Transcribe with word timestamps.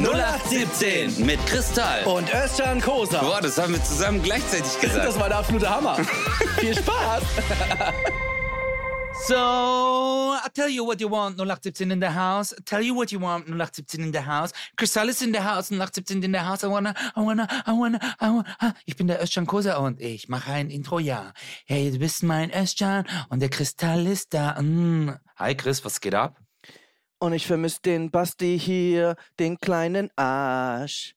0817 0.00 1.26
mit 1.26 1.44
Kristall. 1.46 2.04
Und 2.04 2.32
Özcan 2.32 2.80
Kosa. 2.80 3.20
Boah, 3.20 3.40
das 3.40 3.58
haben 3.58 3.74
wir 3.74 3.84
zusammen 3.84 4.22
gleichzeitig 4.22 4.80
gesagt. 4.80 5.04
Das 5.04 5.18
war 5.18 5.28
der 5.28 5.38
absolute 5.38 5.68
Hammer. 5.68 5.96
Viel 6.58 6.74
Spaß. 6.74 7.22
So, 9.26 9.36
I'll 9.36 10.50
tell 10.52 10.68
you 10.68 10.84
what 10.84 11.00
you 11.00 11.08
want, 11.08 11.38
0817 11.38 11.90
in 11.90 12.00
the 12.00 12.08
house. 12.08 12.52
I'll 12.52 12.64
tell 12.64 12.80
you 12.80 12.94
what 12.94 13.12
you 13.12 13.20
want, 13.20 13.46
0817 13.46 14.02
in 14.02 14.12
the 14.12 14.22
house. 14.22 14.52
Kristall 14.76 15.08
ist 15.10 15.22
in 15.22 15.32
the 15.32 15.40
house, 15.40 15.70
0817 15.70 16.22
in 16.24 16.32
the 16.32 16.40
house. 16.40 16.64
I 16.64 16.68
wanna, 16.68 16.94
I 17.14 17.20
wanna, 17.20 17.46
I 17.66 17.72
wanna, 17.72 18.00
I 18.20 18.30
wanna. 18.30 18.74
Ich 18.86 18.96
bin 18.96 19.06
der 19.06 19.22
Özcan 19.22 19.46
Kosa 19.46 19.76
und 19.76 20.00
ich 20.00 20.28
mache 20.28 20.52
ein 20.52 20.70
Intro, 20.70 20.98
ja. 20.98 21.32
Hey, 21.66 21.90
du 21.90 21.98
bist 21.98 22.22
mein 22.22 22.50
Özcan 22.50 23.04
und 23.28 23.40
der 23.40 23.50
Kristall 23.50 24.06
ist 24.06 24.32
da. 24.34 24.60
Mm. 24.60 25.18
Hi 25.36 25.54
Chris, 25.54 25.84
was 25.84 26.00
geht 26.00 26.14
ab? 26.14 26.41
Und 27.22 27.34
ich 27.34 27.46
vermisse 27.46 27.80
den 27.82 28.10
Basti 28.10 28.58
hier, 28.58 29.14
den 29.38 29.56
kleinen 29.56 30.10
Arsch. 30.16 31.14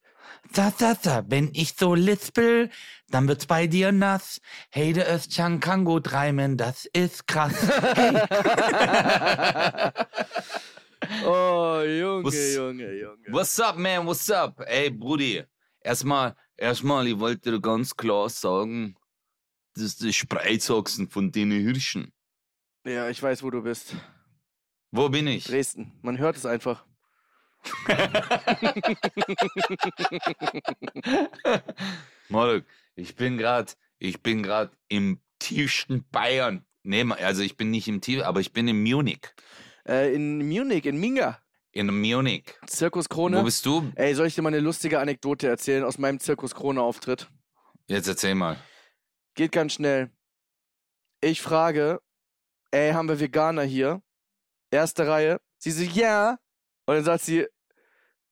Da, 0.54 0.72
da, 0.78 0.94
da, 0.94 1.24
wenn 1.30 1.50
ich 1.54 1.74
so 1.76 1.96
lispel, 1.96 2.70
dann 3.10 3.28
wird's 3.28 3.48
bei 3.48 3.66
dir 3.66 3.92
nass. 3.92 4.40
Hey, 4.70 4.94
der 4.94 5.12
Özcan 5.12 5.60
kann 5.60 5.84
gut 5.84 6.14
reimen, 6.14 6.58
das 6.58 6.86
ist 6.94 7.26
krass. 7.28 7.56
Hey. 7.96 8.22
Oh, 11.26 11.82
Junge, 11.86 12.24
Was- 12.24 12.56
Junge, 12.56 12.92
Junge. 12.94 13.28
What's 13.30 13.60
up, 13.60 13.76
man? 13.78 14.06
What's 14.06 14.30
up? 14.30 14.60
Ey, 14.68 14.90
Brudi. 14.92 15.44
Erstmal, 15.82 16.36
erstmal, 16.56 17.08
ich 17.08 17.20
wollte 17.20 17.52
dir 17.52 17.60
ganz 17.62 17.96
klar 17.96 18.30
sagen, 18.30 18.96
das 19.74 19.84
ist 19.84 20.02
die 20.02 20.14
Spreizachsen 20.14 21.08
von 21.08 21.32
den 21.32 21.52
Hirschen. 21.52 22.12
Ja, 22.86 23.10
ich 23.10 23.22
weiß, 23.22 23.42
wo 23.44 23.50
du 23.52 23.62
bist. 23.62 23.96
Wo 24.92 25.10
bin 25.10 25.28
ich? 25.28 25.46
Dresden. 25.46 25.92
Man 26.02 26.18
hört 26.18 26.38
es 26.38 26.46
einfach. 26.46 26.86
Marek, 32.30 32.66
ich 32.96 33.16
bin 33.16 33.38
grad, 33.38 33.78
ich 34.00 34.22
bin 34.22 34.44
grad 34.44 34.72
im 34.88 35.20
tiefsten 35.40 36.06
Bayern. 36.12 36.66
Nee, 36.84 37.04
also 37.04 37.42
ich 37.42 37.58
bin 37.58 37.72
nicht 37.72 37.88
im 37.88 38.02
Tief, 38.02 38.22
aber 38.24 38.40
ich 38.40 38.54
bin 38.54 38.68
in 38.68 38.84
Munich. 38.84 39.34
Äh, 39.88 40.14
in 40.14 40.48
Munich, 40.48 40.86
in 40.86 40.98
Minga. 41.00 41.40
In 41.72 41.88
Munich. 41.88 42.54
Zirkus 42.68 43.06
Wo 43.10 43.16
Krone. 43.16 43.44
bist 43.44 43.66
du? 43.66 43.92
Ey, 43.96 44.14
soll 44.16 44.28
ich 44.28 44.36
dir 44.36 44.44
mal 44.44 44.50
eine 44.50 44.60
lustige 44.60 45.00
Anekdote 45.00 45.48
erzählen 45.48 45.84
aus 45.84 45.98
meinem 45.98 46.20
Zirkus 46.20 46.54
Krone 46.56 46.82
Auftritt? 46.82 47.28
Jetzt 47.88 48.08
erzähl 48.08 48.36
mal. 48.36 48.58
Geht 49.34 49.52
ganz 49.52 49.74
schnell. 49.74 50.10
Ich 51.22 51.42
frage, 51.42 52.02
ey, 52.72 52.94
haben 52.94 53.10
wir 53.10 53.20
Veganer 53.20 53.64
hier? 53.64 54.02
Erste 54.76 55.08
Reihe. 55.08 55.40
Sie 55.58 55.72
so, 55.72 55.84
ja. 55.84 56.38
Und 56.86 56.96
dann 56.96 57.04
sagt 57.04 57.24
sie, 57.24 57.48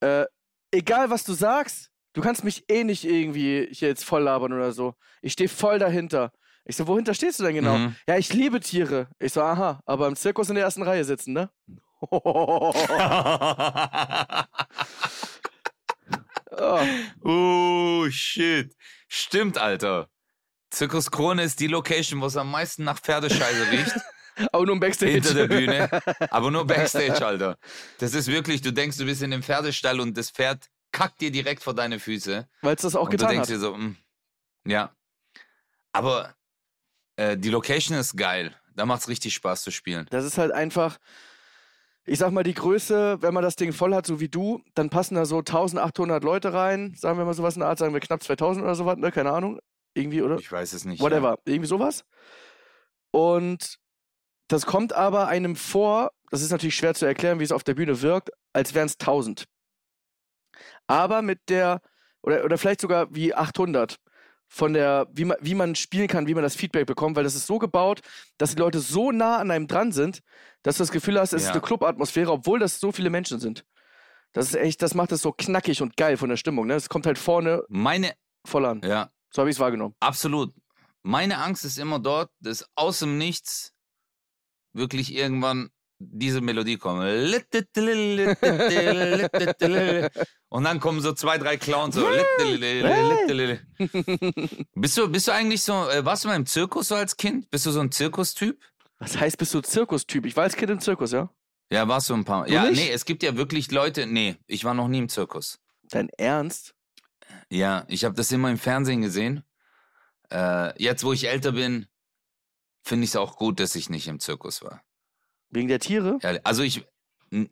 äh, 0.00 0.26
egal 0.70 1.10
was 1.10 1.24
du 1.24 1.32
sagst, 1.32 1.90
du 2.12 2.20
kannst 2.22 2.44
mich 2.44 2.64
eh 2.68 2.84
nicht 2.84 3.04
irgendwie 3.04 3.68
hier 3.72 3.88
jetzt 3.88 4.04
voll 4.04 4.22
labern 4.22 4.52
oder 4.52 4.72
so. 4.72 4.94
Ich 5.22 5.32
stehe 5.32 5.48
voll 5.48 5.78
dahinter. 5.78 6.32
Ich 6.64 6.76
so, 6.76 6.86
wohinter 6.86 7.12
stehst 7.14 7.40
du 7.40 7.44
denn 7.44 7.54
genau? 7.54 7.76
Mhm. 7.76 7.96
Ja, 8.06 8.16
ich 8.16 8.32
liebe 8.32 8.60
Tiere. 8.60 9.08
Ich 9.18 9.32
so, 9.32 9.42
aha, 9.42 9.80
aber 9.84 10.06
im 10.06 10.16
Zirkus 10.16 10.48
in 10.48 10.54
der 10.54 10.64
ersten 10.64 10.82
Reihe 10.82 11.04
sitzen, 11.04 11.34
ne? 11.34 11.50
oh, 12.00 12.72
oh, 17.24 18.06
shit. 18.10 18.74
Stimmt, 19.08 19.58
Alter. 19.58 20.08
Zirkus 20.70 21.10
Krone 21.10 21.42
ist 21.42 21.60
die 21.60 21.66
Location, 21.66 22.20
wo 22.20 22.26
es 22.26 22.36
am 22.36 22.50
meisten 22.50 22.84
nach 22.84 22.98
Pferdescheiße 22.98 23.70
riecht. 23.70 23.94
aber 24.52 24.66
nur 24.66 24.80
Backstage. 24.80 25.12
hinter 25.12 25.34
der 25.34 25.46
Bühne. 25.46 25.90
Aber 26.30 26.50
nur 26.50 26.66
Backstage, 26.66 27.24
Alter. 27.24 27.58
Das 27.98 28.14
ist 28.14 28.28
wirklich, 28.28 28.62
du 28.62 28.72
denkst, 28.72 28.96
du 28.96 29.04
bist 29.04 29.22
in 29.22 29.30
dem 29.30 29.42
Pferdestall 29.42 30.00
und 30.00 30.16
das 30.16 30.30
Pferd 30.30 30.68
kackt 30.92 31.20
dir 31.20 31.30
direkt 31.30 31.62
vor 31.62 31.74
deine 31.74 31.98
Füße. 31.98 32.48
Weil 32.62 32.74
es 32.76 32.82
das 32.82 32.96
auch 32.96 33.04
und 33.04 33.12
du 33.12 33.16
getan 33.16 33.30
denkst 33.30 33.48
hat. 33.48 33.54
dir 33.56 33.60
so, 33.60 33.76
mm, 33.76 33.96
ja. 34.66 34.94
Aber 35.92 36.34
äh, 37.16 37.36
die 37.36 37.50
Location 37.50 37.96
ist 37.96 38.16
geil. 38.16 38.54
Da 38.74 38.86
macht's 38.86 39.08
richtig 39.08 39.34
Spaß 39.34 39.62
zu 39.62 39.70
spielen. 39.70 40.06
Das 40.10 40.24
ist 40.24 40.38
halt 40.38 40.50
einfach, 40.52 40.98
ich 42.04 42.18
sag 42.18 42.32
mal, 42.32 42.42
die 42.42 42.54
Größe, 42.54 43.22
wenn 43.22 43.34
man 43.34 43.42
das 43.42 43.56
Ding 43.56 43.72
voll 43.72 43.94
hat, 43.94 44.06
so 44.06 44.20
wie 44.20 44.28
du, 44.28 44.62
dann 44.74 44.90
passen 44.90 45.14
da 45.14 45.24
so 45.24 45.38
1800 45.38 46.24
Leute 46.24 46.52
rein. 46.52 46.94
Sagen 46.96 47.18
wir 47.18 47.24
mal 47.24 47.34
sowas 47.34 47.54
in 47.54 47.60
der 47.60 47.68
Art, 47.68 47.78
sagen 47.78 47.94
wir 47.94 48.00
knapp 48.00 48.22
2000 48.22 48.64
oder 48.64 48.74
sowas, 48.74 48.96
ne? 48.96 49.12
Keine 49.12 49.30
Ahnung. 49.32 49.60
Irgendwie, 49.94 50.22
oder? 50.22 50.38
Ich 50.38 50.50
weiß 50.50 50.72
es 50.72 50.84
nicht. 50.84 51.00
Whatever. 51.00 51.38
Irgendwie 51.44 51.68
sowas. 51.68 52.04
Und 53.12 53.78
das 54.54 54.66
kommt 54.66 54.92
aber 54.92 55.28
einem 55.28 55.56
vor, 55.56 56.12
das 56.30 56.42
ist 56.42 56.50
natürlich 56.50 56.76
schwer 56.76 56.94
zu 56.94 57.06
erklären, 57.06 57.38
wie 57.40 57.44
es 57.44 57.52
auf 57.52 57.64
der 57.64 57.74
Bühne 57.74 58.00
wirkt, 58.02 58.30
als 58.52 58.74
wären 58.74 58.86
es 58.86 58.94
1000. 58.98 59.44
Aber 60.86 61.22
mit 61.22 61.40
der, 61.48 61.80
oder, 62.22 62.44
oder 62.44 62.58
vielleicht 62.58 62.80
sogar 62.80 63.14
wie 63.14 63.34
800 63.34 63.96
von 64.46 64.72
der, 64.74 65.08
wie 65.12 65.24
man, 65.24 65.36
wie 65.40 65.54
man 65.54 65.74
spielen 65.74 66.06
kann, 66.06 66.26
wie 66.26 66.34
man 66.34 66.42
das 66.42 66.54
Feedback 66.54 66.86
bekommt, 66.86 67.16
weil 67.16 67.24
das 67.24 67.34
ist 67.34 67.46
so 67.46 67.58
gebaut, 67.58 68.00
dass 68.38 68.50
die 68.54 68.60
Leute 68.60 68.78
so 68.80 69.10
nah 69.10 69.38
an 69.38 69.50
einem 69.50 69.66
dran 69.66 69.90
sind, 69.92 70.20
dass 70.62 70.76
du 70.76 70.82
das 70.82 70.90
Gefühl 70.92 71.18
hast, 71.18 71.32
es 71.32 71.42
ist 71.42 71.48
Ja. 71.48 71.52
eine 71.54 71.62
Clubatmosphäre, 71.62 72.30
obwohl 72.30 72.58
das 72.58 72.78
so 72.78 72.92
viele 72.92 73.10
Menschen 73.10 73.40
sind. 73.40 73.64
Das 74.32 74.46
ist 74.46 74.54
echt, 74.56 74.82
das 74.82 74.94
macht 74.94 75.12
es 75.12 75.22
so 75.22 75.32
knackig 75.32 75.80
und 75.82 75.96
geil 75.96 76.16
von 76.16 76.28
der 76.28 76.36
Stimmung. 76.36 76.66
Ne? 76.66 76.74
Es 76.74 76.88
kommt 76.88 77.06
halt 77.06 77.18
vorne 77.18 77.62
Meine, 77.68 78.14
voll 78.44 78.66
an. 78.66 78.80
ja, 78.84 79.10
So 79.30 79.40
habe 79.42 79.50
ich 79.50 79.56
es 79.56 79.60
wahrgenommen. 79.60 79.94
absolut. 80.00 80.52
Meine 81.02 81.38
Angst 81.38 81.64
ist 81.64 81.78
immer 81.78 81.98
dort, 81.98 82.30
dass 82.40 82.66
aus 82.74 83.00
dem 83.00 83.18
Nichts 83.18 83.73
wirklich 84.74 85.14
irgendwann 85.14 85.70
diese 85.98 86.40
Melodie 86.40 86.76
kommt. 86.76 87.02
Und 90.48 90.64
dann 90.64 90.80
kommen 90.80 91.00
so 91.00 91.12
zwei, 91.12 91.38
drei 91.38 91.56
Clowns 91.56 91.94
so. 91.94 92.06
Bist 94.74 94.98
du, 94.98 95.08
bist 95.08 95.28
du 95.28 95.32
eigentlich 95.32 95.62
so, 95.62 95.88
äh, 95.88 96.04
warst 96.04 96.24
du 96.24 96.28
mal 96.28 96.36
im 96.36 96.46
Zirkus 96.46 96.88
so 96.88 96.94
als 96.94 97.16
Kind? 97.16 97.50
Bist 97.50 97.66
du 97.66 97.70
so 97.70 97.80
ein 97.80 97.90
Zirkustyp? 97.90 98.60
Was 98.98 99.18
heißt, 99.18 99.38
bist 99.38 99.54
du 99.54 99.60
Zirkustyp? 99.60 100.26
Ich 100.26 100.36
war 100.36 100.44
als 100.44 100.56
Kind 100.56 100.70
im 100.70 100.80
Zirkus, 100.80 101.12
ja? 101.12 101.30
Ja, 101.70 101.88
warst 101.88 102.10
du 102.10 102.14
ein 102.14 102.24
paar 102.24 102.40
Mal. 102.40 102.50
Ja, 102.50 102.66
nicht? 102.66 102.76
nee, 102.76 102.90
es 102.90 103.04
gibt 103.04 103.22
ja 103.22 103.36
wirklich 103.36 103.70
Leute, 103.70 104.06
nee, 104.06 104.36
ich 104.46 104.64
war 104.64 104.74
noch 104.74 104.88
nie 104.88 104.98
im 104.98 105.08
Zirkus. 105.08 105.58
Dein 105.90 106.08
Ernst? 106.10 106.74
Ja, 107.50 107.84
ich 107.88 108.04
habe 108.04 108.14
das 108.14 108.30
immer 108.32 108.50
im 108.50 108.58
Fernsehen 108.58 109.02
gesehen. 109.02 109.44
Äh, 110.30 110.82
jetzt, 110.82 111.04
wo 111.04 111.12
ich 111.12 111.28
älter 111.28 111.52
bin, 111.52 111.86
finde 112.84 113.04
ich 113.04 113.10
es 113.10 113.16
auch 113.16 113.36
gut, 113.36 113.58
dass 113.58 113.74
ich 113.74 113.88
nicht 113.90 114.06
im 114.06 114.20
Zirkus 114.20 114.62
war. 114.62 114.82
Wegen 115.50 115.68
der 115.68 115.80
Tiere? 115.80 116.18
Ja, 116.22 116.38
also 116.44 116.62
ich, 116.62 116.86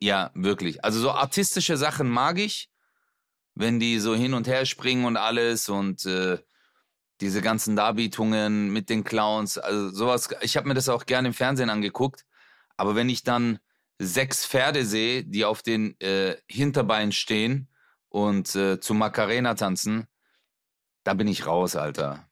ja, 0.01 0.31
wirklich. 0.35 0.85
Also 0.85 1.01
so 1.01 1.11
artistische 1.11 1.77
Sachen 1.77 2.09
mag 2.09 2.39
ich, 2.39 2.71
wenn 3.55 3.81
die 3.81 3.99
so 3.99 4.15
hin 4.15 4.35
und 4.35 4.47
her 4.47 4.67
springen 4.67 5.05
und 5.05 5.17
alles 5.17 5.69
und 5.69 6.05
äh, 6.07 6.39
diese 7.21 7.41
ganzen 7.41 7.77
Darbietungen 7.77 8.73
mit 8.73 8.91
den 8.91 9.05
Clowns, 9.05 9.59
also 9.59 9.91
sowas. 9.91 10.29
Ich 10.41 10.57
habe 10.57 10.69
mir 10.69 10.75
das 10.75 10.89
auch 10.89 11.07
gerne 11.07 11.29
im 11.29 11.35
Fernsehen 11.35 11.71
angeguckt. 11.71 12.25
Aber 12.77 12.95
wenn 12.95 13.09
ich 13.09 13.23
dann 13.23 13.59
sechs 13.99 14.45
Pferde 14.45 14.85
sehe, 14.85 15.25
die 15.25 15.45
auf 15.45 15.63
den 15.63 15.99
äh, 16.01 16.37
Hinterbeinen 16.49 17.13
stehen 17.13 17.69
und 18.09 18.55
äh, 18.57 18.81
zu 18.81 18.95
Macarena 18.95 19.55
tanzen, 19.55 20.07
da 21.05 21.15
bin 21.15 21.29
ich 21.29 21.47
raus, 21.47 21.77
Alter. 21.77 22.29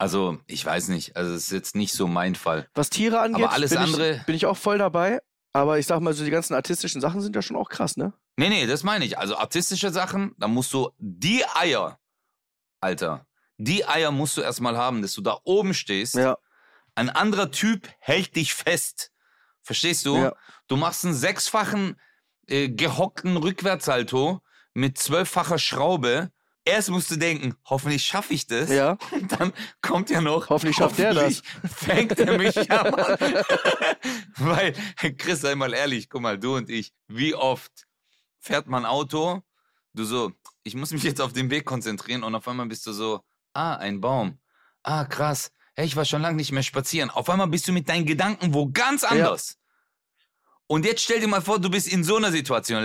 Also, 0.00 0.38
ich 0.46 0.64
weiß 0.64 0.88
nicht. 0.88 1.16
Also, 1.16 1.34
es 1.34 1.44
ist 1.44 1.52
jetzt 1.52 1.76
nicht 1.76 1.92
so 1.92 2.06
mein 2.06 2.34
Fall. 2.34 2.66
Was 2.74 2.88
Tiere 2.88 3.20
angeht, 3.20 3.44
Aber 3.44 3.52
alles 3.52 3.70
bin, 3.70 3.78
andere- 3.78 4.16
ich, 4.16 4.22
bin 4.24 4.34
ich 4.34 4.46
auch 4.46 4.56
voll 4.56 4.78
dabei. 4.78 5.20
Aber 5.52 5.78
ich 5.78 5.86
sag 5.86 6.00
mal, 6.00 6.14
so 6.14 6.24
die 6.24 6.30
ganzen 6.30 6.54
artistischen 6.54 7.00
Sachen 7.00 7.20
sind 7.20 7.34
ja 7.36 7.42
schon 7.42 7.56
auch 7.56 7.68
krass, 7.68 7.96
ne? 7.96 8.12
Nee, 8.36 8.48
nee, 8.48 8.66
das 8.66 8.82
meine 8.82 9.04
ich. 9.04 9.18
Also 9.18 9.36
artistische 9.36 9.90
Sachen, 9.90 10.32
da 10.38 10.48
musst 10.48 10.72
du 10.72 10.90
die 10.98 11.44
Eier, 11.54 11.98
Alter, 12.80 13.26
die 13.58 13.84
Eier 13.86 14.10
musst 14.10 14.36
du 14.36 14.40
erstmal 14.40 14.76
haben, 14.78 15.02
dass 15.02 15.12
du 15.12 15.20
da 15.20 15.38
oben 15.44 15.74
stehst. 15.74 16.14
Ja. 16.14 16.38
Ein 16.94 17.10
anderer 17.10 17.50
Typ 17.50 17.88
hält 17.98 18.36
dich 18.36 18.54
fest. 18.54 19.10
Verstehst 19.62 20.06
du? 20.06 20.16
Ja. 20.16 20.32
Du 20.68 20.76
machst 20.76 21.04
einen 21.04 21.14
sechsfachen 21.14 22.00
äh, 22.46 22.68
gehockten 22.70 23.36
Rückwärtssalto 23.36 24.40
mit 24.72 24.96
zwölffacher 24.98 25.58
Schraube. 25.58 26.30
Erst 26.64 26.90
musst 26.90 27.10
du 27.10 27.16
denken, 27.16 27.54
hoffentlich 27.64 28.04
schaffe 28.04 28.34
ich 28.34 28.46
das. 28.46 28.68
Ja. 28.68 28.98
Und 29.12 29.32
dann 29.32 29.52
kommt 29.80 30.10
ja 30.10 30.20
noch. 30.20 30.50
Hoffentlich 30.50 30.76
schafft 30.76 30.98
der 30.98 31.14
das. 31.14 31.42
hoffentlich 31.62 31.72
Fängt 31.76 32.18
er 32.18 32.38
mich 32.38 32.54
ja 32.54 32.90
mal. 32.90 33.18
Weil, 34.36 34.74
Chris, 35.16 35.40
sei 35.40 35.54
mal 35.54 35.72
ehrlich, 35.72 36.10
guck 36.10 36.20
mal, 36.20 36.38
du 36.38 36.56
und 36.56 36.68
ich, 36.68 36.92
wie 37.08 37.34
oft 37.34 37.86
fährt 38.38 38.66
man 38.66 38.84
Auto, 38.84 39.42
du 39.94 40.04
so, 40.04 40.32
ich 40.62 40.74
muss 40.74 40.92
mich 40.92 41.02
jetzt 41.02 41.20
auf 41.20 41.32
den 41.32 41.50
Weg 41.50 41.64
konzentrieren 41.64 42.22
und 42.22 42.34
auf 42.34 42.46
einmal 42.46 42.66
bist 42.66 42.86
du 42.86 42.92
so, 42.92 43.20
ah, 43.54 43.76
ein 43.76 44.00
Baum. 44.00 44.38
Ah, 44.82 45.04
krass. 45.04 45.50
Hey, 45.74 45.86
ich 45.86 45.96
war 45.96 46.04
schon 46.04 46.20
lange 46.20 46.36
nicht 46.36 46.52
mehr 46.52 46.62
spazieren. 46.62 47.10
Auf 47.10 47.30
einmal 47.30 47.46
bist 47.46 47.66
du 47.68 47.72
mit 47.72 47.88
deinen 47.88 48.04
Gedanken 48.04 48.52
wo 48.52 48.70
ganz 48.70 49.02
anders. 49.02 49.56
Und 50.66 50.84
jetzt 50.84 51.02
stell 51.02 51.20
dir 51.20 51.26
mal 51.26 51.42
vor, 51.42 51.58
du 51.58 51.68
bist 51.70 51.88
in 51.88 52.04
so 52.04 52.16
einer 52.16 52.30
Situation. 52.30 52.84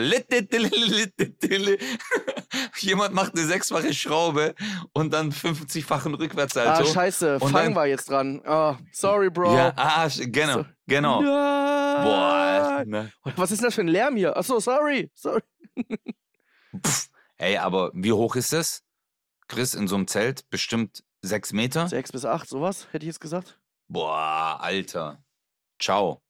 Jemand 2.77 3.13
macht 3.13 3.35
eine 3.35 3.45
sechsfache 3.45 3.93
Schraube 3.93 4.53
und 4.93 5.13
dann 5.13 5.31
50-fachen 5.31 6.13
Ah, 6.13 6.17
Rückwärtssalto. 6.17 6.85
scheiße, 6.85 7.39
Und 7.39 7.51
Fang 7.51 7.73
war 7.75 7.87
jetzt 7.87 8.09
dran. 8.09 8.41
Ah, 8.45 8.77
sorry, 8.91 9.29
Bro. 9.29 9.55
Ja, 9.55 9.73
ah, 9.77 10.07
genau, 10.17 10.53
So. 10.59 10.65
genau. 10.87 11.21
Nein. 11.21 12.03
Boah, 12.03 12.83
ne. 12.85 13.11
Was 13.37 13.51
ist 13.51 13.59
denn 13.61 13.67
das 13.67 13.75
für 13.75 13.81
ein 13.81 13.87
Lärm 13.87 14.15
hier? 14.17 14.35
Achso, 14.35 14.59
sorry. 14.59 15.09
sorry. 15.13 15.41
Pff, 16.85 17.09
ey, 17.37 17.57
aber 17.57 17.91
wie 17.93 18.11
hoch 18.11 18.35
ist 18.35 18.51
das? 18.53 18.83
Chris, 19.47 19.73
in 19.75 19.87
so 19.87 19.95
einem 19.95 20.07
Zelt? 20.07 20.49
Bestimmt 20.49 21.03
sechs 21.21 21.53
Meter? 21.53 21.87
Sechs 21.87 22.11
bis 22.11 22.25
acht, 22.25 22.49
sowas, 22.49 22.87
hätte 22.91 23.05
ich 23.05 23.07
jetzt 23.07 23.21
gesagt. 23.21 23.59
Boah, 23.87 24.57
Alter. 24.61 25.23
Ciao. 25.79 26.21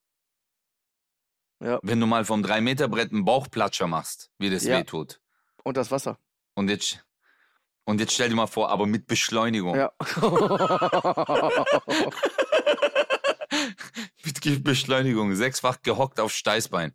Ja. 1.61 1.79
Wenn 1.81 1.99
du 1.99 2.05
mal 2.05 2.25
vom 2.25 2.43
3-Meter-Brett 2.43 3.11
einen 3.11 3.23
Bauchplatscher 3.25 3.87
machst, 3.87 4.29
wie 4.37 4.49
das 4.49 4.65
Ja. 4.65 4.77
weh 4.77 4.83
tut. 4.83 5.21
Und 5.63 5.77
das 5.77 5.89
Wasser. 5.89 6.19
Und 6.55 6.69
jetzt, 6.69 7.05
und 7.83 7.99
jetzt 7.99 8.13
stell 8.13 8.29
dir 8.29 8.35
mal 8.35 8.47
vor, 8.47 8.69
aber 8.69 8.87
mit 8.87 9.07
Beschleunigung. 9.07 9.75
Ja. 9.75 9.91
Mit 14.23 14.63
Beschleunigung. 14.63 15.35
Sechsfach 15.35 15.81
gehockt 15.81 16.19
auf 16.19 16.31
Steißbein. 16.31 16.93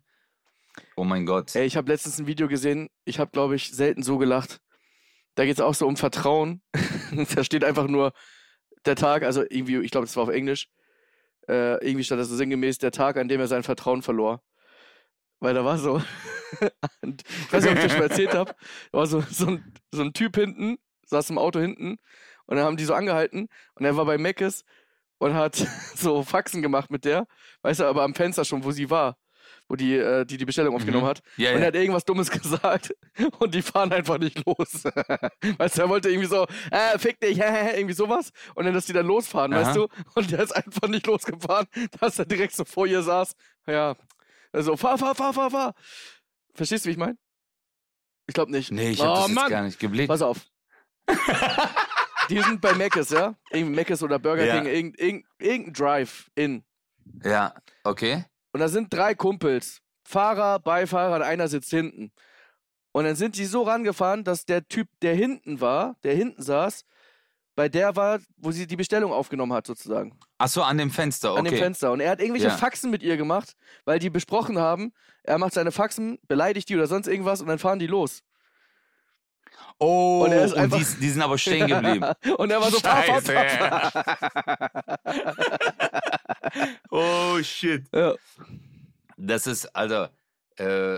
Oh 0.95 1.03
mein 1.03 1.25
Gott. 1.25 1.55
Ey, 1.55 1.65
ich 1.65 1.77
habe 1.77 1.91
letztens 1.91 2.19
ein 2.19 2.27
Video 2.27 2.47
gesehen, 2.47 2.89
ich 3.05 3.19
habe, 3.19 3.31
glaube 3.31 3.55
ich, 3.55 3.71
selten 3.71 4.03
so 4.03 4.17
gelacht. 4.17 4.61
Da 5.35 5.45
geht 5.45 5.55
es 5.55 5.61
auch 5.61 5.73
so 5.73 5.87
um 5.87 5.97
Vertrauen. 5.97 6.61
da 7.35 7.43
steht 7.43 7.63
einfach 7.63 7.87
nur 7.87 8.13
der 8.85 8.95
Tag, 8.95 9.23
also 9.23 9.43
irgendwie, 9.49 9.77
ich 9.77 9.91
glaube, 9.91 10.05
das 10.05 10.15
war 10.15 10.23
auf 10.23 10.29
Englisch. 10.29 10.67
Äh, 11.47 11.85
irgendwie 11.85 12.03
stand 12.03 12.21
das 12.21 12.29
so 12.29 12.35
sinngemäß, 12.35 12.77
der 12.77 12.91
Tag, 12.91 13.17
an 13.17 13.27
dem 13.27 13.39
er 13.39 13.47
sein 13.47 13.63
Vertrauen 13.63 14.01
verlor. 14.01 14.43
Weil 15.41 15.53
da 15.55 15.65
war 15.65 15.77
so, 15.77 16.01
ich 17.01 17.51
weiß 17.53 17.63
nicht, 17.63 17.71
ob 17.71 17.77
ich 17.77 17.83
das 17.83 17.91
schon 17.93 18.01
erzählt 18.01 18.33
habe, 18.33 18.55
da 18.91 18.97
war 18.97 19.07
so, 19.07 19.21
so, 19.29 19.47
ein, 19.47 19.73
so 19.91 20.01
ein 20.03 20.13
Typ 20.13 20.35
hinten, 20.35 20.77
saß 21.07 21.29
im 21.31 21.37
Auto 21.37 21.59
hinten 21.59 21.97
und 22.45 22.55
dann 22.57 22.65
haben 22.65 22.77
die 22.77 22.85
so 22.85 22.93
angehalten 22.93 23.47
und 23.75 23.85
er 23.85 23.97
war 23.97 24.05
bei 24.05 24.17
Meckes 24.17 24.63
und 25.17 25.33
hat 25.33 25.55
so 25.95 26.23
Faxen 26.23 26.61
gemacht 26.61 26.89
mit 26.91 27.05
der, 27.05 27.27
weißt 27.63 27.81
du, 27.81 27.85
aber 27.85 28.03
am 28.03 28.13
Fenster 28.15 28.45
schon, 28.45 28.63
wo 28.63 28.71
sie 28.71 28.89
war, 28.89 29.17
wo 29.67 29.75
die 29.75 29.95
äh, 29.95 30.25
die, 30.25 30.37
die 30.37 30.45
Bestellung 30.45 30.75
aufgenommen 30.75 31.05
Mhm. 31.05 31.09
hat. 31.09 31.21
Ja, 31.37 31.53
Und 31.55 31.61
er 31.61 31.67
hat 31.67 31.75
irgendwas 31.75 32.05
Dummes 32.05 32.29
gesagt 32.41 32.93
und 33.39 33.55
die 33.55 33.61
fahren 33.63 33.91
einfach 33.91 34.17
nicht 34.19 34.45
los. 34.45 34.83
weißt 35.57 35.77
du, 35.77 35.81
er 35.81 35.89
wollte 35.89 36.09
irgendwie 36.09 36.27
so, 36.29 36.45
äh, 36.71 36.99
fick 36.99 37.19
dich, 37.19 37.37
irgendwie 37.39 37.93
sowas. 37.93 38.31
Und 38.55 38.65
dann, 38.65 38.73
dass 38.73 38.85
die 38.85 38.93
dann 38.93 39.07
losfahren, 39.07 39.53
Aha. 39.53 39.61
weißt 39.61 39.75
du? 39.75 39.87
Und 40.15 40.29
der 40.31 40.41
ist 40.43 40.51
einfach 40.55 40.87
nicht 40.87 41.07
losgefahren, 41.07 41.67
dass 41.99 42.19
er 42.19 42.25
direkt 42.25 42.53
so 42.55 42.63
vor 42.65 42.85
ihr 42.85 43.01
saß. 43.01 43.33
Ja, 43.67 43.95
also 44.51 44.77
fahr, 44.77 44.97
fahr, 44.97 45.15
fahr, 45.15 45.33
fahr, 45.33 45.51
fahr. 45.51 45.73
Verstehst 46.53 46.85
du, 46.85 46.87
wie 46.89 46.91
ich 46.91 46.97
meine? 46.97 47.17
Ich 48.27 48.33
glaube 48.33 48.51
nicht. 48.51 48.71
Nee, 48.71 48.91
ich 48.91 49.01
oh, 49.01 49.05
hab 49.05 49.15
das 49.15 49.27
jetzt 49.27 49.35
Mann. 49.35 49.49
gar 49.49 49.63
nicht 49.63 49.79
geblickt. 49.79 50.07
Pass 50.09 50.21
auf. 50.21 50.45
die 52.29 52.41
sind 52.41 52.61
bei 52.61 52.73
Mc's, 52.73 53.09
ja? 53.09 53.35
Irgendwie 53.49 53.81
Mc's 53.81 54.03
oder 54.03 54.19
Burger 54.19 54.45
Ja. 54.45 54.55
King, 54.55 54.65
irgend, 54.65 54.99
irgend, 54.99 55.25
irgendein 55.39 55.73
Drive-In. 55.73 56.63
Ja, 57.23 57.55
okay. 57.83 58.25
Und 58.53 58.59
da 58.59 58.67
sind 58.67 58.93
drei 58.93 59.15
Kumpels. 59.15 59.81
Fahrer, 60.03 60.59
Beifahrer 60.59 61.15
und 61.15 61.21
einer 61.21 61.47
sitzt 61.47 61.69
hinten. 61.69 62.11
Und 62.91 63.05
dann 63.05 63.15
sind 63.15 63.37
die 63.37 63.45
so 63.45 63.63
rangefahren, 63.63 64.23
dass 64.23 64.45
der 64.45 64.67
Typ, 64.67 64.89
der 65.01 65.15
hinten 65.15 65.61
war, 65.61 65.95
der 66.03 66.15
hinten 66.15 66.41
saß, 66.41 66.85
bei 67.61 67.69
der 67.69 67.95
war, 67.95 68.19
wo 68.37 68.49
sie 68.51 68.65
die 68.65 68.75
Bestellung 68.75 69.13
aufgenommen 69.13 69.53
hat, 69.53 69.67
sozusagen. 69.67 70.17
Ach 70.39 70.47
so, 70.47 70.63
an 70.63 70.79
dem 70.79 70.89
Fenster, 70.89 71.29
okay. 71.33 71.39
An 71.39 71.45
dem 71.45 71.57
Fenster. 71.59 71.91
Und 71.91 71.99
er 71.99 72.09
hat 72.09 72.19
irgendwelche 72.19 72.47
Ja. 72.47 72.57
Faxen 72.57 72.89
mit 72.89 73.03
ihr 73.03 73.17
gemacht, 73.17 73.53
weil 73.85 73.99
die 73.99 74.09
besprochen 74.09 74.57
haben, 74.57 74.93
er 75.21 75.37
macht 75.37 75.53
seine 75.53 75.71
Faxen, 75.71 76.17
beleidigt 76.27 76.69
die 76.69 76.75
oder 76.75 76.87
sonst 76.87 77.05
irgendwas 77.05 77.39
und 77.39 77.45
dann 77.45 77.59
fahren 77.59 77.77
die 77.77 77.85
los. 77.85 78.23
Oh, 79.77 80.23
Und 80.25 80.33
und, 80.33 80.57
einfach- 80.57 80.79
die, 80.79 80.85
die 81.01 81.09
sind 81.11 81.21
aber 81.21 81.37
stehen 81.37 81.67
geblieben. 81.67 82.03
und 82.39 82.49
er 82.49 82.59
war 82.59 82.71
so, 82.71 82.79
fahr, 82.79 83.03
fahr, 83.03 83.21
Scheiße. 83.21 84.03
oh, 86.89 87.37
shit. 87.43 87.85
Ja. 87.93 88.15
Das 89.17 89.45
ist, 89.45 89.67
Alter, 89.75 90.11
äh, 90.55 90.97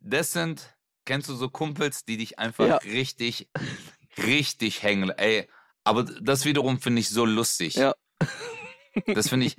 das 0.00 0.32
sind, 0.32 0.76
kennst 1.04 1.28
du 1.28 1.34
so 1.34 1.48
Kumpels, 1.48 2.04
die 2.04 2.18
dich 2.18 2.38
einfach 2.38 2.68
Ja. 2.68 2.76
richtig, 2.76 3.48
richtig 4.16 4.84
hängen. 4.84 5.10
Ey, 5.10 5.48
aber 5.88 6.04
das 6.04 6.44
wiederum 6.44 6.80
finde 6.80 7.00
ich 7.00 7.08
so 7.08 7.24
lustig. 7.24 7.74
Ja. 7.74 7.94
Das 9.14 9.28
finde 9.28 9.46
ich. 9.46 9.56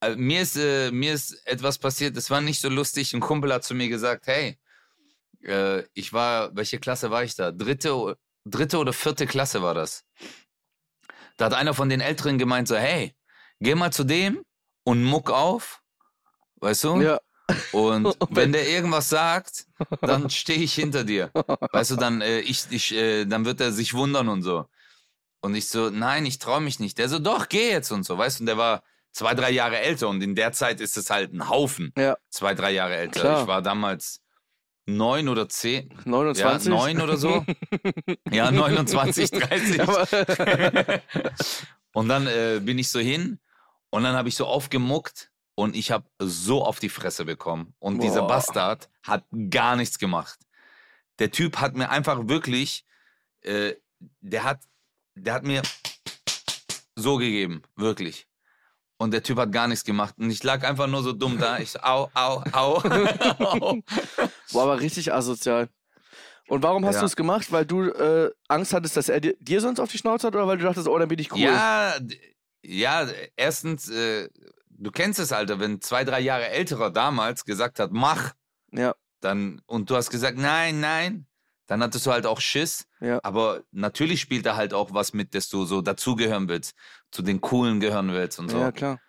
äh, 0.00 0.16
Mir 0.16 0.40
ist, 0.42 0.56
äh, 0.56 0.90
mir 0.92 1.12
ist 1.12 1.46
etwas 1.46 1.78
passiert, 1.78 2.16
das 2.16 2.30
war 2.30 2.40
nicht 2.40 2.60
so 2.60 2.68
lustig. 2.70 3.12
Ein 3.12 3.20
Kumpel 3.20 3.52
hat 3.52 3.64
zu 3.64 3.74
mir 3.74 3.88
gesagt, 3.88 4.26
hey, 4.28 4.58
äh, 5.42 5.82
ich 5.94 6.12
war, 6.12 6.54
welche 6.56 6.78
Klasse 6.80 7.10
war 7.10 7.22
ich 7.24 7.34
da? 7.36 7.52
Dritte, 7.52 8.16
dritte 8.46 8.78
oder 8.78 8.92
vierte 8.94 9.26
Klasse 9.26 9.62
war 9.62 9.74
das. 9.74 10.04
Da 11.36 11.46
hat 11.46 11.54
einer 11.54 11.74
von 11.74 11.88
den 11.90 12.00
Älteren 12.00 12.38
gemeint 12.38 12.68
so, 12.68 12.76
hey, 12.76 13.14
geh 13.60 13.74
mal 13.74 13.92
zu 13.92 14.04
dem 14.04 14.42
und 14.84 15.04
muck 15.04 15.30
auf, 15.30 15.82
weißt 16.56 16.84
du? 16.84 17.00
Ja. 17.02 17.20
Und 17.72 18.06
Und 18.20 18.36
wenn 18.36 18.52
der 18.52 18.68
irgendwas 18.68 19.10
sagt, 19.10 19.66
dann 20.00 20.30
stehe 20.30 20.60
ich 20.60 20.74
hinter 20.74 21.04
dir. 21.04 21.30
Weißt 21.72 21.90
du, 21.90 21.96
dann, 21.96 22.22
äh, 22.22 22.40
ich, 22.40 22.64
ich, 22.70 22.92
äh, 22.94 23.26
dann 23.26 23.44
wird 23.44 23.60
er 23.60 23.72
sich 23.72 23.92
wundern 23.94 24.28
und 24.28 24.42
so. 24.42 24.66
Und 25.42 25.54
ich 25.54 25.68
so, 25.68 25.90
nein, 25.90 26.24
ich 26.24 26.38
traue 26.38 26.60
mich 26.60 26.78
nicht. 26.80 26.96
Der 26.98 27.08
so, 27.08 27.18
doch, 27.18 27.48
geh 27.48 27.70
jetzt 27.70 27.90
und 27.90 28.04
so. 28.04 28.16
Weißt 28.16 28.38
du, 28.38 28.42
und 28.42 28.46
der 28.46 28.56
war 28.56 28.82
zwei, 29.12 29.34
drei 29.34 29.50
Jahre 29.50 29.78
älter 29.78 30.08
und 30.08 30.22
in 30.22 30.34
der 30.34 30.52
Zeit 30.52 30.80
ist 30.80 30.96
es 30.96 31.10
halt 31.10 31.34
ein 31.34 31.48
Haufen. 31.48 31.92
Ja. 31.98 32.16
Zwei, 32.30 32.54
drei 32.54 32.70
Jahre 32.70 32.96
älter. 32.96 33.20
Klar. 33.20 33.42
Ich 33.42 33.46
war 33.48 33.60
damals 33.60 34.20
neun 34.86 35.28
oder 35.28 35.48
zehn. 35.48 35.92
29? 36.04 36.68
Ja, 36.68 36.76
neun 36.78 37.00
oder 37.00 37.16
so. 37.16 37.44
Ja, 38.30 38.50
29, 38.50 39.30
30. 39.30 39.82
Aber- 39.82 40.08
und 41.92 42.08
dann 42.08 42.26
äh, 42.26 42.60
bin 42.62 42.78
ich 42.78 42.88
so 42.90 42.98
hin 43.00 43.38
und 43.90 44.04
dann 44.04 44.14
habe 44.16 44.28
ich 44.28 44.36
so 44.36 44.46
aufgemuckt 44.46 45.30
und 45.54 45.76
ich 45.76 45.90
habe 45.90 46.08
so 46.18 46.64
auf 46.64 46.78
die 46.78 46.88
Fresse 46.88 47.24
bekommen. 47.24 47.74
Und 47.78 48.02
dieser 48.02 48.20
Boah. 48.22 48.28
Bastard 48.28 48.88
hat 49.02 49.24
gar 49.50 49.76
nichts 49.76 49.98
gemacht. 49.98 50.38
Der 51.18 51.30
Typ 51.30 51.58
hat 51.58 51.74
mir 51.74 51.90
einfach 51.90 52.26
wirklich, 52.28 52.84
äh, 53.42 53.74
der 54.20 54.44
hat, 54.44 54.60
der 55.14 55.34
hat 55.34 55.44
mir 55.44 55.62
so 56.96 57.16
gegeben, 57.16 57.62
wirklich. 57.76 58.26
Und 58.98 59.10
der 59.12 59.22
Typ 59.22 59.38
hat 59.38 59.50
gar 59.50 59.66
nichts 59.66 59.84
gemacht. 59.84 60.14
Und 60.18 60.30
ich 60.30 60.42
lag 60.44 60.62
einfach 60.62 60.86
nur 60.86 61.02
so 61.02 61.12
dumm 61.12 61.38
da. 61.38 61.58
Ich 61.58 61.72
so, 61.72 61.80
au, 61.80 62.08
au, 62.14 62.42
au. 62.52 62.80
Boah, 64.52 64.62
aber 64.62 64.80
richtig 64.80 65.12
asozial. 65.12 65.68
Und 66.48 66.62
warum 66.62 66.84
hast 66.84 66.96
Ja. 66.96 67.00
du 67.00 67.06
es 67.06 67.16
gemacht? 67.16 67.50
Weil 67.50 67.66
du 67.66 67.82
äh, 67.90 68.30
Angst 68.48 68.72
hattest, 68.74 68.96
dass 68.96 69.08
er 69.08 69.20
dir, 69.20 69.34
dir 69.40 69.60
sonst 69.60 69.80
auf 69.80 69.90
die 69.90 69.98
Schnauze 69.98 70.26
hat 70.28 70.34
oder 70.36 70.46
weil 70.46 70.58
du 70.58 70.64
dachtest, 70.64 70.86
oh, 70.86 70.98
dann 70.98 71.08
bin 71.08 71.18
ich 71.18 71.32
cool? 71.32 71.40
Ja, 71.40 71.94
ja, 72.64 73.08
erstens, 73.36 73.88
äh, 73.88 74.28
du 74.68 74.90
kennst 74.92 75.18
es, 75.18 75.32
Alter, 75.32 75.58
wenn 75.58 75.80
zwei, 75.80 76.04
drei 76.04 76.20
Jahre 76.20 76.48
älterer 76.48 76.90
damals 76.90 77.44
gesagt 77.44 77.80
hat, 77.80 77.90
mach, 77.92 78.34
Ja. 78.70 78.94
dann, 79.20 79.62
und 79.66 79.90
du 79.90 79.96
hast 79.96 80.10
gesagt, 80.10 80.38
nein, 80.38 80.78
nein, 80.80 81.26
dann 81.72 81.82
hattest 81.82 82.04
du 82.04 82.12
halt 82.12 82.26
auch 82.26 82.38
Schiss. 82.38 82.86
Ja. 83.00 83.18
Aber 83.22 83.62
natürlich 83.70 84.20
spielt 84.20 84.44
da 84.44 84.56
halt 84.56 84.74
auch 84.74 84.92
was 84.92 85.14
mit, 85.14 85.34
dass 85.34 85.48
du 85.48 85.64
so 85.64 85.80
dazugehören 85.80 86.46
willst, 86.48 86.74
zu 87.10 87.22
den 87.22 87.40
Coolen 87.40 87.80
gehören 87.80 88.12
willst 88.12 88.38
und 88.38 88.50
so. 88.50 88.58
Ja, 88.58 88.64
Ja, 88.64 88.72
klar. 88.72 89.00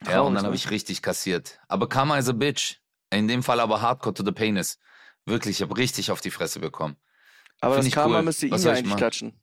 und 0.00 0.06
Traurig, 0.06 0.34
dann 0.34 0.44
habe 0.44 0.48
ne? 0.48 0.54
ich 0.56 0.70
richtig 0.70 1.02
kassiert. 1.02 1.60
Aber 1.68 1.86
Karma 1.86 2.16
is 2.16 2.30
a 2.30 2.32
bitch. 2.32 2.76
In 3.10 3.28
dem 3.28 3.42
Fall 3.42 3.60
aber 3.60 3.82
hardcore 3.82 4.14
to 4.14 4.24
the 4.24 4.32
penis. 4.32 4.78
Wirklich, 5.26 5.56
ich 5.56 5.62
habe 5.62 5.76
richtig 5.76 6.10
auf 6.10 6.22
die 6.22 6.30
Fresse 6.30 6.60
bekommen. 6.60 6.96
Aber 7.60 7.74
Find 7.74 7.88
das 7.88 7.92
Karma 7.94 8.18
cool. 8.18 8.22
müsste 8.22 8.50
Was 8.50 8.64
ja 8.64 8.70
eigentlich 8.72 8.86
machen? 8.86 8.96
klatschen. 8.98 9.40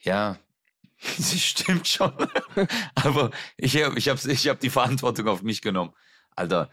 Ja, 0.00 0.36
das 1.16 1.40
stimmt 1.40 1.88
schon. 1.88 2.12
aber 2.94 3.30
ich 3.56 3.82
habe 3.82 3.98
ich 3.98 4.10
hab, 4.10 4.22
ich 4.22 4.48
hab 4.48 4.60
die 4.60 4.68
Verantwortung 4.68 5.28
auf 5.28 5.42
mich 5.42 5.62
genommen. 5.62 5.94
Alter, 6.36 6.68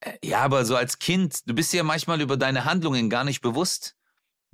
äh, 0.00 0.14
ja, 0.24 0.40
aber 0.40 0.64
so 0.64 0.74
als 0.74 0.98
Kind, 0.98 1.48
du 1.48 1.54
bist 1.54 1.72
dir 1.72 1.78
ja 1.78 1.82
manchmal 1.84 2.20
über 2.20 2.36
deine 2.36 2.64
Handlungen 2.64 3.10
gar 3.10 3.22
nicht 3.22 3.42
bewusst. 3.42 3.94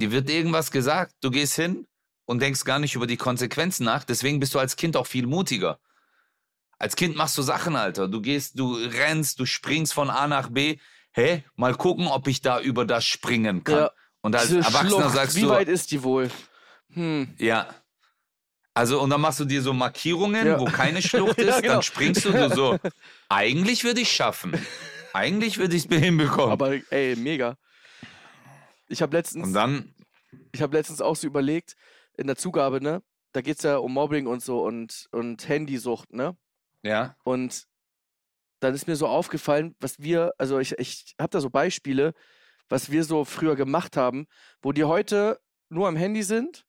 Dir 0.01 0.11
wird 0.11 0.29
irgendwas 0.29 0.71
gesagt, 0.71 1.15
du 1.21 1.31
gehst 1.31 1.55
hin 1.57 1.87
und 2.27 2.41
denkst 2.41 2.65
gar 2.65 2.79
nicht 2.79 2.95
über 2.95 3.07
die 3.07 3.17
Konsequenzen 3.17 3.85
nach. 3.85 4.05
Deswegen 4.05 4.41
bist 4.41 4.55
du 4.55 4.59
als 4.59 4.77
Kind 4.77 4.97
auch 4.97 5.07
viel 5.07 5.27
mutiger. 5.27 5.79
Als 6.79 6.97
Kind 6.97 7.17
machst 7.17 7.39
du 7.39 7.43
Sachen, 7.43 7.77
Alter. 7.77 8.09
Du 8.09 8.21
gehst, 8.21 8.59
du 8.59 8.75
rennst, 8.75 9.39
du 9.39 9.47
springst 9.47 9.95
von 9.95 10.11
A 10.11 10.27
nach 10.27 10.49
B. 10.51 10.79
Hä? 11.13 11.45
Mal 11.55 11.75
gucken, 11.77 12.09
ob 12.09 12.27
ich 12.27 12.41
da 12.41 12.61
über 12.61 12.85
das 12.85 13.05
springen 13.05 13.63
kann. 13.63 13.77
Ja. 13.79 13.91
Und 14.21 14.35
als 14.35 14.51
Erwachsener 14.51 14.89
Schlucht, 15.03 15.15
sagst 15.15 15.37
wie 15.37 15.43
du, 15.43 15.49
weit 15.51 15.69
ist 15.69 15.91
die 15.93 16.03
wohl? 16.03 16.31
Hm. 16.93 17.35
ja. 17.39 17.69
Also, 18.77 19.01
und 19.01 19.11
dann 19.11 19.21
machst 19.21 19.39
du 19.39 19.45
dir 19.45 19.63
so 19.63 19.73
Markierungen, 19.73 20.47
Ja. 20.47 20.59
wo 20.59 20.65
keine 20.65 21.01
Schlucht 21.01 21.39
ist, 21.39 21.47
Ja, 21.47 21.61
genau. 21.61 21.75
dann 21.75 21.83
springst 21.83 22.25
du 22.25 22.33
du 22.33 22.53
so. 22.53 22.79
Eigentlich 23.29 23.85
würde 23.85 24.01
ich 24.01 24.11
schaffen. 24.11 24.53
Eigentlich 25.13 25.59
würde 25.59 25.77
ich 25.77 25.89
es 25.89 25.97
hinbekommen. 25.97 26.51
Aber 26.51 26.73
ey, 26.91 27.15
mega. 27.15 27.57
Ich 28.95 29.03
habe 29.03 29.17
letztens, 29.17 29.49
und 29.49 29.53
dann, 29.53 29.93
ich 30.53 30.63
habe 30.63 30.77
letztens 30.77 31.01
auch 31.01 31.17
so 31.17 31.27
überlegt, 31.27 31.75
in 32.17 32.29
der 32.29 32.37
Zugabe, 32.37 32.81
ne? 32.81 33.03
Da 33.33 33.41
geht 33.41 33.57
es 33.57 33.65
ja 33.65 33.79
um 33.79 33.93
Mobbing 33.93 34.29
und 34.29 34.41
so 34.41 34.65
und, 34.65 35.09
und 35.11 35.49
Handysucht, 35.49 36.13
ne? 36.13 36.37
ja, 36.85 37.17
Und 37.25 37.67
dann 38.61 38.73
ist 38.73 38.87
mir 38.87 38.95
so 38.95 39.09
aufgefallen, 39.09 39.75
was 39.81 39.99
wir, 39.99 40.33
also 40.39 40.61
ich, 40.61 40.79
ich 40.79 41.17
habe 41.21 41.31
da 41.31 41.41
so 41.41 41.51
Beispiele, 41.51 42.15
was 42.69 42.91
wir 42.93 43.03
so 43.03 43.25
früher 43.25 43.57
gemacht 43.57 43.97
haben, 43.97 44.27
wo 44.63 44.71
die 44.71 44.85
heute 44.85 45.41
nur 45.69 45.89
am 45.89 45.97
Handy 45.97 46.23
sind, 46.23 46.65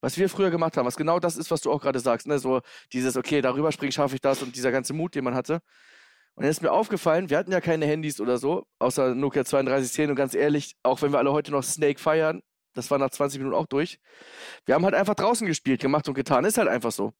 was 0.00 0.16
wir 0.16 0.28
früher 0.28 0.50
gemacht 0.50 0.76
haben, 0.76 0.86
was 0.86 0.96
genau 0.96 1.18
das 1.18 1.36
ist, 1.36 1.50
was 1.50 1.60
du 1.60 1.72
auch 1.72 1.80
gerade 1.80 1.98
sagst, 1.98 2.28
ne? 2.28 2.38
So 2.38 2.60
dieses, 2.92 3.16
okay, 3.16 3.40
darüber 3.40 3.72
springen 3.72 3.90
schaffe 3.90 4.14
ich 4.14 4.20
das 4.20 4.42
und 4.42 4.54
dieser 4.54 4.70
ganze 4.70 4.92
Mut, 4.92 5.16
den 5.16 5.24
man 5.24 5.34
hatte. 5.34 5.60
Und 6.38 6.44
dann 6.44 6.52
ist 6.52 6.62
mir 6.62 6.70
aufgefallen, 6.70 7.30
wir 7.30 7.36
hatten 7.36 7.50
ja 7.50 7.60
keine 7.60 7.84
Handys 7.84 8.20
oder 8.20 8.38
so, 8.38 8.64
außer 8.78 9.12
Nokia 9.16 9.42
3210 9.42 10.10
und 10.10 10.14
ganz 10.14 10.36
ehrlich, 10.36 10.76
auch 10.84 11.02
wenn 11.02 11.10
wir 11.10 11.18
alle 11.18 11.32
heute 11.32 11.50
noch 11.50 11.64
Snake 11.64 11.98
feiern, 11.98 12.44
das 12.74 12.92
war 12.92 12.98
nach 12.98 13.10
20 13.10 13.40
Minuten 13.40 13.56
auch 13.56 13.66
durch. 13.66 13.98
Wir 14.64 14.76
haben 14.76 14.84
halt 14.84 14.94
einfach 14.94 15.16
draußen 15.16 15.48
gespielt, 15.48 15.80
gemacht 15.80 16.06
und 16.06 16.14
getan. 16.14 16.44
Ist 16.44 16.56
halt 16.56 16.68
einfach 16.68 16.92
so. 16.92 17.12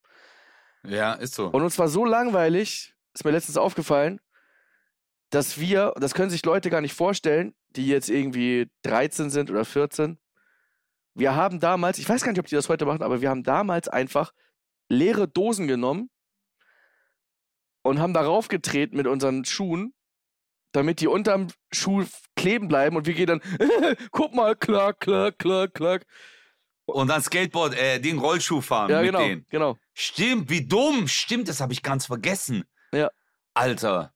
Ja, 0.84 1.14
ist 1.14 1.34
so. 1.34 1.48
Und 1.48 1.62
uns 1.62 1.76
war 1.80 1.88
so 1.88 2.04
langweilig, 2.04 2.94
ist 3.12 3.24
mir 3.24 3.32
letztens 3.32 3.56
aufgefallen, 3.56 4.20
dass 5.30 5.58
wir, 5.58 5.94
das 5.96 6.14
können 6.14 6.30
sich 6.30 6.44
Leute 6.44 6.70
gar 6.70 6.80
nicht 6.80 6.94
vorstellen, 6.94 7.56
die 7.70 7.88
jetzt 7.88 8.10
irgendwie 8.10 8.70
13 8.82 9.30
sind 9.30 9.50
oder 9.50 9.64
14, 9.64 10.20
wir 11.14 11.34
haben 11.34 11.58
damals, 11.58 11.98
ich 11.98 12.08
weiß 12.08 12.22
gar 12.22 12.30
nicht, 12.30 12.38
ob 12.38 12.46
die 12.46 12.54
das 12.54 12.68
heute 12.68 12.86
machen, 12.86 13.02
aber 13.02 13.20
wir 13.20 13.30
haben 13.30 13.42
damals 13.42 13.88
einfach 13.88 14.32
leere 14.88 15.26
Dosen 15.26 15.66
genommen 15.66 16.08
und 17.88 17.98
haben 18.00 18.14
darauf 18.14 18.48
getreten 18.48 18.96
mit 18.96 19.06
unseren 19.06 19.44
Schuhen, 19.44 19.94
damit 20.72 21.00
die 21.00 21.06
unterm 21.08 21.48
Schuh 21.72 22.04
kleben 22.36 22.68
bleiben 22.68 22.96
und 22.96 23.06
wir 23.06 23.14
gehen 23.14 23.26
dann, 23.26 23.40
guck 24.12 24.34
mal, 24.34 24.54
klack, 24.54 25.00
klack, 25.00 25.38
klack, 25.38 25.74
klack. 25.74 26.06
Und 26.86 27.08
dann 27.08 27.20
Skateboard, 27.22 27.74
äh, 27.74 28.00
den 28.00 28.18
Rollschuh 28.18 28.60
fahren 28.62 28.90
Ja, 28.90 29.00
mit 29.02 29.08
genau, 29.08 29.18
denen. 29.20 29.46
genau. 29.50 29.76
Stimmt, 29.92 30.48
wie 30.48 30.66
dumm. 30.66 31.06
Stimmt, 31.08 31.48
das 31.48 31.60
habe 31.60 31.72
ich 31.72 31.82
ganz 31.82 32.06
vergessen. 32.06 32.64
Ja. 32.92 33.10
Alter. 33.54 34.14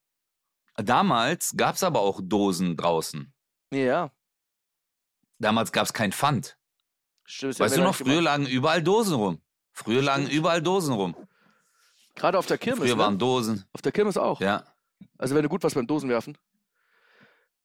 Damals 0.76 1.52
gab 1.56 1.74
es 1.74 1.82
aber 1.82 2.00
auch 2.00 2.20
Dosen 2.22 2.76
draußen. 2.76 3.32
Ja, 3.72 4.10
Damals 5.38 5.72
gab 5.72 5.84
es 5.86 5.92
kein 5.92 6.12
Pfand. 6.12 6.56
stimmt. 7.24 7.58
ja 7.58 7.64
weißt 7.64 7.76
du 7.76 7.82
noch, 7.82 7.94
früher 7.96 8.06
gemacht. 8.06 8.24
lagen 8.24 8.46
überall 8.46 8.82
Dosen 8.82 9.14
rum. 9.16 9.42
Früher 9.72 10.00
lagen 10.02 10.24
Stimmt. 10.26 10.38
überall 10.38 10.62
Dosen 10.62 10.94
rum. 10.94 11.16
Gerade 12.14 12.38
auf 12.38 12.46
der 12.46 12.58
Kirmes, 12.58 12.80
Früher 12.84 12.98
waren 12.98 13.14
ne? 13.14 13.18
Dosen. 13.18 13.64
Auf 13.72 13.82
der 13.82 13.92
Kirmes 13.92 14.16
auch. 14.16 14.40
Ja. 14.40 14.64
Also 15.18 15.34
wenn 15.34 15.42
du 15.42 15.48
gut 15.48 15.62
was 15.64 15.74
beim 15.74 15.86
Dosen 15.86 16.08
werfen. 16.08 16.36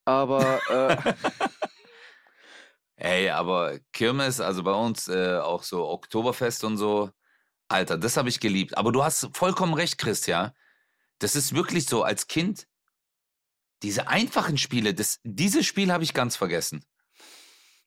Aber, 0.05 0.59
äh, 0.69 1.13
Ey, 2.95 3.29
aber 3.29 3.77
Kirmes, 3.93 4.39
also 4.39 4.63
bei 4.63 4.71
uns 4.73 5.07
äh, 5.07 5.37
auch 5.37 5.63
so 5.63 5.87
Oktoberfest 5.87 6.63
und 6.63 6.77
so. 6.77 7.11
Alter, 7.67 7.97
das 7.97 8.17
habe 8.17 8.29
ich 8.29 8.39
geliebt. 8.39 8.77
Aber 8.77 8.91
du 8.91 9.03
hast 9.03 9.29
vollkommen 9.33 9.73
recht, 9.73 9.97
Christian. 9.97 10.51
Das 11.19 11.35
ist 11.35 11.53
wirklich 11.53 11.85
so, 11.85 12.03
als 12.03 12.27
Kind, 12.27 12.67
diese 13.83 14.07
einfachen 14.07 14.57
Spiele, 14.57 14.93
das, 14.93 15.19
dieses 15.23 15.65
Spiel 15.65 15.91
habe 15.91 16.03
ich 16.03 16.13
ganz 16.13 16.35
vergessen. 16.35 16.83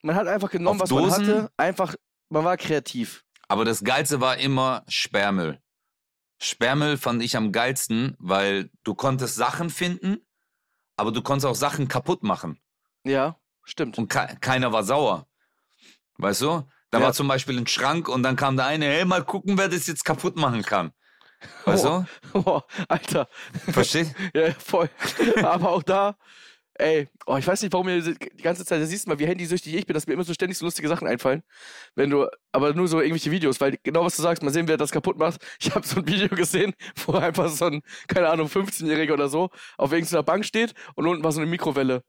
man 0.03 0.15
hat 0.15 0.29
einfach 0.29 0.51
genommen, 0.51 0.81
Auf 0.81 0.85
was 0.85 0.91
man 0.91 1.05
Dosen? 1.05 1.27
hatte. 1.27 1.53
Einfach, 1.57 1.95
man 2.29 2.45
war 2.45 2.57
kreativ. 2.57 3.25
Aber 3.49 3.65
das 3.65 3.83
Geilste 3.83 4.21
war 4.21 4.37
immer 4.37 4.85
Sperrmüll. 4.87 5.61
Sperrmüll 6.43 6.97
fand 6.97 7.23
ich 7.23 7.37
am 7.37 7.53
geilsten, 7.53 8.17
weil 8.19 8.71
du 8.83 8.95
konntest 8.95 9.37
Sachen 9.37 9.69
finden, 9.71 10.19
aber 10.97 11.13
du 11.13 11.23
konntest 11.23 11.47
auch 11.47 11.55
Sachen 11.55 11.87
kaputt 11.89 12.23
machen. 12.23 12.59
Ja, 13.05 13.39
stimmt. 13.65 13.99
Und 13.99 14.09
ke 14.09 14.37
keiner 14.41 14.73
war 14.73 14.83
sauer. 14.83 15.27
Weißt 16.17 16.43
du? 16.43 16.67
Da 16.91 16.99
Ja. 16.99 17.05
war 17.07 17.13
zum 17.13 17.29
Beispiel 17.29 17.59
ein 17.59 17.67
Schrank 17.67 18.09
und 18.09 18.23
dann 18.23 18.37
kam 18.37 18.57
der 18.57 18.67
eine, 18.67 18.87
hey, 18.87 19.05
mal 19.05 19.25
gucken, 19.25 19.59
wer 19.59 19.69
das 19.69 19.87
jetzt 19.87 20.05
kaputt 20.05 20.37
machen 20.37 20.63
kann. 20.63 20.93
Weißt 21.65 21.85
Oh. 21.87 22.05
Boah, 22.33 22.65
Alter. 22.89 23.29
du? 23.67 23.73
Verstehst? 23.73 24.15
Ja, 24.35 24.53
voll. 24.55 24.91
Aber 25.43 25.71
auch 25.71 25.83
da, 25.83 26.17
ey, 26.81 27.09
oh, 27.27 27.37
ich 27.37 27.47
weiß 27.47 27.63
nicht, 27.63 27.73
warum 27.73 27.87
mir 27.87 28.01
die 28.03 28.43
ganze 28.43 28.65
Zeit, 28.65 28.81
da 28.81 28.87
siehst 28.87 29.07
du 29.07 29.11
mal, 29.11 29.19
wie 29.19 29.27
handysüchtig 29.27 29.75
ich 29.75 29.87
bin, 29.87 29.95
dass 29.95 30.07
mir 30.07 30.15
immer 30.15 30.25
so 30.25 30.35
ständig 30.35 30.59
so 30.59 30.65
lustige 30.65 30.89
Sachen 30.89 31.07
einfallen. 31.07 31.43
Wenn 31.95 32.11
du, 32.11 32.27
aber 32.53 32.75
nur 32.75 32.89
so 32.89 33.01
irgendwelche 33.01 33.31
Videos, 33.31 33.61
weil 33.61 33.79
genau 33.83 34.05
was 34.05 34.17
du 34.17 34.23
sagst, 34.23 34.43
mal 34.43 34.51
sehen, 34.53 34.69
wer 34.69 34.77
das 34.77 34.91
kaputt 34.91 35.19
macht. 35.19 35.41
Ich 35.61 35.75
habe 35.75 35.87
so 35.87 36.01
ein 36.01 36.07
Video 36.07 36.29
gesehen, 36.29 36.75
wo 37.07 37.13
einfach 37.13 37.49
so 37.49 37.67
ein, 37.67 37.83
keine 38.09 38.29
Ahnung, 38.31 38.49
15-Jähriger 38.49 39.13
oder 39.13 39.29
so 39.29 39.51
auf 39.77 39.93
irgendeiner 39.93 40.23
Bank 40.23 40.45
steht 40.45 40.75
und 40.95 41.07
unten 41.07 41.23
war 41.23 41.33
so 41.33 41.41
eine 41.41 41.51
Mikrowelle. 41.51 42.03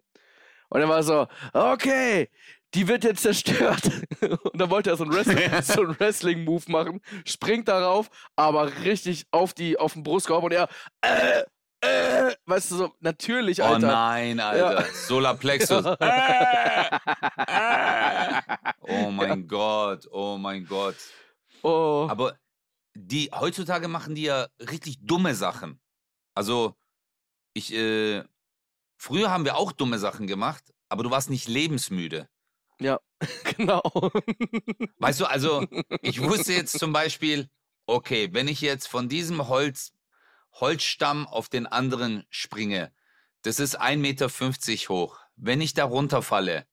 Und 0.70 0.80
er 0.82 0.90
war 0.90 1.04
so, 1.04 1.28
okay, 1.54 2.30
die 2.74 2.88
wird 2.88 3.04
jetzt 3.04 3.24
zerstört. 3.24 3.84
Und 4.22 4.60
dann 4.60 4.70
wollte 4.70 4.90
er 4.90 4.96
so 4.98 5.04
ein 5.04 5.12
Wrestling, 5.12 5.38
so 5.63 5.82
ein 5.82 6.00
Wrestling-Move 6.00 6.72
machen, 6.72 7.01
springt 7.25 7.68
darauf, 7.68 8.10
aber 8.36 8.72
richtig 8.84 9.25
auf, 9.32 9.54
die, 9.54 9.78
auf 9.78 9.94
den 9.94 10.04
Brustkorb 10.04 10.44
und 10.44 10.54
er, 10.54 10.70
äh, 11.01 11.44
äh, 11.81 12.35
weißt 12.45 12.71
du, 12.71 12.75
so, 12.75 12.95
natürlich, 13.00 13.61
Oh 13.61 13.65
Alter. 13.65 13.88
nein, 13.88 14.39
Alter. 14.39 14.85
Solarplexus. 14.93 15.85
Äh, 16.01 16.89
äh. 18.38 18.41
oh 18.81 19.11
mein 19.11 19.47
Gott, 19.47 20.07
oh 20.11 20.38
mein 20.38 20.65
Gott. 20.65 20.95
Oh, 21.63 22.07
Aber 22.09 22.38
die, 22.95 23.29
heutzutage 23.33 23.88
machen 23.88 24.15
die 24.15 24.23
ja 24.23 24.47
richtig 24.59 24.97
dumme 25.01 25.35
Sachen. 25.35 25.79
Also, 26.35 26.75
ich, 27.53 27.73
äh, 27.73 28.23
früher 28.97 29.31
haben 29.31 29.45
wir 29.45 29.57
auch 29.57 29.71
dumme 29.71 30.00
Sachen 30.00 30.27
gemacht, 30.27 30.63
aber 30.89 31.03
du 31.03 31.11
warst 31.11 31.29
nicht 31.29 31.47
lebensmüde. 31.47 32.27
genau. 33.57 33.83
Weißt 34.97 35.19
du, 35.19 35.25
also, 35.25 35.65
ich 36.01 36.21
wusste 36.21 36.53
jetzt 36.53 36.79
zum 36.79 36.93
Beispiel, 36.93 37.50
okay, 37.85 38.29
wenn 38.31 38.47
ich 38.47 38.61
jetzt 38.61 38.88
von 38.88 39.09
diesem 39.09 39.47
Holz, 39.47 39.91
Holzstamm 40.53 41.27
auf 41.27 41.50
den 41.50 41.67
anderen 41.67 42.25
springe, 42.29 42.91
das 43.43 43.60
ist 43.60 43.79
1,50 43.79 43.98
Meter 43.98 44.29
hoch. 44.89 45.20
Wenn 45.36 45.62
ich 45.62 45.74
da 45.74 45.86
runterfalle, 45.86 46.65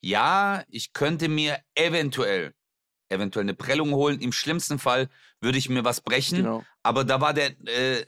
ja, 0.00 0.64
ich 0.68 0.92
könnte 0.92 1.28
mir 1.28 1.58
eventuell, 1.74 2.54
eventuell 3.08 3.44
eine 3.44 3.54
Prellung 3.54 3.92
holen. 3.92 4.20
Im 4.20 4.32
schlimmsten 4.32 4.78
Fall 4.78 5.08
würde 5.40 5.58
ich 5.58 5.68
mir 5.68 5.84
was 5.84 6.00
brechen. 6.00 6.38
genau. 6.38 6.64
Aber 6.82 7.04
da 7.04 7.20
war 7.20 7.32
der, 7.32 7.58
äh, 7.66 8.04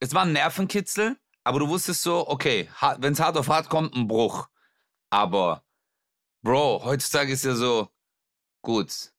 es 0.00 0.12
war 0.12 0.22
ein 0.22 0.32
Nervenkitzel, 0.32 1.16
aber 1.44 1.60
du 1.60 1.68
wusstest 1.68 2.02
so, 2.02 2.28
okay, 2.28 2.68
wenn 2.98 3.12
es 3.12 3.20
hart 3.20 3.36
auf 3.36 3.48
hart 3.48 3.68
kommt, 3.68 3.94
ein 3.94 4.08
Bruch. 4.08 4.48
Aber, 5.10 5.64
Bro, 6.42 6.84
heutzutage 6.84 7.32
ist 7.32 7.44
ja 7.44 7.54
so, 7.54 7.88
gut, 8.62 9.12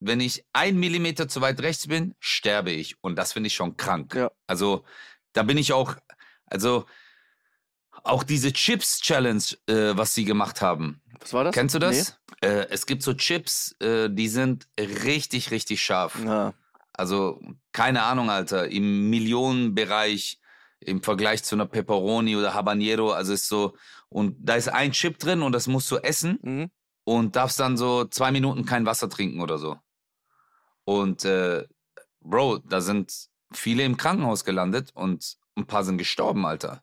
wenn 0.00 0.20
ich 0.20 0.44
ein 0.52 0.76
Millimeter 0.76 1.28
zu 1.28 1.40
weit 1.40 1.60
rechts 1.60 1.86
bin, 1.88 2.14
sterbe 2.20 2.70
ich. 2.70 2.96
Und 3.02 3.16
das 3.16 3.32
finde 3.32 3.48
ich 3.48 3.54
schon 3.54 3.76
krank. 3.76 4.14
Ja. 4.14 4.30
Also, 4.46 4.84
da 5.32 5.42
bin 5.42 5.58
ich 5.58 5.72
auch, 5.72 5.96
also, 6.46 6.86
auch 8.04 8.22
diese 8.22 8.52
Chips-Challenge, 8.52 9.42
äh, 9.66 9.96
was 9.96 10.14
sie 10.14 10.24
gemacht 10.24 10.60
haben. 10.62 11.02
Was 11.20 11.32
war 11.32 11.44
das? 11.44 11.54
Kennst 11.54 11.74
du 11.74 11.78
das? 11.78 12.18
Äh, 12.40 12.66
es 12.70 12.86
gibt 12.86 13.02
so 13.02 13.14
Chips, 13.14 13.74
äh, 13.80 14.08
die 14.10 14.28
sind 14.28 14.68
richtig, 14.78 15.50
richtig 15.50 15.82
scharf. 15.82 16.16
Nee. 16.18 16.26
Ja. 16.26 16.54
Also, 16.92 17.40
keine 17.72 18.02
Ahnung, 18.04 18.30
Alter, 18.30 18.68
im 18.68 19.08
Millionenbereich 19.10 20.38
im 20.80 21.02
Vergleich 21.02 21.42
zu 21.42 21.56
einer 21.56 21.66
Pepperoni 21.66 22.36
oder 22.36 22.54
Habanero, 22.54 23.10
also 23.10 23.32
ist 23.32 23.48
so, 23.48 23.76
und 24.08 24.36
da 24.38 24.54
ist 24.54 24.68
ein 24.68 24.92
Chip 24.92 25.18
drin 25.18 25.42
und 25.42 25.50
das 25.52 25.66
musst 25.66 25.90
du 25.90 25.96
essen 25.96 26.38
Mhm. 26.42 26.70
und 27.04 27.34
darfst 27.34 27.58
dann 27.58 27.76
so 27.76 28.04
zwei 28.04 28.30
Minuten 28.30 28.64
kein 28.64 28.86
Wasser 28.86 29.08
trinken 29.10 29.40
oder 29.40 29.58
so. 29.58 29.76
Und, 30.88 31.26
äh, 31.26 31.68
Bro, 32.20 32.60
da 32.60 32.80
sind 32.80 33.28
viele 33.52 33.82
im 33.84 33.98
Krankenhaus 33.98 34.42
gelandet 34.42 34.90
und 34.94 35.36
ein 35.54 35.66
paar 35.66 35.84
sind 35.84 35.98
gestorben, 35.98 36.46
Alter. 36.46 36.82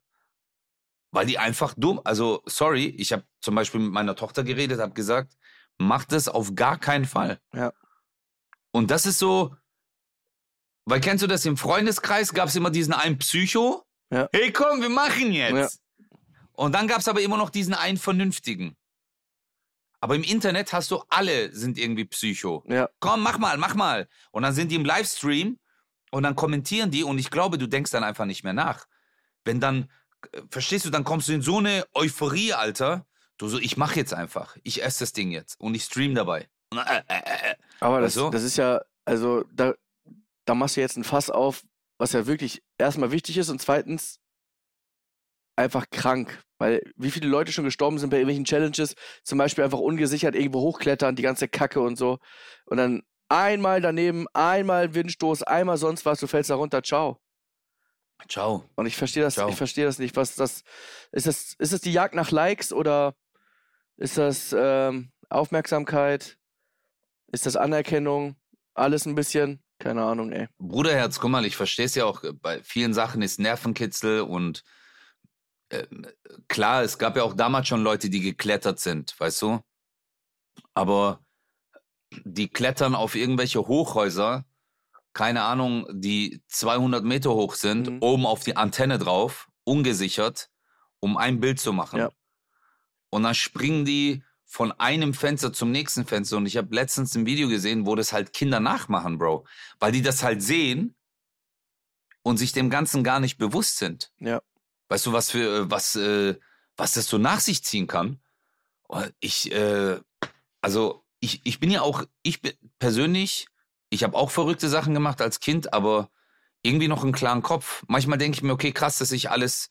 Weil 1.09 1.25
die 1.25 1.39
einfach 1.39 1.73
dumm, 1.75 1.99
also, 2.03 2.43
sorry, 2.45 2.85
ich 2.85 3.11
habe 3.13 3.23
zum 3.41 3.55
Beispiel 3.55 3.79
mit 3.79 3.91
meiner 3.91 4.15
Tochter 4.15 4.43
geredet, 4.43 4.79
habe 4.79 4.93
gesagt, 4.93 5.35
mach 5.79 6.05
das 6.05 6.27
auf 6.27 6.53
gar 6.53 6.77
keinen 6.77 7.05
Fall. 7.05 7.39
Ja. 7.51 7.73
Und 8.71 8.91
das 8.91 9.07
ist 9.07 9.17
so, 9.17 9.55
weil 10.85 11.01
kennst 11.01 11.23
du 11.23 11.27
das, 11.27 11.43
im 11.47 11.57
Freundeskreis 11.57 12.31
gab 12.31 12.49
es 12.49 12.55
immer 12.55 12.69
diesen 12.69 12.93
einen 12.93 13.17
Psycho. 13.17 13.87
Ja. 14.11 14.29
Hey, 14.31 14.53
komm, 14.53 14.83
wir 14.83 14.89
machen 14.89 15.31
jetzt. 15.31 15.81
Und 16.51 16.73
dann 16.73 16.87
gab 16.87 16.99
es 16.99 17.07
aber 17.07 17.21
immer 17.21 17.37
noch 17.37 17.49
diesen 17.49 17.73
einen 17.73 17.97
Vernünftigen. 17.97 18.77
Aber 20.05 20.13
im 20.13 20.21
Internet 20.21 20.71
hast 20.71 20.91
du 20.91 21.01
alle 21.09 21.51
sind 21.51 21.79
irgendwie 21.79 22.05
Psycho. 22.05 22.63
Ja. 22.67 22.87
Komm, 22.99 23.23
mach 23.23 23.39
mal, 23.39 23.57
mach 23.57 23.73
mal. 23.73 24.07
Und 24.29 24.43
dann 24.43 24.53
sind 24.53 24.69
die 24.69 24.75
im 24.75 24.85
Livestream 24.85 25.57
und 26.11 26.21
dann 26.21 26.35
kommentieren 26.35 26.91
die 26.91 27.03
und 27.03 27.17
ich 27.17 27.31
glaube, 27.31 27.57
du 27.57 27.65
denkst 27.65 27.89
dann 27.89 28.03
einfach 28.03 28.25
nicht 28.25 28.43
mehr 28.43 28.53
nach. 28.53 28.85
Wenn 29.45 29.59
dann, 29.59 29.89
äh, 30.31 30.41
verstehst 30.51 30.85
du, 30.85 30.91
dann 30.91 31.05
kommst 31.05 31.27
du 31.27 31.33
in 31.33 31.41
so 31.41 31.57
eine 31.57 31.87
Euphorie, 31.95 32.53
Alter. 32.53 33.07
Du 33.39 33.47
so, 33.47 33.57
ich 33.57 33.77
mach 33.77 33.95
jetzt 33.95 34.13
einfach. 34.13 34.55
Ich 34.61 34.83
esse 34.83 34.99
das 34.99 35.11
Ding 35.11 35.31
jetzt 35.31 35.59
und 35.59 35.73
ich 35.73 35.85
stream 35.85 36.13
dabei. 36.13 36.49
Äh, 36.71 37.01
äh, 37.07 37.51
äh. 37.51 37.55
Aber 37.79 37.99
das, 37.99 38.13
du? 38.13 38.29
das 38.29 38.43
ist 38.43 38.57
ja, 38.57 38.81
also 39.05 39.43
da, 39.51 39.73
da 40.45 40.53
machst 40.53 40.77
du 40.77 40.81
jetzt 40.81 40.97
ein 40.97 41.03
Fass 41.03 41.31
auf, 41.31 41.63
was 41.97 42.13
ja 42.13 42.27
wirklich 42.27 42.61
erstmal 42.77 43.09
wichtig 43.09 43.39
ist 43.39 43.49
und 43.49 43.59
zweitens 43.59 44.19
einfach 45.55 45.89
krank. 45.89 46.41
Weil 46.57 46.81
wie 46.95 47.11
viele 47.11 47.27
Leute 47.27 47.51
schon 47.51 47.65
gestorben 47.65 47.97
sind 47.97 48.09
bei 48.09 48.17
irgendwelchen 48.17 48.45
Challenges, 48.45 48.95
zum 49.23 49.37
Beispiel 49.37 49.63
einfach 49.63 49.79
ungesichert 49.79 50.35
irgendwo 50.35 50.61
hochklettern, 50.61 51.15
die 51.15 51.23
ganze 51.23 51.47
Kacke 51.47 51.81
und 51.81 51.97
so. 51.97 52.19
Und 52.65 52.77
dann 52.77 53.03
einmal 53.27 53.81
daneben, 53.81 54.25
einmal 54.33 54.93
Windstoß, 54.93 55.43
einmal 55.43 55.77
sonst 55.77 56.05
was, 56.05 56.19
du 56.19 56.27
fällst 56.27 56.49
da 56.49 56.55
runter, 56.55 56.81
ciao. 56.81 57.19
Ciao. 58.29 58.63
Und 58.75 58.85
ich 58.85 58.95
verstehe 58.95 59.23
das, 59.23 59.35
Ciao. 59.35 59.49
ich 59.49 59.55
verstehe 59.55 59.85
das 59.85 59.99
nicht. 59.99 60.15
Was 60.15 60.35
das, 60.35 60.63
ist 61.11 61.27
das, 61.27 61.53
ist 61.59 61.73
das 61.73 61.81
die 61.81 61.91
Jagd 61.91 62.15
nach 62.15 62.31
Likes 62.31 62.71
oder 62.71 63.13
ist 63.97 64.17
das 64.17 64.55
ähm, 64.57 65.11
Aufmerksamkeit? 65.29 66.37
Ist 67.31 67.45
das 67.45 67.55
Anerkennung? 67.55 68.35
Alles 68.73 69.05
ein 69.05 69.15
bisschen. 69.15 69.61
Keine 69.79 70.03
Ahnung, 70.03 70.31
ey. 70.31 70.47
Bruderherz, 70.57 71.19
guck 71.19 71.29
mal, 71.29 71.45
ich 71.45 71.57
verstehe 71.57 71.85
es 71.85 71.95
ja 71.95 72.05
auch, 72.05 72.23
bei 72.41 72.63
vielen 72.63 72.93
Sachen 72.93 73.21
ist 73.21 73.39
Nervenkitzel 73.39 74.21
und 74.21 74.63
äh, 75.69 75.85
klar, 76.47 76.83
es 76.83 76.97
gab 76.97 77.15
ja 77.17 77.23
auch 77.23 77.33
damals 77.33 77.67
schon 77.67 77.83
Leute, 77.83 78.09
die 78.09 78.21
geklettert 78.21 78.79
sind, 78.79 79.19
weißt 79.19 79.41
du? 79.41 79.59
Aber 80.73 81.21
die 82.23 82.47
klettern 82.49 82.95
auf 82.95 83.15
irgendwelche 83.15 83.67
Hochhäuser, 83.67 84.45
keine 85.13 85.43
Ahnung, 85.43 85.87
die 85.91 86.41
200 86.47 87.03
Meter 87.03 87.31
hoch 87.33 87.55
sind, 87.55 87.89
Mhm. 87.89 87.97
oben 88.01 88.25
auf 88.25 88.43
die 88.43 88.55
Antenne 88.57 88.99
drauf, 88.99 89.49
ungesichert, 89.63 90.49
um 90.99 91.17
ein 91.17 91.39
Bild 91.39 91.59
zu 91.59 91.73
machen. 91.73 91.99
Ja. 91.99 92.09
Und 93.09 93.23
dann 93.23 93.35
springen 93.35 93.85
die 93.85 94.23
von 94.45 94.71
einem 94.73 95.13
Fenster 95.13 95.51
zum 95.51 95.71
nächsten 95.71 96.05
Fenster. 96.05 96.37
Und 96.37 96.45
ich 96.45 96.57
habe 96.57 96.73
letztens 96.73 97.15
ein 97.15 97.25
Video 97.25 97.47
gesehen, 97.49 97.85
wo 97.85 97.95
das 97.95 98.13
halt 98.13 98.33
Kinder 98.33 98.59
nachmachen, 98.59 99.17
Bro. 99.17 99.45
Weil 99.79 99.91
die 99.91 100.01
das 100.01 100.23
halt 100.23 100.41
sehen 100.43 100.95
und 102.21 102.37
sich 102.37 102.51
dem 102.51 102.69
Ganzen 102.69 103.03
gar 103.03 103.19
nicht 103.19 103.37
bewusst 103.37 103.77
sind. 103.77 104.11
Ja. 104.19 104.41
Weißt 104.89 105.05
du, 105.05 105.13
was 105.13 105.31
für, 105.31 105.61
äh, 105.63 105.71
was, 105.71 105.95
äh, 105.95 106.35
was 106.77 106.93
das 106.93 107.07
so 107.07 107.17
nach 107.17 107.39
sich 107.39 107.63
ziehen 107.63 107.87
kann? 107.87 108.19
Und 108.87 109.13
Ich, 109.19 109.51
äh, 109.51 109.99
also, 110.61 111.03
ich, 111.19 111.45
ich 111.45 111.59
bin 111.59 111.71
ja 111.71 111.81
auch, 111.81 112.03
ich 112.21 112.41
bin 112.41 112.53
persönlich, 112.79 113.47
ich 113.89 114.03
habe 114.03 114.17
auch 114.17 114.31
verrückte 114.31 114.69
Sachen 114.69 114.93
gemacht 114.93 115.21
als 115.21 115.39
Kind, 115.39 115.73
aber 115.73 116.09
irgendwie 116.61 116.87
noch 116.87 117.03
einen 117.03 117.13
klaren 117.13 117.41
Kopf. 117.41 117.83
Manchmal 117.87 118.17
denke 118.17 118.37
ich 118.37 118.43
mir, 118.43 118.53
okay, 118.53 118.71
krass, 118.71 118.97
dass 118.97 119.11
ich 119.11 119.29
alles 119.29 119.69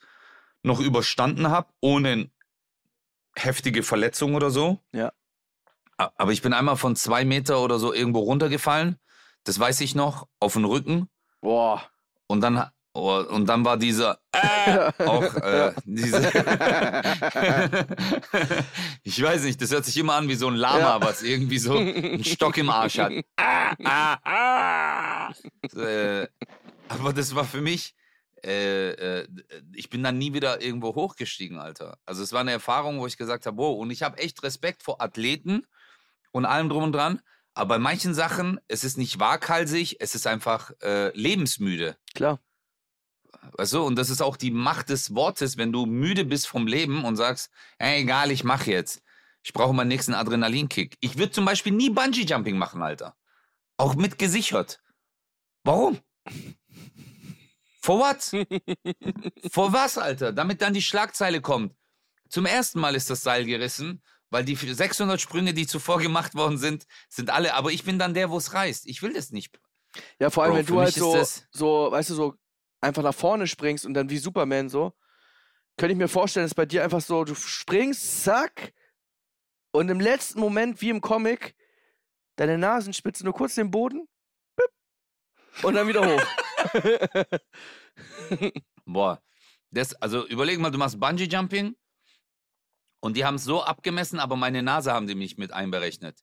noch 0.63 0.81
überstanden 0.81 1.49
habe, 1.51 1.73
ohne 1.81 2.31
heftige 3.37 3.83
Verletzung 3.83 4.35
oder 4.35 4.51
so. 4.51 4.81
Ja. 4.93 5.13
Aber 5.97 6.33
ich 6.33 6.43
bin 6.43 6.53
einmal 6.53 6.77
von 6.77 6.97
zwei 6.97 7.25
Meter 7.25 7.61
oder 7.61 7.79
so 7.79 7.93
irgendwo 7.93 8.21
runtergefallen. 8.21 8.99
Das 9.45 9.59
weiß 9.59 9.81
ich 9.83 9.95
noch, 9.95 10.29
auf 10.41 10.55
den 10.55 10.65
Rücken. 10.65 11.09
Boah. 11.41 11.83
Und 12.27 12.41
dann, 12.41 12.71
oh, 12.95 13.19
und 13.29 13.47
dann 13.47 13.65
war 13.65 13.77
dieser 13.77 14.19
äh, 14.33 14.91
auch 15.05 15.35
äh, 15.37 15.73
diese. 15.85 16.19
ich 19.03 19.23
weiß 19.23 19.43
nicht, 19.45 19.61
das 19.61 19.71
hört 19.73 19.85
sich 19.85 19.97
immer 19.97 20.15
an 20.15 20.29
wie 20.29 20.35
so 20.35 20.49
ein 20.49 20.55
Lama, 20.55 20.79
Ja. 20.79 21.01
was 21.01 21.23
irgendwie 21.23 21.59
so 21.59 21.77
einen 21.77 22.25
Stock 22.25 22.57
im 22.57 22.71
Arsch 22.71 22.99
hat. 22.99 23.13
Ah, 23.37 23.77
ah, 23.85 24.19
ah. 24.25 25.33
äh, 25.79 26.29
aber 26.89 27.13
das 27.13 27.35
war 27.35 27.45
für 27.45 27.61
mich. 27.61 27.95
Äh, 28.45 28.91
äh, 28.91 29.29
ich 29.75 29.89
bin 29.89 30.03
dann 30.03 30.19
nie 30.19 30.33
wieder 30.35 30.61
irgendwo 30.61 30.95
hochgestiegen, 30.95 31.59
Alter. 31.59 31.99
Also 32.05 32.23
es 32.23 32.33
war 32.33 32.41
eine 32.41 32.53
Erfahrung, 32.53 33.01
wo 33.01 33.07
ich 33.07 33.17
gesagt 33.17 33.47
habe, 33.47 33.57
wow, 33.57 33.79
und 33.81 33.91
ich 33.91 34.03
habe 34.03 34.19
echt 34.19 34.43
Respekt 34.43 34.83
vor 34.83 35.01
Athleten 35.01 35.67
und 36.31 36.45
allem 36.45 36.69
drum 36.69 36.85
und 36.85 36.93
dran. 36.93 37.21
Aber 37.55 37.77
bei 37.77 37.79
manchen 37.79 38.13
Sachen, 38.15 38.61
es 38.69 38.85
ist 38.85 38.99
nicht 38.99 39.19
waghalsig, 39.19 39.97
es 40.01 40.15
ist 40.15 40.27
einfach 40.27 40.73
äh, 40.83 41.09
lebensmüde. 41.17 41.97
Klar. 42.15 42.39
Weißt 43.53 43.73
du, 43.73 43.83
und 43.83 43.97
das 43.97 44.11
ist 44.11 44.23
auch 44.23 44.37
die 44.37 44.51
Macht 44.51 44.89
des 44.89 45.15
Wortes, 45.15 45.57
wenn 45.57 45.73
du 45.73 45.87
müde 45.87 46.25
bist 46.25 46.47
vom 46.47 46.67
Leben 46.67 47.05
und 47.05 47.17
sagst, 47.17 47.51
hey, 47.79 48.03
egal, 48.03 48.31
ich 48.31 48.45
mach 48.45 48.67
jetzt. 48.67 49.03
Ich 49.43 49.53
brauche 49.53 49.75
meinen 49.75 49.89
nächsten 49.89 50.15
Adrenalinkick. 50.15 50.97
Ich 51.01 51.19
würde 51.19 51.33
zum 51.33 51.45
Beispiel 51.45 51.73
nie 51.73 51.91
Bungee-Jumping 51.91 52.57
machen, 52.57 52.83
Alter. 52.83 53.17
Auch 53.77 53.95
mit 53.95 54.19
gesichert. 54.19 54.83
Warum? 55.65 56.01
For 57.83 57.99
what? 57.99 58.47
For 59.53 59.73
was, 59.73 59.99
Alter? 59.99 60.33
Damit 60.33 60.63
dann 60.63 60.73
die 60.73 60.83
Schlagzeile 60.83 61.41
kommt. 61.43 61.75
Zum 62.31 62.47
ersten 62.47 62.81
Mal 62.81 62.95
ist 62.95 63.11
das 63.11 63.23
Seil 63.23 63.45
gerissen, 63.45 64.03
weil 64.31 64.45
die 64.45 64.57
600 64.57 65.21
Sprünge, 65.21 65.53
die 65.53 65.67
zuvor 65.67 65.99
gemacht 65.99 66.35
worden 66.35 66.57
sind, 66.57 66.87
sind 67.09 67.31
alle. 67.31 67.55
Aber 67.55 67.71
ich 67.71 67.85
bin 67.85 67.99
dann 67.99 68.15
der, 68.15 68.31
wo 68.31 68.39
es 68.39 68.55
reißt. 68.55 68.87
Ich 68.87 69.03
will 69.03 69.13
das 69.13 69.31
nicht. 69.31 69.61
Ja, 70.19 70.31
vor 70.31 70.45
allem, 70.45 70.53
Bro, 70.53 70.59
wenn 70.59 70.67
du 70.67 70.81
halt 70.81 70.95
so, 70.95 71.25
so, 71.51 71.91
weißt 71.91 72.11
du, 72.11 72.15
so 72.15 72.35
einfach 72.85 73.03
nach 73.03 73.15
vorne 73.15 73.47
springst 73.47 73.87
und 73.87 73.95
dann 73.95 74.11
wie 74.11 74.19
Superman 74.19 74.69
so, 74.69 74.93
könnte 75.77 75.93
ich 75.93 75.99
mir 75.99 76.09
vorstellen, 76.09 76.45
dass 76.45 76.55
bei 76.55 76.67
dir 76.67 76.85
einfach 76.85 77.01
so, 77.01 77.25
du 77.25 77.35
springst, 77.35 78.25
zack, 78.25 78.73
und 79.73 79.89
im 79.89 79.99
letzten 79.99 80.39
Moment, 80.39 80.81
wie 80.81 80.91
im 80.91 81.01
Comic, 81.01 81.57
deine 82.37 82.59
Nasenspitze 82.59 83.25
nur 83.25 83.35
kurz 83.35 83.57
den 83.57 83.71
Boden, 83.71 84.07
bip, 84.57 84.71
und 85.65 85.75
dann 85.75 85.89
wieder 85.89 86.07
hoch. 86.07 86.23
Boah, 88.85 89.21
das, 89.71 89.95
also 89.95 90.27
überleg 90.29 90.61
mal, 90.61 90.71
du 90.71 90.79
machst 90.79 91.01
Bungee 91.01 91.25
Jumping 91.25 91.75
und 93.01 93.17
die 93.17 93.25
haben 93.25 93.35
es 93.35 93.45
so 93.45 93.65
abgemessen, 93.65 94.21
aber 94.21 94.37
meine 94.37 94.63
Nase 94.63 94.93
haben 94.93 95.09
die 95.09 95.17
mich 95.17 95.39
mit 95.39 95.53
einberechnet. 95.53 96.23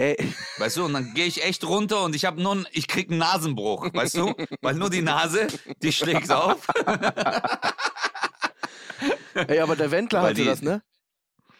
Ey, 0.00 0.16
Weißt 0.56 0.78
du, 0.78 0.86
und 0.86 0.94
dann 0.94 1.12
gehe 1.12 1.26
ich 1.26 1.44
echt 1.44 1.62
runter 1.64 2.04
und 2.04 2.16
ich 2.16 2.24
habe 2.24 2.40
nur, 2.40 2.64
ich 2.72 2.88
krieg 2.88 3.10
einen 3.10 3.18
Nasenbruch, 3.18 3.92
weißt 3.92 4.16
du, 4.16 4.34
weil 4.62 4.74
nur 4.74 4.88
die 4.88 5.02
Nase, 5.02 5.46
die 5.82 5.92
schlägt 5.92 6.30
auf. 6.32 6.66
ey, 9.34 9.58
aber 9.60 9.76
der 9.76 9.90
Wendler 9.90 10.22
Weil 10.22 10.30
hatte 10.30 10.40
die- 10.40 10.46
das, 10.46 10.62
ne? 10.62 10.82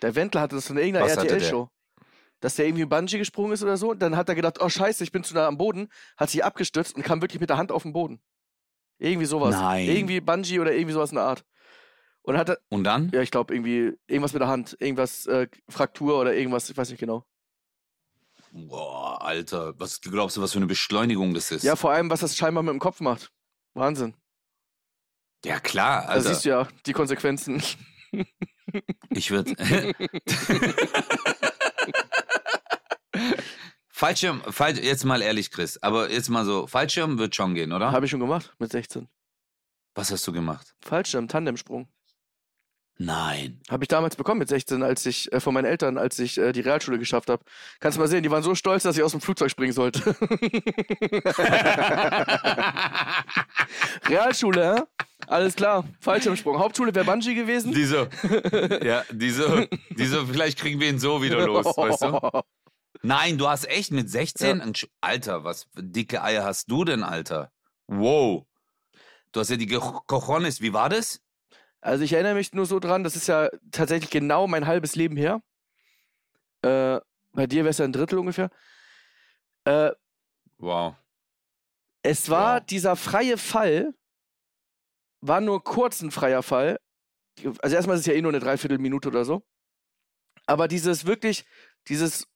Der 0.01 0.15
Wendler 0.15 0.41
hatte 0.41 0.55
das 0.57 0.67
von 0.69 0.79
irgendeiner? 0.79 1.07
RTL-Show. 1.09 1.69
Dass 2.41 2.55
der 2.57 2.65
irgendwie 2.67 2.87
Bungee 2.87 3.19
gesprungen 3.19 3.53
ist 3.53 3.63
oder 3.63 3.77
so. 3.77 3.93
Dann 3.93 4.17
hat 4.17 4.31
er 4.31 4.35
gedacht, 4.35 4.57
oh 4.63 4.71
scheiße, 4.71 5.05
ich 5.05 5.13
bin 5.13 5.23
zu 5.23 5.35
nah 5.35 5.47
am 5.47 5.59
Boden, 5.59 5.91
hat 6.17 6.31
sich 6.31 6.43
abgestützt 6.43 6.97
und 6.97 7.03
kam 7.03 7.21
wirklich 7.21 7.41
mit 7.41 7.51
der 7.51 7.59
Hand 7.59 7.71
auf 7.71 7.83
den 7.83 7.93
Boden. 7.93 8.23
Irgendwie 8.99 9.27
sowas. 9.27 9.55
Nein. 9.55 9.87
Irgendwie 9.87 10.21
Bungee 10.23 10.59
oder 10.61 10.73
irgendwie 10.73 10.95
sowas 10.95 11.11
in 11.11 11.17
der 11.17 11.25
Art. 11.25 11.45
Und 12.23 12.39
hat 12.39 12.49
er, 12.49 12.59
Und 12.71 12.85
dann? 12.85 13.11
ja, 13.13 13.21
ich 13.21 13.31
glaube, 13.31 13.55
irgendwie 13.55 13.93
irgendwas 14.07 14.33
mit 14.33 14.41
der 14.41 14.49
Hand, 14.49 14.75
irgendwas, 14.81 15.27
äh, 15.27 15.49
Fraktur 15.69 16.19
oder 16.19 16.35
irgendwas, 16.35 16.71
ich 16.71 16.77
weiß 16.79 16.89
nicht 16.89 17.01
genau. 17.01 17.27
Boah, 18.53 19.23
Alter, 19.23 19.79
was 19.79 20.01
glaubst 20.01 20.37
du, 20.37 20.43
was 20.43 20.53
für 20.53 20.59
eine 20.59 20.67
Beschleunigung 20.67 21.35
das 21.35 21.51
ist? 21.53 21.63
Ja, 21.63 21.77
vor 21.77 21.93
allem, 21.93 22.11
was 22.11 22.21
das 22.21 22.37
scheinbar 22.37 22.63
mit 22.63 22.73
dem 22.73 22.81
Kopf 22.81 23.01
macht. 23.01 23.31
Wahnsinn. 23.75 24.15
ja 25.45 25.61
klar, 25.61 26.03
Da 26.03 26.09
Alter. 26.09 26.29
siehst 26.31 26.45
du 26.45 26.49
ja 26.51 26.69
die 26.87 26.93
Konsequenzen. 26.93 27.63
Ich 29.11 29.31
würde. 29.31 29.55
Fallschirm, 33.89 34.41
Fall, 34.53 34.79
jetzt 34.79 35.05
mal 35.05 35.21
ehrlich, 35.23 35.51
Chris, 35.51 35.77
aber 35.83 36.11
jetzt 36.11 36.29
mal 36.31 36.45
so, 36.45 36.67
Fallschirm 36.67 37.19
wird 37.19 37.35
schon 37.35 37.55
gehen, 37.55 37.73
oder? 37.73 37.93
Habe 37.93 38.07
ich 38.07 38.11
schon 38.11 38.21
gemacht 38.21 38.55
mit 38.59 38.73
16. 38.73 39.09
Was 39.95 40.11
hast 40.11 40.27
du 40.27 40.33
gemacht? 40.33 40.75
Fallschirm, 40.81 41.29
Tandemsprung. 41.29 41.89
Nein. 43.03 43.59
Habe 43.71 43.85
ich 43.85 43.89
damals 43.89 44.15
bekommen 44.15 44.41
mit 44.41 44.51
16, 44.51 44.83
als 44.83 45.07
ich 45.07 45.33
äh, 45.33 45.41
von 45.41 45.55
meinen 45.55 45.65
Eltern, 45.65 45.97
als 45.97 46.19
ich 46.19 46.37
äh, 46.37 46.53
die 46.53 46.61
Realschule 46.61 46.99
geschafft 46.99 47.31
habe. 47.31 47.43
Kannst 47.81 47.97
du 47.97 48.01
mal 48.03 48.09
sehen, 48.09 48.23
die 48.23 48.31
waren 48.31 48.43
so 48.43 48.55
stolz, 48.55 48.83
dass 48.83 48.95
ich 48.95 49.03
aus 49.03 49.13
dem 49.13 49.23
Flugzeug 49.23 49.51
springen 49.51 49.73
sollte. 49.73 50.01
Realschule, 54.07 54.77
hä? 54.77 54.83
Alles 55.27 55.57
klar. 55.57 55.85
Fallschirmsprung. 56.01 56.59
Hauptschule 56.59 56.95
wäre 56.95 57.07
Bungee 57.07 57.33
gewesen. 57.35 57.73
Die 57.73 57.85
so, 57.87 58.07
ja, 58.83 59.03
die 59.11 59.31
so, 59.31 59.65
die 59.91 60.07
so, 60.07 60.27
vielleicht 60.27 60.59
kriegen 60.59 60.79
wir 60.79 60.91
ihn 60.91 60.99
so 60.99 61.23
wieder 61.23 61.47
los, 61.47 61.65
weißt 61.65 62.03
du? 62.03 62.43
Nein, 63.03 63.39
du 63.39 63.49
hast 63.49 63.67
echt 63.67 63.93
mit 63.93 64.11
16, 64.11 64.61
ein 64.61 64.73
Sch- 64.75 64.89
Alter, 65.01 65.43
was 65.45 65.69
dicke 65.75 66.23
Eier 66.23 66.45
hast 66.45 66.71
du 66.71 66.85
denn, 66.85 67.03
Alter? 67.03 67.51
Wow. 67.87 68.45
Du 69.33 69.41
hast 69.41 69.49
ja 69.49 69.57
die 69.57 69.67
Cojones, 69.69 70.61
wie 70.61 70.75
war 70.75 70.91
das? 70.91 71.21
Also 71.83 72.05
ich 72.05 72.13
erinnere 72.13 72.35
mich 72.35 72.53
nur 72.53 72.67
so 72.67 72.79
dran, 72.79 73.05
das 73.05 73.17
ist 73.17 73.27
ja 73.27 73.49
tatsächlich 73.71 74.11
genau 74.11 74.47
mein 74.47 74.67
halbes 74.67 74.97
Leben 74.97 75.17
her. 75.17 75.43
Äh, 76.63 77.01
bei 77.33 77.47
dir 77.47 77.65
wäre 77.65 77.71
es 77.71 77.79
ja 77.79 77.85
ein 77.85 77.93
Drittel 77.93 78.19
ungefähr. 78.19 78.51
Äh, 79.65 79.93
Wow. 80.59 80.95
es 82.03 82.29
war 82.29 82.61
Wow. 82.61 82.67
dieser 82.67 82.97
freie 82.97 83.39
Fall, 83.39 83.95
war 85.23 85.41
nur 85.41 85.63
kurz 85.65 86.03
ein 86.03 86.11
freier 86.11 86.43
Fall. 86.43 86.79
Also 87.63 87.77
erstmal 87.77 87.97
ist 87.97 88.01
es 88.01 88.07
ja 88.07 88.13
eh 88.15 88.21
nur 88.23 88.33
eine 88.33 88.41
Dreiviertelminute 88.41 89.09
oder 89.09 89.25
so. 89.25 89.43
Aber 90.47 90.69
dieses 90.69 91.07
wirklich, 91.07 91.47
dieses 91.89 92.27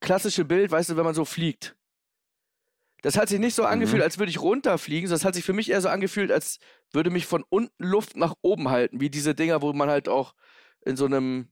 klassische 0.00 0.44
Bild, 0.44 0.70
weißt 0.70 0.90
du, 0.90 0.96
wenn 0.96 1.04
man 1.04 1.14
so 1.14 1.24
fliegt. 1.24 1.76
Das 3.02 3.16
hat 3.16 3.30
sich 3.30 3.38
nicht 3.38 3.54
so 3.54 3.64
angefühlt, 3.64 4.00
Mhm. 4.00 4.04
als 4.04 4.18
würde 4.18 4.30
ich 4.30 4.40
runterfliegen, 4.40 5.08
sondern 5.08 5.20
das 5.20 5.24
hat 5.26 5.34
sich 5.34 5.44
für 5.44 5.54
mich 5.54 5.70
eher 5.70 5.80
so 5.80 5.88
angefühlt, 5.88 6.30
als 6.30 6.58
würde 6.92 7.10
mich 7.10 7.26
von 7.26 7.44
unten 7.48 7.84
Luft 7.84 8.16
nach 8.16 8.34
oben 8.42 8.68
halten, 8.68 9.00
wie 9.00 9.10
diese 9.10 9.34
Dinger, 9.34 9.62
wo 9.62 9.72
man 9.72 9.88
halt 9.88 10.08
auch 10.08 10.34
in 10.82 10.96
so 10.96 11.06
einem, 11.06 11.48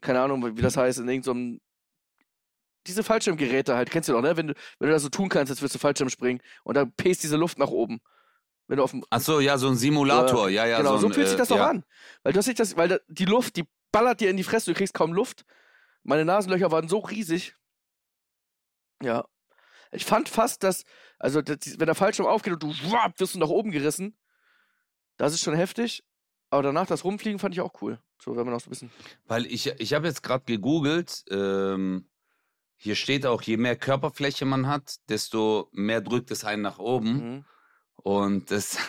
keine 0.00 0.20
Ahnung, 0.20 0.56
wie 0.56 0.62
das 0.62 0.76
heißt, 0.76 1.00
in 1.00 1.08
irgendeinem, 1.08 1.60
diese 2.86 3.02
Fallschirmgeräte 3.02 3.74
halt, 3.74 3.90
kennst 3.90 4.08
du 4.08 4.12
doch, 4.12 4.20
ne? 4.20 4.36
Wenn 4.36 4.48
du, 4.48 4.54
wenn 4.78 4.88
du 4.88 4.94
das 4.94 5.02
so 5.02 5.08
tun 5.08 5.28
kannst, 5.28 5.50
als 5.50 5.60
würdest 5.62 5.76
du 5.76 5.78
Fallschirm 5.78 6.10
springen 6.10 6.40
und 6.64 6.76
dann 6.76 6.92
pest 6.92 7.22
diese 7.22 7.36
Luft 7.36 7.58
nach 7.58 7.68
oben. 7.68 8.00
Wenn 8.66 8.78
du 8.78 8.82
auf 8.82 8.92
dem, 8.92 9.04
Ach 9.10 9.20
so, 9.20 9.40
ja, 9.40 9.58
so 9.58 9.68
ein 9.68 9.76
Simulator, 9.76 10.48
ja, 10.48 10.66
ja. 10.66 10.78
genau, 10.78 10.96
so, 10.96 11.06
ein, 11.06 11.12
fühlt 11.12 11.26
sich 11.26 11.34
äh, 11.34 11.38
das 11.38 11.48
doch 11.48 11.56
ja. 11.56 11.68
an. 11.68 11.84
Weil 12.22 12.32
du 12.32 12.38
hast 12.38 12.46
nicht 12.46 12.60
das, 12.60 12.76
weil 12.76 12.88
da, 12.88 12.98
die 13.08 13.26
Luft, 13.26 13.56
die 13.56 13.64
ballert 13.92 14.20
dir 14.20 14.30
in 14.30 14.36
die 14.36 14.44
Fresse, 14.44 14.70
du 14.70 14.76
kriegst 14.76 14.94
kaum 14.94 15.12
Luft. 15.12 15.44
Meine 16.02 16.24
Nasenlöcher 16.24 16.70
waren 16.70 16.88
so 16.88 16.98
riesig. 16.98 17.56
Ja. 19.02 19.24
Ich 19.94 20.04
fand 20.04 20.28
fast, 20.28 20.62
dass, 20.62 20.84
also 21.18 21.40
das, 21.40 21.78
wenn 21.78 21.86
der 21.86 21.94
Fallschirm 21.94 22.26
aufgeht 22.26 22.52
und 22.54 22.62
du 22.62 22.68
wap, 22.90 23.18
wirst 23.18 23.34
du 23.34 23.38
nach 23.38 23.48
oben 23.48 23.70
gerissen, 23.70 24.16
das 25.16 25.32
ist 25.32 25.42
schon 25.42 25.54
heftig. 25.54 26.02
Aber 26.50 26.62
danach 26.62 26.86
das 26.86 27.04
Rumfliegen 27.04 27.38
fand 27.38 27.54
ich 27.54 27.60
auch 27.60 27.80
cool. 27.82 27.98
So, 28.22 28.36
wenn 28.36 28.44
man 28.44 28.54
auch 28.54 28.60
so 28.60 28.66
ein 28.66 28.70
bisschen. 28.70 28.90
Weil 29.26 29.46
ich, 29.46 29.66
ich 29.66 29.92
habe 29.94 30.06
jetzt 30.06 30.22
gerade 30.22 30.44
gegoogelt, 30.44 31.24
ähm, 31.30 32.08
Hier 32.76 32.96
steht 32.96 33.24
auch, 33.24 33.40
je 33.42 33.56
mehr 33.56 33.76
Körperfläche 33.76 34.44
man 34.44 34.66
hat, 34.66 34.96
desto 35.08 35.68
mehr 35.72 36.00
drückt 36.00 36.30
es 36.30 36.44
einen 36.44 36.62
nach 36.62 36.78
oben. 36.78 37.12
Mhm. 37.12 37.44
Und 37.96 38.50
das. 38.50 38.76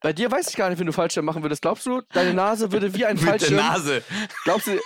Bei 0.00 0.12
dir 0.12 0.30
weiß 0.30 0.50
ich 0.50 0.56
gar 0.56 0.68
nicht, 0.70 0.78
wenn 0.78 0.86
du 0.86 0.92
Fallschirm 0.92 1.24
machen 1.24 1.42
würdest. 1.42 1.62
Glaubst 1.62 1.86
du, 1.86 2.02
deine 2.12 2.34
Nase 2.34 2.70
würde 2.70 2.94
wie 2.94 3.04
ein 3.06 3.14
Mit 3.16 3.24
der 3.24 3.30
Fallschirm. 3.30 3.56
Nase. 3.56 4.02
Glaubst 4.44 4.66
du, 4.68 4.72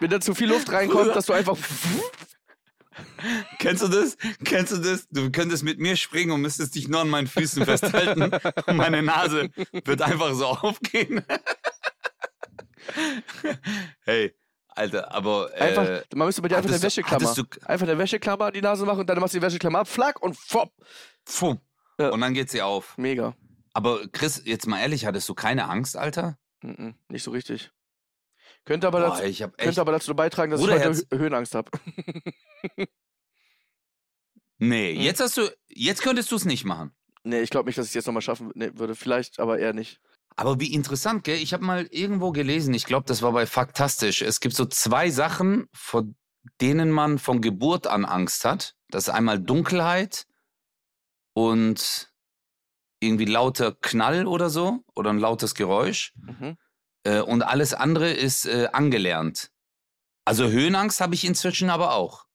wenn 0.00 0.10
da 0.10 0.20
zu 0.20 0.34
viel 0.34 0.48
Luft 0.48 0.70
reinkommt, 0.70 1.14
dass 1.14 1.26
du 1.26 1.32
einfach. 1.32 1.56
Kennst 3.58 3.82
du 3.82 3.88
das? 3.88 4.16
Kennst 4.44 4.72
du 4.72 4.78
das? 4.78 5.06
Du 5.10 5.30
könntest 5.30 5.62
mit 5.64 5.78
mir 5.78 5.96
springen 5.96 6.32
und 6.32 6.40
müsstest 6.40 6.74
dich 6.74 6.88
nur 6.88 7.00
an 7.00 7.08
meinen 7.10 7.26
Füßen 7.26 7.64
festhalten. 7.64 8.22
Und 8.22 8.76
meine 8.76 9.02
Nase 9.02 9.50
wird 9.84 10.00
einfach 10.02 10.32
so 10.34 10.46
aufgehen. 10.46 11.22
hey, 14.04 14.34
Alter, 14.68 15.12
aber. 15.12 15.52
Einfach, 15.54 15.84
äh, 15.84 16.02
man 16.14 16.26
müsste 16.26 16.42
bei 16.42 16.48
dir 16.48 16.56
einfach 16.58 16.70
du- 16.70 16.82
Wäscheklammer. 16.82 17.34
du- 17.34 17.44
Einfach 17.66 17.86
eine 17.88 17.98
Wäscheklammer 17.98 18.46
an 18.46 18.52
die 18.52 18.62
Nase 18.62 18.84
machen 18.86 19.00
und 19.00 19.06
dann 19.08 19.18
machst 19.18 19.34
du 19.34 19.38
die 19.38 19.42
Wäscheklammer 19.46 19.80
ab, 19.80 19.88
flack 19.88 20.22
und 20.22 20.36
fopp. 20.36 20.72
Pfuh. 21.26 21.56
Ja. 21.98 22.10
Und 22.10 22.20
dann 22.20 22.34
geht 22.34 22.50
sie 22.50 22.62
auf. 22.62 22.96
Mega. 22.98 23.34
Aber 23.72 24.06
Chris, 24.12 24.42
jetzt 24.44 24.66
mal 24.66 24.80
ehrlich, 24.80 25.04
hattest 25.06 25.28
du 25.28 25.34
keine 25.34 25.68
Angst, 25.68 25.96
Alter? 25.96 26.38
Nicht 27.08 27.22
so 27.22 27.30
richtig. 27.30 27.70
Könnte 28.66 28.86
aber, 28.88 29.00
Boah, 29.00 29.10
dazu, 29.10 29.22
ich 29.22 29.40
echt. 29.40 29.56
könnte 29.58 29.80
aber 29.80 29.92
dazu 29.92 30.14
beitragen, 30.14 30.50
dass 30.50 30.60
Bruderherz. 30.60 30.98
ich 30.98 31.04
heute 31.04 31.16
Hö- 31.16 31.18
Höhenangst 31.20 31.54
habe. 31.54 31.70
Nee, 34.58 34.94
Hm. 34.94 35.02
jetzt 35.02 35.20
hast 35.20 35.36
du. 35.36 35.48
Jetzt 35.68 36.02
könntest 36.02 36.32
du 36.32 36.36
es 36.36 36.44
nicht 36.44 36.64
machen. 36.64 36.92
nee, 37.24 37.40
ich 37.40 37.50
glaube 37.50 37.68
nicht, 37.68 37.76
dass 37.78 37.86
ich 37.86 37.90
es 37.90 37.94
jetzt 37.94 38.06
nochmal 38.06 38.22
schaffen 38.22 38.52
nee, 38.54 38.70
würde. 38.74 38.94
Vielleicht, 38.94 39.38
aber 39.38 39.58
eher 39.58 39.72
nicht. 39.74 40.00
Aber 40.36 40.60
wie 40.60 40.72
interessant, 40.72 41.24
gell? 41.24 41.36
Ich 41.38 41.52
habe 41.52 41.64
mal 41.64 41.86
irgendwo 41.90 42.30
gelesen, 42.32 42.72
ich 42.74 42.84
glaube, 42.86 43.06
das 43.06 43.22
war 43.22 43.32
bei 43.32 43.46
Faktastisch. 43.46 44.22
Es 44.22 44.40
gibt 44.40 44.54
so 44.54 44.64
zwei 44.66 45.10
Sachen, 45.10 45.68
vor 45.74 46.04
denen 46.60 46.90
man 46.90 47.18
von 47.18 47.40
Geburt 47.40 47.86
an 47.86 48.04
Angst 48.04 48.44
hat. 48.44 48.74
Das 48.88 49.08
ist 49.08 49.14
einmal 49.14 49.38
Dunkelheit 49.40 50.26
und 51.34 52.12
irgendwie 53.00 53.24
lauter 53.26 53.72
Knall 53.72 54.26
oder 54.26 54.48
so 54.50 54.84
oder 54.94 55.10
ein 55.10 55.18
lautes 55.18 55.54
Geräusch. 55.54 56.12
Mhm. 56.16 56.56
Äh, 57.06 57.20
und 57.20 57.42
alles 57.42 57.72
andere 57.72 58.10
ist 58.10 58.46
äh, 58.46 58.68
angelernt. 58.72 59.52
Also 60.24 60.48
Höhenangst 60.48 61.00
habe 61.00 61.14
ich 61.14 61.24
inzwischen 61.24 61.70
aber 61.70 61.94
auch. 61.94 62.26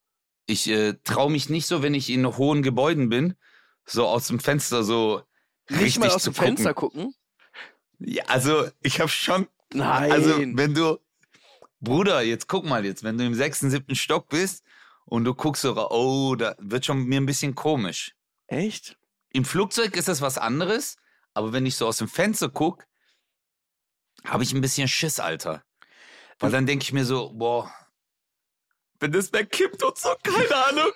Ich 0.46 0.70
äh, 0.70 0.94
traue 1.04 1.30
mich 1.30 1.50
nicht 1.50 1.68
so, 1.68 1.84
wenn 1.84 1.94
ich 1.94 2.10
in 2.10 2.26
hohen 2.38 2.64
Gebäuden 2.64 3.10
bin, 3.10 3.36
so 3.86 4.08
aus 4.08 4.28
dem 4.28 4.40
Fenster 4.40 4.84
so 4.84 5.24
Nicht 5.68 5.82
richtig 5.82 6.00
mal 6.00 6.12
aus 6.12 6.24
dem 6.24 6.34
Fenster 6.34 6.74
gucken. 6.74 7.04
gucken. 7.04 7.16
Ja, 8.00 8.24
also 8.28 8.66
ich 8.82 9.02
habe 9.02 9.10
schon 9.10 9.48
Nein. 9.74 10.12
also, 10.12 10.38
wenn 10.40 10.74
du, 10.74 11.00
Bruder, 11.82 12.22
jetzt 12.22 12.48
guck 12.48 12.64
mal 12.64 12.86
jetzt, 12.86 13.04
wenn 13.04 13.18
du 13.18 13.26
im 13.26 13.36
sechsten, 13.36 13.70
siebten 13.70 13.96
Stock 13.96 14.30
bist 14.30 14.64
und 15.04 15.26
du 15.26 15.34
guckst 15.36 15.64
so, 15.64 15.76
oh, 15.90 16.36
da 16.36 16.56
wird 16.60 16.86
schon 16.86 17.04
mir 17.04 17.20
ein 17.20 17.26
bisschen 17.26 17.56
komisch. 17.56 18.16
Echt? 18.48 18.98
Im 19.34 19.44
Flugzeug 19.44 19.98
ist 19.98 20.08
das 20.08 20.22
was 20.22 20.38
anderes, 20.38 20.96
aber 21.34 21.52
wenn 21.52 21.66
ich 21.66 21.76
so 21.76 21.88
aus 21.88 21.98
dem 21.98 22.08
Fenster 22.08 22.48
guck, 22.48 22.86
habe 24.26 24.44
ich 24.44 24.54
ein 24.54 24.62
bisschen 24.62 24.88
Schiss, 24.88 25.20
Alter. 25.20 25.64
Weil 26.40 26.52
dann 26.52 26.66
denke 26.66 26.84
ich 26.84 26.94
mir 26.94 27.06
so, 27.06 27.32
boah, 27.34 27.72
wenn 29.00 29.12
das 29.12 29.32
wegkippt 29.34 29.84
und 29.84 29.98
so, 29.98 30.10
keine 30.24 30.56
Ahnung. 30.68 30.92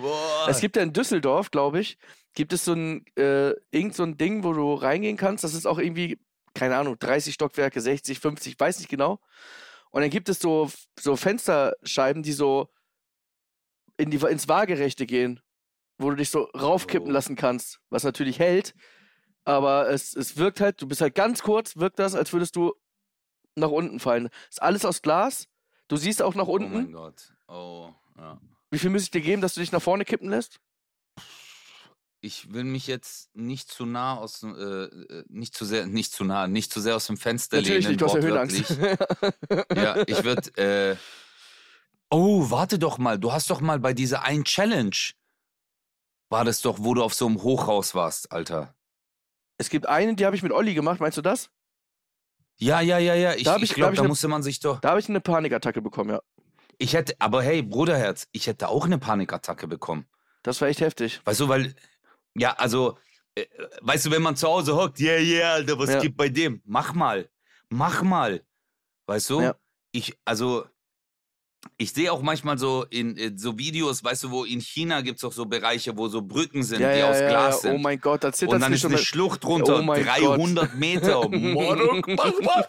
boah. 0.00 0.46
Es 0.48 0.60
gibt 0.60 0.76
ja 0.76 0.82
in 0.82 0.92
Düsseldorf, 0.92 1.50
glaube 1.50 1.80
ich, 1.80 1.98
gibt 2.34 2.52
es 2.52 2.64
so 2.64 2.72
ein, 2.72 3.04
äh, 3.16 3.50
irgend 3.70 3.94
so 3.94 4.02
ein 4.02 4.16
Ding, 4.16 4.44
wo 4.44 4.52
du 4.52 4.74
reingehen 4.74 5.16
kannst. 5.16 5.44
Das 5.44 5.54
ist 5.54 5.66
auch 5.66 5.78
irgendwie, 5.78 6.18
keine 6.54 6.76
Ahnung, 6.76 6.98
30 6.98 7.34
Stockwerke, 7.34 7.80
60, 7.80 8.20
50, 8.20 8.58
weiß 8.58 8.78
nicht 8.78 8.88
genau. 8.88 9.20
Und 9.90 10.02
dann 10.02 10.10
gibt 10.10 10.28
es 10.28 10.38
so, 10.38 10.70
so 10.98 11.16
Fensterscheiben, 11.16 12.22
die 12.22 12.32
so 12.32 12.68
in 13.96 14.10
die, 14.10 14.18
ins 14.18 14.48
Waagerechte 14.48 15.06
gehen, 15.06 15.40
wo 15.98 16.10
du 16.10 16.16
dich 16.16 16.30
so 16.30 16.44
raufkippen 16.54 17.08
Oh. 17.08 17.12
lassen 17.12 17.36
kannst, 17.36 17.80
was 17.90 18.04
natürlich 18.04 18.38
hält. 18.38 18.74
Aber 19.48 19.88
es, 19.88 20.14
es 20.14 20.36
wirkt 20.36 20.60
halt, 20.60 20.82
du 20.82 20.86
bist 20.86 21.00
halt 21.00 21.14
ganz 21.14 21.42
kurz, 21.42 21.76
wirkt 21.76 21.98
das, 21.98 22.14
als 22.14 22.34
würdest 22.34 22.54
du 22.54 22.74
nach 23.56 23.70
unten 23.70 23.98
fallen. 23.98 24.28
Ist 24.50 24.60
alles 24.60 24.84
aus 24.84 25.00
Glas. 25.00 25.48
Du 25.88 25.96
siehst 25.96 26.20
auch 26.20 26.34
nach 26.34 26.48
oh 26.48 26.56
unten. 26.56 26.72
mein 26.74 26.92
Gott. 26.92 27.32
Oh, 27.48 27.88
ja. 28.18 28.38
Wie 28.70 28.78
viel 28.78 28.90
muss 28.90 29.04
ich 29.04 29.10
dir 29.10 29.22
geben, 29.22 29.40
dass 29.40 29.54
du 29.54 29.60
dich 29.60 29.72
nach 29.72 29.80
vorne 29.80 30.04
kippen 30.04 30.28
lässt? 30.28 30.60
ich 32.20 32.52
will 32.52 32.64
mich 32.64 32.86
jetzt 32.88 33.34
nicht 33.34 33.70
zu 33.70 33.86
nah 33.86 34.16
aus, 34.18 34.42
äh, 34.42 34.48
äh, 34.48 35.24
nicht 35.28 35.54
zu 35.54 35.64
sehr, 35.64 35.86
nicht 35.86 36.12
zu 36.12 36.24
nah, 36.24 36.46
nicht 36.48 36.70
zu 36.70 36.80
sehr 36.80 36.96
aus 36.96 37.06
dem 37.06 37.16
Fenster 37.16 37.58
Natürlich 37.58 37.86
lehnen. 37.86 37.92
nicht, 37.92 38.00
du 38.00 38.06
hast 38.06 38.16
ja 38.16 38.20
Höhenangst. 38.20 38.76
Ja, 39.74 40.02
ich 40.06 40.24
würde, 40.24 40.50
äh, 40.56 40.96
oh, 42.10 42.50
warte 42.50 42.78
doch 42.78 42.98
mal, 42.98 43.18
du 43.18 43.32
hast 43.32 43.48
doch 43.50 43.60
mal 43.60 43.78
bei 43.78 43.94
dieser 43.94 44.24
einen 44.24 44.44
Challenge, 44.44 44.96
war 46.28 46.44
das 46.44 46.60
doch, 46.60 46.78
wo 46.80 46.92
du 46.92 47.02
auf 47.02 47.14
so 47.14 47.26
einem 47.26 47.40
Hochhaus 47.42 47.94
warst, 47.94 48.32
Alter. 48.32 48.74
Es 49.58 49.68
gibt 49.70 49.86
eine, 49.88 50.14
die 50.14 50.24
habe 50.24 50.36
ich 50.36 50.42
mit 50.42 50.52
Olli 50.52 50.74
gemacht, 50.74 51.00
meinst 51.00 51.18
du 51.18 51.22
das? 51.22 51.50
Ja, 52.56 52.80
ja, 52.80 52.98
ja, 52.98 53.14
ja, 53.14 53.34
ich, 53.34 53.44
Da 53.44 53.56
ich 53.56 53.64
ich- 53.64 53.68
da 53.70 53.74
glaube, 53.74 53.92
ich 53.94 53.96
da 53.98 54.02
ne- 54.02 54.08
musste 54.08 54.28
man 54.28 54.42
sich 54.42 54.60
doch, 54.60 54.80
Da 54.80 54.90
habe 54.90 55.00
ich 55.00 55.08
eine 55.08 55.20
Panikattacke 55.20 55.80
bekommen, 55.82 56.10
ja. 56.10 56.20
ich 56.78 56.94
hätte, 56.94 57.14
aber 57.18 57.42
hey, 57.42 57.62
Bruderherz, 57.62 58.26
ich 58.32 58.46
hätte 58.46 58.68
auch 58.68 58.84
eine 58.86 58.98
Panikattacke 58.98 59.66
bekommen. 59.68 60.06
Das 60.42 60.60
war 60.60 60.68
echt 60.68 60.80
heftig. 60.80 61.20
Weißt 61.24 61.40
du, 61.40 61.48
weil, 61.48 61.74
ja, 62.34 62.52
also, 62.54 62.96
äh, 63.34 63.46
weißt 63.82 64.06
du, 64.06 64.10
wenn 64.10 64.22
man 64.22 64.36
zu 64.36 64.48
Hause 64.48 64.74
hockt, 64.76 64.98
yeah, 65.00 65.18
yeah, 65.20 65.52
Alter, 65.54 65.78
was 65.78 65.90
Ja. 65.90 66.00
gibt 66.00 66.16
bei 66.16 66.28
dem? 66.28 66.62
Mach 66.64 66.94
mal, 66.94 67.28
mach 67.68 68.02
mal. 68.02 68.44
Weißt 69.06 69.30
du? 69.30 69.40
Ja. 69.40 69.56
Ich, 69.92 70.16
also, 70.24 70.66
ich 71.76 71.92
sehe 71.92 72.12
auch 72.12 72.22
manchmal 72.22 72.58
so 72.58 72.84
in, 72.90 73.16
in 73.16 73.38
so 73.38 73.58
Videos, 73.58 74.02
weißt 74.02 74.24
du, 74.24 74.30
wo 74.30 74.44
in 74.44 74.60
China 74.60 75.00
gibt 75.00 75.18
es 75.18 75.24
auch 75.24 75.32
so 75.32 75.46
Bereiche, 75.46 75.96
wo 75.96 76.08
so 76.08 76.22
Brücken 76.22 76.62
sind, 76.62 76.80
ja, 76.80 76.92
die 76.92 76.98
ja, 77.00 77.10
aus 77.10 77.18
Glas 77.18 77.54
ja. 77.56 77.60
sind. 77.60 77.74
Oh 77.74 77.78
mein 77.78 78.00
Gott, 78.00 78.24
da 78.24 78.32
zittert 78.32 78.54
und 78.54 78.60
dann 78.60 78.72
ist 78.72 78.80
schon 78.80 78.92
eine 78.92 79.02
Schlucht 79.02 79.44
drunter, 79.44 79.80
Oh 79.80 79.82
mein 79.82 80.04
300 80.04 80.74
Meter. 80.76 81.28
Mann, 81.28 82.02
mach 82.06 82.40
mal. 82.40 82.66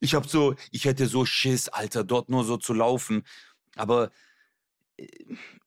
Ich 0.00 0.14
hab 0.14 0.28
so, 0.28 0.54
ich 0.70 0.84
hätte 0.84 1.06
so 1.06 1.24
Schiss, 1.24 1.68
Alter, 1.68 2.04
dort 2.04 2.28
nur 2.28 2.44
so 2.44 2.56
zu 2.56 2.74
laufen. 2.74 3.24
Aber 3.76 4.10
äh, 4.98 5.06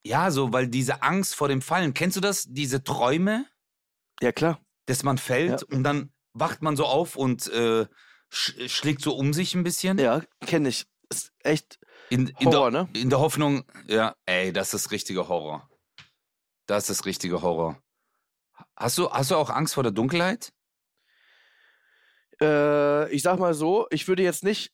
ja, 0.03 0.29
so, 0.29 0.53
weil 0.53 0.67
diese 0.67 1.01
Angst 1.01 1.36
vor 1.36 1.47
dem 1.47 1.62
Fallen, 1.62 1.93
kennst 1.93 2.17
du 2.17 2.21
das? 2.21 2.45
Diese 2.47 2.84
Träume, 2.84 3.45
Ja, 4.21 4.31
klar. 4.31 4.60
dass 4.86 5.03
man 5.03 5.17
fällt 5.17 5.63
und 5.63 5.84
dann 5.84 6.12
wacht 6.34 6.62
man 6.62 6.75
so 6.75 6.86
auf 6.86 7.15
und 7.15 7.47
äh, 7.47 7.88
sch 8.29 8.53
schlägt 8.67 9.01
so 9.01 9.15
um 9.15 9.34
sich 9.34 9.55
ein 9.55 9.63
bisschen. 9.63 9.97
Ja, 9.97 10.21
kenne 10.45 10.69
ich. 10.69 10.86
Ist 11.10 11.31
echt 11.43 11.79
In, 12.10 12.28
in, 12.39 12.48
Horror, 12.48 12.72
der, 12.72 12.84
ne? 12.84 12.89
in 12.94 13.10
der 13.10 13.20
Hoffnung, 13.20 13.63
ja, 13.88 14.15
ey, 14.26 14.54
das 14.54 14.74
ist 14.74 14.91
richtiger 14.91 15.28
Horror. 15.28 15.70
Das 16.68 16.89
ist 16.89 17.06
richtiger 17.06 17.41
Horror. 17.41 17.82
Hast 18.76 18.98
du, 18.98 19.10
hast 19.10 19.32
du 19.32 19.36
auch 19.36 19.50
Angst 19.50 19.74
vor 19.74 19.84
der 19.84 19.91
Dunkelheit? 19.91 20.52
Äh, 22.41 23.12
ich 23.12 23.22
sag 23.22 23.39
mal 23.39 23.54
so, 23.54 23.88
ich 23.89 24.08
würde 24.08 24.24
jetzt 24.24 24.44
nicht 24.44 24.72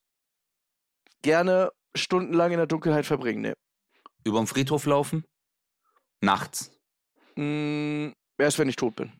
gerne 1.22 1.72
stundenlang 1.96 2.52
in 2.52 2.58
der 2.58 2.68
Dunkelheit 2.68 3.06
verbringen, 3.06 3.42
ne. 3.42 3.54
Über 4.24 4.40
den 4.40 4.48
Friedhof 4.48 4.86
laufen? 4.86 5.26
Nachts. 6.22 6.72
Mm, 7.36 8.10
erst 8.38 8.60
wenn 8.60 8.70
ich 8.70 8.76
tot 8.76 8.96
bin. 8.96 9.12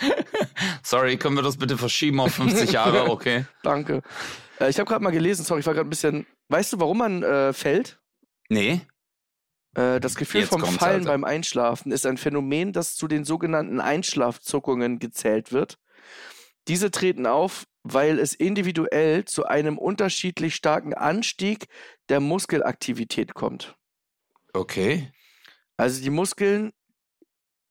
Sorry, 0.82 1.16
können 1.16 1.36
wir 1.36 1.42
das 1.42 1.56
bitte 1.56 1.76
verschieben 1.78 2.20
auf 2.20 2.34
50 2.34 2.72
Jahre? 2.72 3.00
Okay. 3.10 3.44
Danke. 3.62 4.02
Äh, 4.60 4.70
ich 4.70 4.78
habe 4.78 4.88
gerade 4.88 5.02
mal 5.02 5.10
gelesen, 5.10 5.44
sorry, 5.44 5.60
ich 5.60 5.66
war 5.66 5.74
gerade 5.74 5.88
ein 5.88 5.90
bisschen. 5.90 6.26
Weißt 6.48 6.72
du, 6.72 6.80
warum 6.80 6.98
man 6.98 7.22
äh, 7.22 7.52
fällt? 7.52 8.00
Nee? 8.48 8.80
Äh, 9.74 10.00
das 10.00 10.14
Gefühl 10.16 10.42
Jetzt 10.42 10.50
vom 10.50 10.64
Fallen 10.64 11.04
beim 11.04 11.24
Einschlafen 11.24 11.92
ist 11.92 12.06
ein 12.06 12.16
Phänomen, 12.16 12.72
das 12.72 12.96
zu 12.96 13.08
den 13.08 13.24
sogenannten 13.24 13.80
Einschlafzuckungen 13.80 14.98
gezählt 14.98 15.52
wird. 15.52 15.78
Diese 16.68 16.90
treten 16.90 17.26
auf, 17.26 17.64
weil 17.82 18.18
es 18.18 18.34
individuell 18.34 19.24
zu 19.24 19.46
einem 19.46 19.78
unterschiedlich 19.78 20.54
starken 20.54 20.94
Anstieg 20.94 21.66
der 22.08 22.20
Muskelaktivität 22.20 23.34
kommt. 23.34 23.76
Okay. 24.52 25.12
Also 25.76 26.02
die 26.02 26.10
Muskeln 26.10 26.72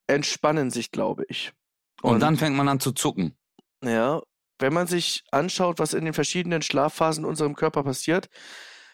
entspannen 0.08 0.72
sich, 0.72 0.92
glaube 0.92 1.26
ich. 1.28 1.54
Und, 2.02 2.20
dann 2.22 2.38
fängt 2.38 2.56
man 2.56 2.68
an 2.68 2.80
zu 2.80 2.92
zucken. 2.92 3.38
Ja, 3.84 4.22
wenn 4.60 4.74
man 4.74 4.88
sich 4.88 5.24
anschaut, 5.32 5.80
was 5.80 5.94
in 5.94 6.06
den 6.06 6.14
verschiedenen 6.14 6.62
Schlafphasen 6.62 7.24
in 7.24 7.30
unserem 7.30 7.56
Körper 7.56 7.84
passiert, 7.84 8.30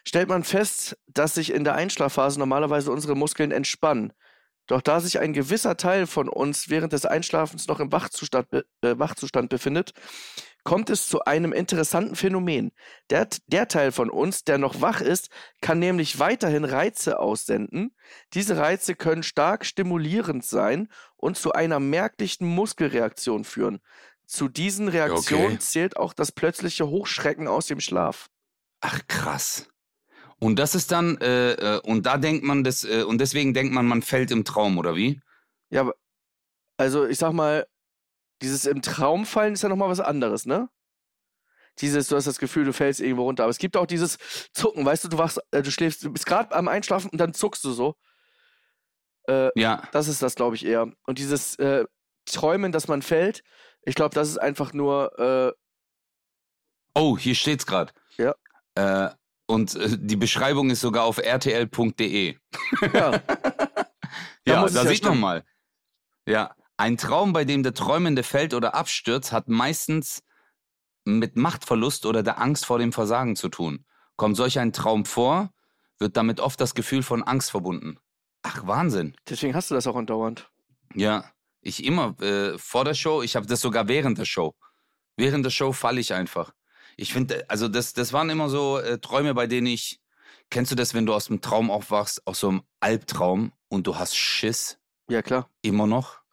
stellt 0.08 0.30
man 0.30 0.44
fest, 0.44 0.98
dass 1.08 1.34
sich 1.34 1.52
in 1.52 1.64
der 1.64 1.76
Einschlafphase 1.76 2.40
normalerweise 2.40 2.92
unsere 2.92 3.16
Muskeln 3.16 3.52
entspannen. 3.52 4.14
Doch 4.68 4.82
da 4.82 5.00
sich 5.00 5.20
ein 5.20 5.34
gewisser 5.34 5.78
Teil 5.78 6.08
von 6.08 6.30
uns 6.30 6.70
während 6.70 6.94
des 6.94 7.06
Einschlafens 7.06 7.68
noch 7.68 7.80
im 7.80 7.92
Wachzustand, 7.92 8.48
äh, 8.52 8.64
Wachzustand 8.82 9.50
befindet, 9.50 9.94
kommt 10.66 10.90
es 10.90 11.08
zu 11.08 11.24
einem 11.24 11.54
interessanten 11.54 12.16
Phänomen. 12.16 12.72
Der, 13.10 13.30
der 13.48 13.70
Teil 13.70 13.94
von 13.94 14.10
uns, 14.10 14.44
der 14.44 14.58
noch 14.58 14.82
wach 14.82 15.00
ist, 15.00 15.30
kann 15.62 15.80
nämlich 15.80 16.20
weiterhin 16.20 16.66
Reize 16.66 17.20
aussenden. 17.20 17.96
Diese 18.34 18.58
Reize 18.58 18.96
können 18.96 19.24
stark 19.24 19.66
stimulierend 19.66 20.44
sein 20.44 20.90
und 21.16 21.38
zu 21.38 21.54
einer 21.54 21.80
merklichen 21.80 22.48
Muskelreaktion 22.48 23.46
führen. 23.46 23.80
zu 24.28 24.48
diesen 24.50 24.88
Reaktionen 24.88 25.46
Okay. 25.46 25.60
zählt 25.60 25.98
auch 25.98 26.12
das 26.12 26.32
plötzliche 26.32 26.88
Hochschrecken 26.88 27.48
aus 27.48 27.68
dem 27.68 27.80
Schlaf. 27.80 28.28
Ach 28.82 29.00
krass. 29.08 29.68
Und 30.40 30.58
das 30.58 30.74
ist 30.74 30.92
dann, 30.92 31.18
äh, 31.22 31.52
äh, 31.52 31.80
und 31.82 32.08
da 32.08 32.18
denkt 32.18 32.44
man 32.44 32.64
das, 32.64 32.84
äh, 32.86 33.04
und 33.04 33.22
deswegen 33.22 33.54
denkt 33.54 33.72
man, 33.72 33.86
man 33.86 34.02
fällt 34.02 34.32
im 34.32 34.44
Traum, 34.44 34.80
oder 34.80 34.96
wie? 34.96 35.22
Ja, 35.70 35.82
aber- 35.82 35.94
also 36.78 37.06
ich 37.06 37.20
sag 37.20 37.34
mal, 37.34 37.68
dieses 38.42 38.66
im 38.66 38.82
Traum 38.82 39.26
fallen 39.26 39.54
ist 39.54 39.64
ja 39.64 39.70
nochmal 39.70 39.90
was 39.90 40.00
anderes, 40.00 40.46
ne? 40.46 40.70
Dieses, 41.80 42.08
du 42.08 42.16
hast 42.16 42.26
das 42.26 42.40
Gefühl, 42.40 42.64
du 42.64 42.72
fällst 42.74 43.02
irgendwo 43.02 43.24
runter. 43.24 43.44
Aber 43.44 43.50
es 43.52 43.58
gibt 43.58 43.76
auch 43.76 43.86
dieses 43.86 44.18
Zucken, 44.54 44.86
weißt 44.86 45.04
du, 45.04 45.08
du 45.10 45.18
wachst, 45.18 45.42
äh, 45.52 45.62
du 45.62 45.72
schläfst, 45.72 46.04
du 46.04 46.12
bist 46.14 46.26
gerade 46.26 46.56
am 46.56 46.68
Einschlafen 46.70 47.10
und 47.10 47.18
dann 47.18 47.34
zuckst 47.34 47.64
du 47.66 47.72
so. 47.74 47.96
Äh, 49.28 49.50
Ja. 49.60 49.84
das 49.92 50.08
ist 50.08 50.22
das, 50.22 50.36
glaube 50.36 50.56
ich, 50.56 50.66
eher. 50.66 50.90
Und 51.06 51.20
dieses 51.20 51.56
äh, 51.60 51.86
Träumen, 52.26 52.72
dass 52.72 52.88
man 52.88 53.02
fällt, 53.02 53.44
ich 53.82 53.96
glaube, 53.96 54.16
das 54.16 54.30
ist 54.30 54.38
einfach 54.38 54.72
nur, 54.74 55.20
äh, 55.20 55.52
Oh, 56.98 57.18
hier 57.18 57.36
steht's 57.36 57.66
gerade. 57.66 57.92
Ja. 58.18 58.36
Äh, 58.76 59.14
und 59.48 59.76
äh, 59.76 59.98
die 60.00 60.16
Beschreibung 60.16 60.70
ist 60.70 60.80
sogar 60.80 61.04
auf 61.04 61.18
rtl.de. 61.18 62.38
ja, 62.94 63.22
Ja, 64.48 64.66
da 64.68 64.84
ja 64.84 64.86
sieht 64.88 65.04
man 65.04 65.20
mal. 65.20 65.44
Ja, 66.26 66.56
ein 66.78 66.98
Traum, 66.98 67.34
bei 67.34 67.46
dem 67.46 67.64
der 67.64 67.74
Träumende 67.74 68.24
fällt 68.24 68.54
oder 68.54 68.76
abstürzt, 68.76 69.32
hat 69.32 69.48
meistens 69.48 70.24
mit 71.06 71.36
Machtverlust 71.36 72.06
oder 72.06 72.24
der 72.24 72.40
Angst 72.40 72.66
vor 72.66 72.80
dem 72.80 72.92
Versagen 72.92 73.36
zu 73.36 73.50
tun. 73.50 73.86
Kommt 74.16 74.36
solch 74.36 74.60
ein 74.60 74.74
Traum 74.74 75.06
vor, 75.06 75.52
wird 76.00 76.18
damit 76.18 76.40
oft 76.40 76.60
das 76.60 76.76
Gefühl 76.76 77.04
von 77.04 77.24
Angst 77.24 77.52
verbunden. 77.52 77.98
Ach, 78.44 78.66
Wahnsinn. 78.68 79.16
deswegen 79.28 79.56
hast 79.56 79.72
du 79.72 79.76
das 79.76 79.88
auch 79.88 79.96
andauernd. 79.96 80.50
Ja, 80.94 81.32
ich 81.62 81.84
immer 81.84 82.20
äh, 82.22 82.58
vor 82.58 82.86
der 82.86 82.94
Show, 82.94 83.24
ich 83.24 83.36
habe 83.36 83.48
das 83.48 83.62
sogar 83.62 83.88
während 83.88 84.18
der 84.18 84.26
Show. 84.26 84.56
Während 85.18 85.46
der 85.46 85.50
Show 85.50 85.72
falle 85.72 86.00
ich 86.00 86.14
einfach. 86.14 86.54
Ich 86.98 87.12
finde, 87.12 87.50
also 87.50 87.68
das, 87.68 87.94
das 87.94 88.14
waren 88.14 88.30
immer 88.30 88.50
so 88.50 88.78
äh, 88.80 89.00
Träume, 89.00 89.34
bei 89.34 89.48
denen 89.48 89.68
ich, 89.68 90.00
kennst 90.50 90.72
du 90.72 90.76
das, 90.76 90.94
wenn 90.94 91.06
du 91.06 91.14
aus 91.14 91.26
dem 91.26 91.42
Traum 91.42 91.72
aufwachst, 91.72 92.22
aus 92.26 92.40
so 92.40 92.50
einem 92.50 92.62
Albtraum 92.80 93.52
und 93.68 93.88
du 93.88 93.98
hast 93.98 94.16
Schiss? 94.16 94.78
Ja, 95.10 95.22
klar. 95.22 95.50
Immer 95.62 95.88
noch? 95.88 96.25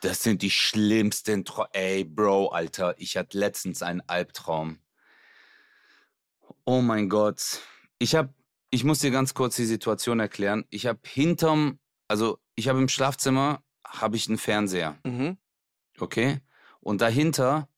Das 0.00 0.22
sind 0.22 0.42
die 0.42 0.50
schlimmsten 0.50 1.44
Träume. 1.44 1.68
Ey, 1.72 2.04
Bro, 2.04 2.48
Alter, 2.48 2.94
ich 2.98 3.16
hatte 3.16 3.38
letztens 3.38 3.82
einen 3.82 4.02
Albtraum. 4.06 4.78
Oh 6.64 6.80
mein 6.80 7.08
Gott. 7.08 7.60
Ich 7.98 8.14
hab, 8.14 8.32
ich 8.70 8.84
muss 8.84 9.00
dir 9.00 9.10
ganz 9.10 9.34
kurz 9.34 9.56
die 9.56 9.64
Situation 9.64 10.20
erklären. 10.20 10.64
Ich 10.70 10.86
habe 10.86 11.00
hinterm, 11.06 11.78
also 12.08 12.38
ich 12.54 12.68
habe 12.68 12.78
im 12.78 12.88
Schlafzimmer, 12.88 13.62
habe 13.86 14.16
ich 14.16 14.28
einen 14.28 14.38
Fernseher, 14.38 14.98
Mhm. 15.04 15.38
okay? 15.98 16.40
Und 16.80 17.00
dahinter 17.00 17.68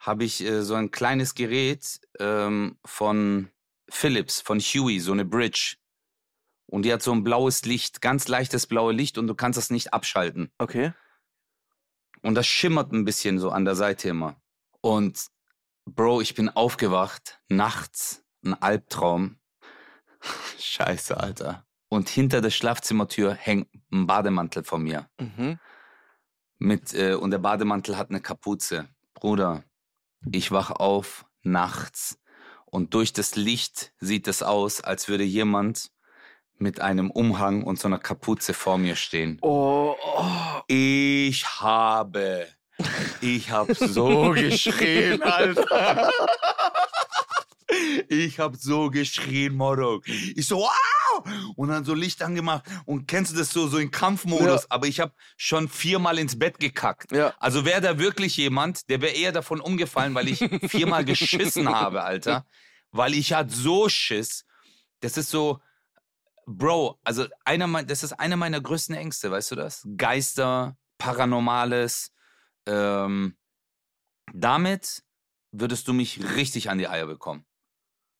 habe 0.00 0.24
ich 0.24 0.40
äh, 0.44 0.62
so 0.62 0.74
ein 0.74 0.90
kleines 0.90 1.34
Gerät 1.34 2.00
ähm, 2.18 2.78
von 2.84 3.50
Philips, 3.90 4.40
von 4.40 4.60
Huey, 4.60 5.00
so 5.00 5.12
eine 5.12 5.24
Bridge. 5.24 5.76
Und 6.70 6.82
die 6.82 6.92
hat 6.92 7.02
so 7.02 7.12
ein 7.12 7.24
blaues 7.24 7.64
Licht, 7.64 8.02
ganz 8.02 8.28
leichtes 8.28 8.66
blaues 8.66 8.94
Licht 8.94 9.16
und 9.16 9.26
du 9.26 9.34
kannst 9.34 9.56
das 9.56 9.70
nicht 9.70 9.94
abschalten. 9.94 10.52
Okay. 10.58 10.92
Und 12.22 12.34
das 12.34 12.46
schimmert 12.46 12.92
ein 12.92 13.04
bisschen 13.04 13.38
so 13.38 13.50
an 13.50 13.64
der 13.64 13.74
Seite 13.74 14.08
immer. 14.08 14.36
Und 14.80 15.28
Bro, 15.86 16.20
ich 16.20 16.34
bin 16.34 16.50
aufgewacht, 16.50 17.40
nachts, 17.48 18.22
ein 18.44 18.54
Albtraum. 18.54 19.38
Scheiße, 20.58 21.16
Alter. 21.16 21.66
Und 21.88 22.10
hinter 22.10 22.42
der 22.42 22.50
Schlafzimmertür 22.50 23.32
hängt 23.32 23.68
ein 23.90 24.06
Bademantel 24.06 24.62
von 24.64 24.82
mir. 24.82 25.08
Mhm. 25.18 25.58
Mit, 26.58 26.92
äh, 26.92 27.14
und 27.14 27.30
der 27.30 27.38
Bademantel 27.38 27.96
hat 27.96 28.10
eine 28.10 28.20
Kapuze. 28.20 28.88
Bruder, 29.14 29.64
ich 30.30 30.50
wach 30.50 30.70
auf 30.70 31.24
nachts 31.42 32.18
und 32.66 32.92
durch 32.92 33.14
das 33.14 33.36
Licht 33.36 33.94
sieht 33.98 34.28
es 34.28 34.42
aus, 34.42 34.82
als 34.82 35.08
würde 35.08 35.24
jemand 35.24 35.90
mit 36.58 36.80
einem 36.80 37.10
Umhang 37.10 37.62
und 37.62 37.78
so 37.78 37.88
einer 37.88 37.98
Kapuze 37.98 38.54
vor 38.54 38.78
mir 38.78 38.96
stehen. 38.96 39.38
Oh, 39.42 39.94
oh. 40.00 40.60
Ich 40.66 41.46
habe, 41.60 42.46
ich 43.20 43.50
habe 43.50 43.74
so 43.74 44.30
geschrien, 44.34 45.22
Alter. 45.22 46.10
Ich 48.08 48.38
habe 48.38 48.56
so 48.56 48.90
geschrien, 48.90 49.54
Moro. 49.54 50.00
Ich 50.04 50.46
so, 50.46 50.58
wow! 50.58 51.52
Und 51.56 51.68
dann 51.68 51.84
so 51.84 51.94
Licht 51.94 52.22
angemacht. 52.22 52.64
Und 52.86 53.06
kennst 53.06 53.32
du 53.32 53.36
das 53.36 53.50
so, 53.50 53.66
so 53.68 53.78
in 53.78 53.90
Kampfmodus? 53.90 54.62
Ja. 54.62 54.66
Aber 54.70 54.86
ich 54.86 55.00
habe 55.00 55.12
schon 55.36 55.68
viermal 55.68 56.18
ins 56.18 56.38
Bett 56.38 56.58
gekackt. 56.58 57.12
Ja. 57.12 57.34
Also 57.38 57.64
wäre 57.64 57.80
da 57.80 57.98
wirklich 57.98 58.36
jemand, 58.36 58.88
der 58.88 59.00
wäre 59.00 59.12
eher 59.12 59.32
davon 59.32 59.60
umgefallen, 59.60 60.14
weil 60.14 60.28
ich 60.28 60.38
viermal 60.68 61.04
geschissen 61.04 61.68
habe, 61.74 62.02
Alter. 62.02 62.46
Weil 62.90 63.14
ich 63.14 63.32
hatte 63.32 63.54
so 63.54 63.88
Schiss. 63.88 64.44
Das 65.00 65.16
ist 65.16 65.30
so, 65.30 65.60
Bro, 66.50 66.98
also 67.04 67.26
einer 67.44 67.66
mein, 67.66 67.86
das 67.86 68.02
ist 68.02 68.14
einer 68.14 68.36
meiner 68.36 68.60
größten 68.60 68.94
Ängste, 68.94 69.30
weißt 69.30 69.50
du 69.50 69.54
das? 69.54 69.86
Geister, 69.98 70.78
Paranormales. 70.96 72.14
Ähm, 72.64 73.36
damit 74.32 75.04
würdest 75.52 75.88
du 75.88 75.92
mich 75.92 76.22
richtig 76.36 76.70
an 76.70 76.78
die 76.78 76.88
Eier 76.88 77.06
bekommen. 77.06 77.44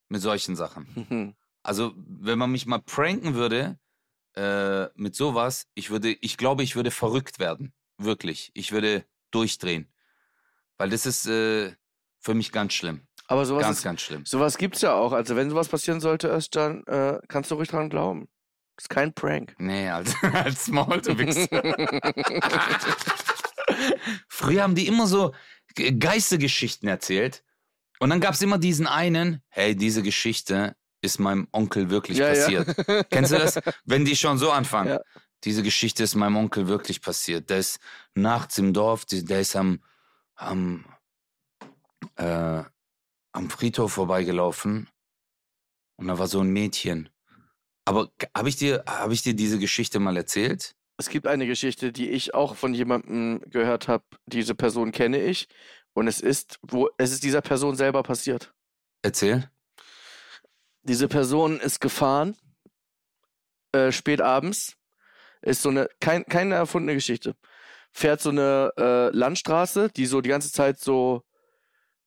Mit 0.09 0.21
solchen 0.21 0.55
Sachen. 0.55 1.05
Mhm. 1.09 1.35
Also, 1.61 1.93
wenn 1.97 2.39
man 2.39 2.51
mich 2.51 2.65
mal 2.67 2.79
pranken 2.79 3.33
würde 3.35 3.77
äh, 4.33 4.87
mit 4.95 5.13
sowas, 5.13 5.67
ich 5.73 5.89
würde, 5.89 6.13
ich 6.13 6.37
glaube, 6.37 6.63
ich 6.63 6.77
würde 6.77 6.89
verrückt 6.89 7.37
werden. 7.37 7.73
Wirklich. 7.97 8.49
Ich 8.53 8.71
würde 8.71 9.05
durchdrehen. 9.29 9.91
Weil 10.77 10.89
das 10.89 11.05
ist 11.05 11.27
äh, 11.27 11.75
für 12.17 12.33
mich 12.33 12.53
ganz 12.53 12.73
schlimm. 12.73 13.08
Aber 13.31 13.45
sowas, 13.45 13.61
ganz, 13.63 13.77
ist, 13.77 13.83
ganz 13.83 14.01
schlimm. 14.01 14.25
sowas 14.25 14.57
gibt's 14.57 14.81
ja 14.81 14.93
auch. 14.95 15.13
Also 15.13 15.35
wenn 15.35 15.49
sowas 15.51 15.67
passieren 15.67 15.99
sollte, 16.01 16.29
Özcan, 16.29 16.83
äh, 16.87 17.19
kannst 17.27 17.51
du 17.51 17.55
ruhig 17.55 17.69
dran 17.69 17.89
glauben. 17.89 18.27
Ist 18.75 18.89
kein 18.89 19.13
Prank. 19.13 19.53
Nee, 19.59 19.87
als, 19.89 20.15
als 20.33 20.67
Maul, 20.69 20.99
du. 21.01 21.15
Früher 24.27 24.63
haben 24.63 24.75
die 24.75 24.87
immer 24.87 25.05
so 25.07 25.33
Ge- 25.75 25.91
Geistergeschichten 25.97 26.89
erzählt. 26.89 27.43
Und 27.99 28.09
dann 28.09 28.19
gab 28.19 28.33
es 28.33 28.41
immer 28.41 28.57
diesen 28.57 28.87
einen, 28.87 29.43
hey, 29.49 29.75
diese 29.75 30.01
Geschichte 30.01 30.75
ist 31.01 31.19
meinem 31.19 31.47
Onkel 31.51 31.89
wirklich 31.89 32.17
Ja, 32.17 32.33
ja. 32.33 32.63
passiert. 32.63 33.09
Kennst 33.11 33.31
du 33.31 33.37
das? 33.37 33.59
Wenn 33.85 34.05
die 34.05 34.15
schon 34.15 34.37
so 34.37 34.51
anfangen. 34.51 34.89
Ja. 34.89 34.99
Diese 35.43 35.61
Geschichte 35.63 36.03
ist 36.03 36.15
meinem 36.15 36.35
Onkel 36.35 36.67
wirklich 36.67 37.01
passiert. 37.01 37.49
Der 37.49 37.59
ist 37.59 37.79
nachts 38.15 38.57
im 38.57 38.73
Dorf, 38.73 39.05
der 39.05 39.39
ist 39.39 39.55
am, 39.55 39.81
am, 40.35 40.83
äh, 42.15 42.63
am 43.31 43.49
Friedhof 43.49 43.93
vorbeigelaufen. 43.93 44.89
Und 45.97 46.07
da 46.07 46.17
war 46.17 46.27
so 46.27 46.39
ein 46.39 46.49
Mädchen. 46.49 47.09
Aber 47.85 48.11
habe 48.35 48.49
ich, 48.49 48.55
dir- 48.55 48.83
hab 48.87 49.11
ich 49.11 49.21
dir 49.21 49.33
diese 49.33 49.59
Geschichte 49.59 49.99
mal 49.99 50.15
erzählt? 50.15 50.75
Es 50.97 51.09
gibt 51.09 51.27
eine 51.27 51.47
Geschichte, 51.47 51.91
die 51.91 52.09
ich 52.09 52.33
auch 52.33 52.55
von 52.55 52.73
jemandem 52.73 53.41
gehört 53.49 53.87
habe. 53.87 54.03
Diese 54.25 54.53
Person 54.53 54.91
kenne 54.91 55.21
ich. 55.21 55.47
Und 55.93 56.07
es 56.07 56.21
ist, 56.21 56.59
wo, 56.61 56.89
es 56.97 57.11
ist 57.11 57.23
dieser 57.23 57.41
Person 57.41 57.75
selber 57.75 58.03
passiert. 58.03 58.53
Erzähl. 59.01 59.49
Diese 60.83 61.07
Person 61.07 61.59
ist 61.59 61.79
gefahren, 61.79 62.37
äh, 63.71 63.91
spät 63.91 64.21
abends, 64.21 64.75
ist 65.41 65.61
so 65.61 65.69
eine, 65.69 65.89
kein, 65.99 66.25
keine 66.25 66.55
erfundene 66.55 66.95
Geschichte. 66.95 67.35
Fährt 67.91 68.21
so 68.21 68.29
eine 68.29 68.71
äh, 68.77 69.09
Landstraße, 69.15 69.89
die 69.89 70.05
so 70.05 70.21
die 70.21 70.29
ganze 70.29 70.51
Zeit 70.51 70.79
so 70.79 71.23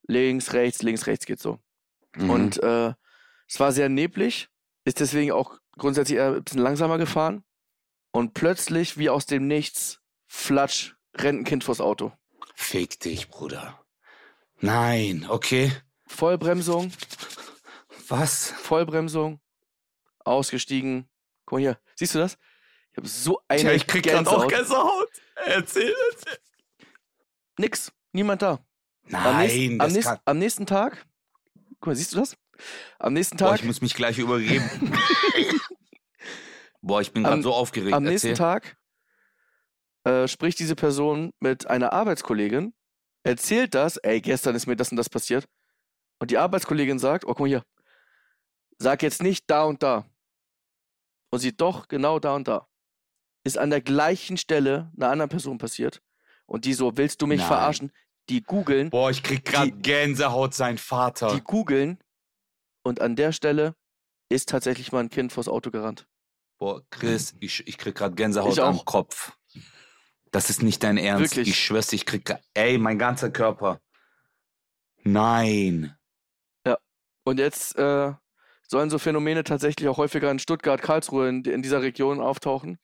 links, 0.07 0.53
rechts, 0.53 0.83
links, 0.83 1.07
rechts 1.07 1.27
geht 1.27 1.41
so. 1.41 1.59
Mhm. 2.17 2.31
Und 2.31 2.63
äh, 2.63 2.95
es 3.49 3.61
war 3.61 3.73
sehr 3.73 3.89
neblig, 3.89 4.49
ist 4.85 5.01
deswegen 5.01 5.33
auch 5.33 5.59
grundsätzlich 5.77 6.19
eher 6.19 6.35
ein 6.35 6.45
bisschen 6.45 6.61
langsamer 6.61 6.99
gefahren. 6.99 7.45
Und 8.11 8.35
plötzlich, 8.35 8.99
wie 8.99 9.09
aus 9.11 9.27
dem 9.27 9.47
Nichts, 9.47 10.01
flatsch, 10.27 10.95
rennt 11.17 11.41
ein 11.41 11.45
Kind 11.45 11.65
vors 11.65 11.81
Auto. 11.81 12.13
Fick 12.55 13.01
dich, 13.01 13.29
Bruder. 13.29 13.83
Nein, 14.61 15.27
okay. 15.29 15.73
Vollbremsung, 16.07 16.93
Was? 18.09 18.51
Vollbremsung, 18.51 19.41
ausgestiegen. 20.21 21.09
Guck 21.47 21.57
mal 21.57 21.61
hier, 21.61 21.79
siehst 21.95 22.15
du 22.15 22.19
das? 22.19 22.37
Ich 22.91 22.99
habe 22.99 23.09
so 23.09 23.41
eine 23.49 23.61
Tja, 23.61 23.73
ich 23.73 23.87
krieg 23.87 24.05
grad 24.05 24.29
auch. 24.29 24.47
Gänsehaut. 24.47 25.09
Erzähl, 25.47 25.95
erzähl. 26.11 26.39
Nix, 27.59 27.93
niemand 28.13 28.43
da. 28.43 28.65
Am, 29.11 29.39
nächsten, 29.39 29.61
Nein, 29.61 29.73
am, 29.73 29.79
das 29.79 29.93
nächsten, 29.93 30.19
am 30.25 30.39
nächsten 30.39 30.67
Tag, 30.67 31.07
guck 31.81 31.89
mal, 31.89 31.97
siehst 31.97 32.15
du 32.15 32.19
das? 32.19 32.37
Am 32.99 33.13
nächsten 33.13 33.37
Boah, 33.37 33.51
Tag, 33.51 33.61
ich 33.61 33.65
muss 33.65 33.81
mich 33.81 33.95
gleich 33.95 34.19
übergeben. 34.19 34.69
Boah, 36.81 37.01
ich 37.01 37.13
bin 37.13 37.25
gerade 37.25 37.43
so 37.43 37.53
aufgeregt. 37.53 37.95
am 37.95 38.05
nächsten 38.05 38.29
Erzähl. 38.29 38.45
Tag 38.45 38.77
äh, 40.05 40.27
spricht 40.29 40.59
diese 40.59 40.75
Person 40.75 41.33
mit 41.41 41.67
einer 41.69 41.93
Arbeitskollegin, 41.93 42.75
erzählt 43.23 43.75
das, 43.75 43.97
ey, 43.99 44.21
gestern 44.21 44.55
ist 44.55 44.67
mir 44.67 44.77
das 44.77 44.91
und 44.91 44.97
das 44.97 45.09
passiert. 45.09 45.49
Und 46.19 46.31
die 46.31 46.39
Arbeitskollegin 46.39 46.99
sagt, 46.99 47.25
oh, 47.25 47.29
guck 47.29 47.41
mal 47.41 47.49
hier, 47.49 47.65
sag 48.79 49.03
jetzt 49.03 49.23
nicht 49.23 49.45
da 49.49 49.65
und 49.65 49.83
da. 49.83 50.07
Und 51.31 51.39
sie 51.39 51.57
doch 51.57 51.89
genau 51.89 52.19
da 52.19 52.35
und 52.35 52.47
da. 52.49 52.69
Ist 53.45 53.59
an 53.59 53.71
der 53.71 53.81
gleichen 53.81 54.37
Stelle 54.37 54.93
einer 54.97 55.11
anderen 55.11 55.29
Person 55.31 55.59
passiert. 55.59 56.03
Und 56.47 56.65
die 56.65 56.75
so, 56.75 56.97
willst 56.97 57.23
du 57.23 57.27
mich 57.27 57.39
Nein. 57.39 57.49
verarschen? 57.49 57.93
Die 58.29 58.43
googeln, 58.43 58.91
Boah, 58.91 59.11
ich 59.11 59.23
krieg 59.23 59.45
grad 59.45 59.83
Gänsehaut, 59.83 60.55
sein 60.55 60.79
Vater. 60.79 61.35
die 61.35 61.41
googeln 61.43 61.99
und 62.83 63.01
an 63.01 63.17
der 63.17 63.33
Stelle 63.33 63.75
ist 64.29 64.49
tatsächlich 64.49 64.93
mal 64.93 65.01
ein 65.01 65.11
Kind 65.11 65.33
vors 65.33 65.49
Auto 65.49 65.71
gerannt. 65.71 66.07
Boah, 66.59 66.83
Chris, 66.91 67.35
ich, 67.41 67.67
ich 67.67 67.77
krieg 67.79 67.95
grad 67.95 68.17
Gänsehaut 68.17 68.59
am 68.61 68.85
Kopf. 68.85 69.37
Das 70.31 70.49
ist 70.49 70.63
nicht 70.63 70.83
dein 70.83 70.97
Ernst. 70.97 71.37
Wirklich. 71.37 71.49
Ich 71.49 71.59
schwör's, 71.59 71.93
ich 71.93 72.07
krieg 72.07 72.25
grad, 72.25 72.43
ey, 72.55 72.79
mein 72.79 72.99
ganzer 72.99 73.31
Körper. 73.31 73.81
Nein. 75.03 75.97
Und 77.25 77.39
jetzt 77.39 77.77
äh, 77.77 78.13
sollen 78.67 78.91
so 78.91 78.99
Phänomene 78.99 79.45
tatsächlich 79.45 79.89
auch 79.89 79.99
häufiger 79.99 80.31
in 80.31 80.39
Stuttgart, 80.39 80.83
Karlsruhe, 80.83 81.29
in, 81.29 81.45
in 81.45 81.63
dieser 81.63 81.83
Region 81.83 82.21
auftauchen. 82.21 82.79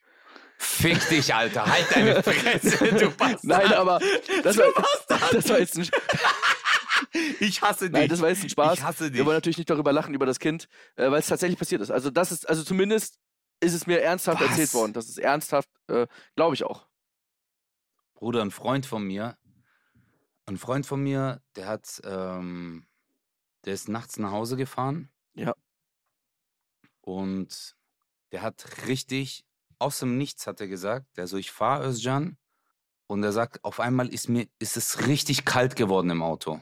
Fick 0.59 1.09
dich, 1.09 1.33
Alter. 1.33 1.65
Halt 1.67 1.87
deine 1.95 2.23
Fresse, 2.23 2.93
du 2.95 3.11
Bastard. 3.11 3.45
Nein, 3.45 3.73
aber 3.73 4.01
das 4.43 4.57
Du 4.57 4.63
war, 4.63 5.31
das 5.33 5.49
war 5.49 5.59
jetzt 5.61 5.79
ein, 5.79 5.89
Ich 7.41 7.63
hasse 7.63 7.85
dich. 7.85 7.93
nein, 7.93 8.09
das 8.09 8.21
war 8.21 8.29
jetzt 8.29 8.43
ein 8.43 8.49
Spaß. 8.51 8.79
Ich 8.79 8.83
hasse 8.83 9.11
dich. 9.11 9.19
Wir 9.19 9.25
wollen 9.25 9.37
natürlich 9.37 9.59
nicht 9.59 9.71
darüber 9.71 9.93
lachen, 9.93 10.15
über 10.15 10.27
das 10.27 10.41
Kind, 10.41 10.69
äh, 10.97 11.11
weil 11.11 11.21
es 11.21 11.29
tatsächlich 11.29 11.59
passiert 11.59 11.81
ist. 11.81 11.91
Also 11.91 12.11
das 12.11 12.33
ist, 12.33 12.49
also 12.49 12.65
zumindest 12.65 13.19
ist 13.61 13.73
es 13.73 13.87
mir 13.87 14.03
ernsthaft 14.03 14.41
Was? 14.41 14.51
erzählt 14.51 14.75
worden. 14.75 14.93
Das 14.93 15.09
ist 15.09 15.19
ernsthaft, 15.19 15.69
äh, 15.89 16.07
glaube 16.35 16.55
ich 16.55 16.65
auch. 16.65 16.87
Bruder, 18.15 18.43
ein 18.43 18.51
Freund 18.51 18.85
von 18.85 19.05
mir, 19.05 19.39
ein 20.47 20.57
Freund 20.59 20.87
von 20.87 21.01
mir, 21.03 21.41
der 21.55 21.67
hat, 21.67 22.01
ähm, 22.05 22.85
der 23.65 23.75
ist 23.75 23.89
nachts 23.89 24.19
nach 24.19 24.33
Hause 24.33 24.57
gefahren. 24.57 25.09
Ja. 25.35 25.55
Und 27.01 27.77
der 28.33 28.43
hat 28.43 28.67
richtig, 28.87 29.45
aus 29.79 29.99
dem 30.01 30.19
Nichts 30.19 30.47
hat 30.47 30.61
er 30.61 30.69
gesagt, 30.69 31.07
der 31.17 31.27
so, 31.27 31.37
ich 31.37 31.51
fahre 31.51 31.89
Özcan. 31.89 32.37
Und 33.07 33.23
er 33.23 33.33
sagt, 33.33 33.65
auf 33.65 33.81
einmal 33.81 34.09
ist 34.09 34.29
mir, 34.29 34.47
ist 34.59 34.77
es 34.77 35.07
richtig 35.07 35.45
kalt 35.45 35.77
geworden 35.77 36.11
im 36.11 36.23
Auto. 36.23 36.61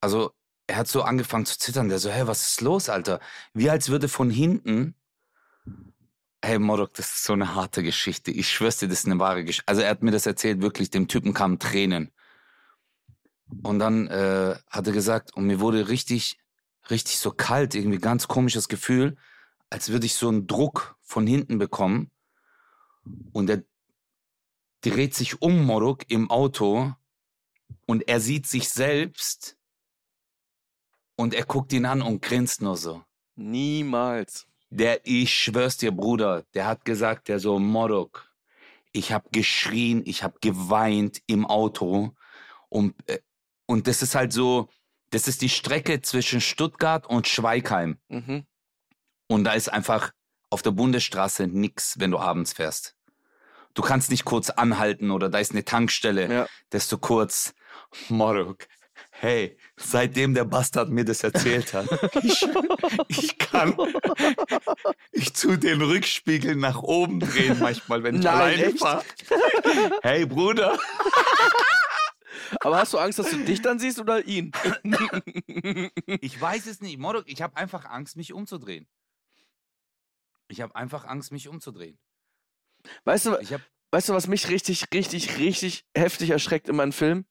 Also, 0.00 0.32
er 0.66 0.76
hat 0.76 0.88
so 0.88 1.02
angefangen 1.02 1.46
zu 1.46 1.58
zittern. 1.58 1.88
Der 1.88 1.98
so, 1.98 2.10
hä, 2.10 2.22
was 2.26 2.50
ist 2.50 2.60
los, 2.60 2.88
Alter? 2.88 3.20
Wie 3.54 3.70
als 3.70 3.88
würde 3.88 4.08
von 4.08 4.30
hinten 4.30 4.94
Hey 6.40 6.60
Morok, 6.60 6.94
das 6.94 7.06
ist 7.06 7.24
so 7.24 7.32
eine 7.32 7.56
harte 7.56 7.82
Geschichte. 7.82 8.30
Ich 8.30 8.48
schwör's 8.48 8.78
dir, 8.78 8.88
das 8.88 9.00
ist 9.00 9.06
eine 9.06 9.18
wahre 9.18 9.44
Geschichte. 9.44 9.66
Also 9.66 9.82
er 9.82 9.90
hat 9.90 10.04
mir 10.04 10.12
das 10.12 10.24
erzählt, 10.24 10.62
wirklich, 10.62 10.88
dem 10.88 11.08
Typen 11.08 11.34
kamen 11.34 11.58
Tränen. 11.58 12.12
Und 13.62 13.80
dann 13.80 14.06
äh, 14.06 14.54
hat 14.70 14.86
er 14.86 14.92
gesagt, 14.92 15.34
und 15.34 15.46
mir 15.46 15.58
wurde 15.58 15.88
richtig, 15.88 16.38
richtig 16.90 17.18
so 17.18 17.32
kalt, 17.32 17.74
irgendwie 17.74 17.98
ganz 17.98 18.28
komisches 18.28 18.68
Gefühl, 18.68 19.16
als 19.68 19.88
würde 19.90 20.06
ich 20.06 20.14
so 20.14 20.28
einen 20.28 20.46
Druck 20.46 20.96
von 21.02 21.26
hinten 21.26 21.58
bekommen. 21.58 22.10
Und 23.32 23.50
er 23.50 23.62
dreht 24.80 25.14
sich 25.14 25.42
um, 25.42 25.64
Morok, 25.64 26.10
im 26.10 26.30
Auto 26.30 26.92
und 27.86 28.08
er 28.08 28.20
sieht 28.20 28.46
sich 28.46 28.68
selbst 28.68 29.56
und 31.16 31.34
er 31.34 31.44
guckt 31.44 31.72
ihn 31.72 31.84
an 31.84 32.02
und 32.02 32.22
grinst 32.22 32.62
nur 32.62 32.76
so. 32.76 33.02
Niemals. 33.34 34.46
Der, 34.70 35.00
ich 35.06 35.34
schwör's 35.34 35.78
dir, 35.78 35.92
Bruder, 35.92 36.44
der 36.54 36.66
hat 36.66 36.84
gesagt, 36.84 37.28
der 37.28 37.40
so, 37.40 37.58
Morok, 37.58 38.30
ich 38.92 39.12
hab 39.12 39.32
geschrien, 39.32 40.02
ich 40.04 40.22
hab 40.22 40.40
geweint 40.40 41.22
im 41.26 41.46
Auto. 41.46 42.14
Und, 42.68 42.94
äh, 43.08 43.18
und 43.66 43.86
das 43.86 44.02
ist 44.02 44.14
halt 44.14 44.32
so, 44.32 44.68
das 45.10 45.26
ist 45.26 45.40
die 45.40 45.48
Strecke 45.48 46.02
zwischen 46.02 46.40
Stuttgart 46.40 47.06
und 47.06 47.26
Schweigheim. 47.26 47.98
Mhm. 48.08 48.44
Und 49.26 49.44
da 49.44 49.52
ist 49.52 49.68
einfach 49.68 50.12
auf 50.50 50.62
der 50.62 50.70
Bundesstraße 50.70 51.46
nix, 51.46 51.98
wenn 51.98 52.10
du 52.10 52.18
abends 52.18 52.52
fährst. 52.52 52.97
Du 53.74 53.82
kannst 53.82 54.10
nicht 54.10 54.24
kurz 54.24 54.50
anhalten 54.50 55.10
oder 55.10 55.28
da 55.28 55.38
ist 55.38 55.52
eine 55.52 55.64
Tankstelle, 55.64 56.32
Ja. 56.32 56.48
du 56.90 56.98
kurz, 56.98 57.54
Morok, 58.08 58.66
hey, 59.10 59.56
seitdem 59.76 60.34
der 60.34 60.44
Bastard 60.44 60.90
mir 60.90 61.04
das 61.04 61.22
erzählt 61.22 61.72
hat, 61.74 61.86
ich, 62.24 62.46
ich 63.08 63.38
kann, 63.38 63.76
ich 65.12 65.32
tu 65.32 65.56
den 65.56 65.80
Rückspiegel 65.82 66.56
nach 66.56 66.82
oben 66.82 67.20
drehen 67.20 67.58
manchmal, 67.60 68.02
wenn 68.02 68.16
ich 68.16 68.22
Nein, 68.24 68.34
alleine 68.34 68.76
fahre. 68.76 69.04
Hey 70.02 70.26
Bruder, 70.26 70.78
Aber 72.60 72.78
hast 72.78 72.92
du 72.94 72.98
Angst, 72.98 73.18
dass 73.18 73.30
du 73.30 73.44
dich 73.44 73.60
dann 73.60 73.78
siehst 73.78 73.98
oder 74.00 74.24
ihn? 74.24 74.52
ich 76.06 76.40
weiß 76.40 76.66
es 76.66 76.80
nicht. 76.80 76.98
Morok, 76.98 77.24
ich 77.26 77.42
habe 77.42 77.56
einfach 77.56 77.84
Angst, 77.84 78.16
mich 78.16 78.32
umzudrehen. 78.32 78.86
Ich 80.48 80.62
habe 80.62 80.74
einfach 80.74 81.04
Angst, 81.04 81.30
mich 81.30 81.48
umzudrehen. 81.48 81.98
Weißt 83.04 83.26
du, 83.26 83.38
weißt 83.90 84.08
du, 84.08 84.12
was 84.14 84.26
mich 84.26 84.48
richtig, 84.48 84.84
richtig, 84.92 85.38
richtig 85.38 85.84
heftig 85.96 86.30
erschreckt 86.30 86.68
in 86.68 86.76
meinem 86.76 86.92
Film? 86.92 87.24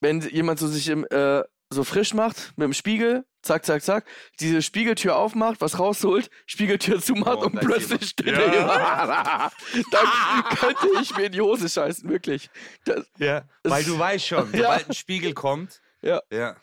Wenn 0.00 0.20
jemand 0.20 0.58
so 0.58 0.66
sich 0.66 0.88
im, 0.88 1.04
äh, 1.10 1.42
so 1.72 1.84
frisch 1.84 2.14
macht 2.14 2.52
mit 2.56 2.64
dem 2.64 2.72
Spiegel, 2.72 3.24
zack, 3.42 3.64
zack, 3.64 3.82
zack, 3.82 4.04
diese 4.40 4.60
Spiegeltür 4.62 5.16
aufmacht, 5.16 5.60
was 5.60 5.78
rausholt, 5.78 6.30
Spiegeltür 6.46 7.00
zumacht 7.00 7.38
Oh, 7.42 7.46
und 7.46 7.60
plötzlich 7.60 8.08
steht 8.08 8.26
Ja. 8.26 8.38
da 8.38 8.52
jemand. 9.72 9.92
Dann 9.92 10.56
könnte 10.56 10.88
ich 11.02 11.14
mir 11.16 11.26
in 11.26 11.32
die 11.32 11.40
Hose 11.40 11.68
scheißen, 11.68 12.08
wirklich. 12.08 12.50
Das, 12.84 13.06
Ja, 13.18 13.44
weil 13.62 13.84
du 13.84 13.98
weißt 13.98 14.26
schon, 14.26 14.50
Ja. 14.52 14.58
sobald 14.62 14.88
ein 14.88 14.94
Spiegel 14.94 15.32
kommt. 15.34 15.80
Ja. 16.02 16.20
Ja. 16.32 16.56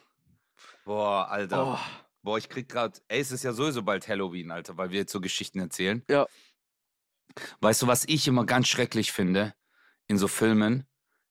Boah, 0.84 1.30
Alter. 1.30 1.68
oh, 1.68 1.80
Boah, 2.24 2.38
ich 2.38 2.50
krieg 2.50 2.68
grad. 2.68 3.02
Ey, 3.08 3.22
es 3.22 3.32
ist 3.32 3.44
ja 3.44 3.54
sowieso 3.54 3.84
bald 3.84 4.06
Halloween, 4.08 4.52
Alter, 4.52 4.76
weil 4.78 4.90
wir 4.90 5.00
jetzt 5.00 5.12
so 5.14 5.22
Geschichten 5.22 5.60
erzählen. 5.60 6.04
Ja. 6.10 6.26
Weißt 7.62 7.82
du, 7.82 7.88
was 7.88 8.06
ich 8.08 8.28
immer 8.28 8.46
ganz 8.46 8.68
schrecklich 8.68 9.12
finde 9.12 9.54
in 10.08 10.18
so 10.18 10.28
Filmen? 10.28 10.86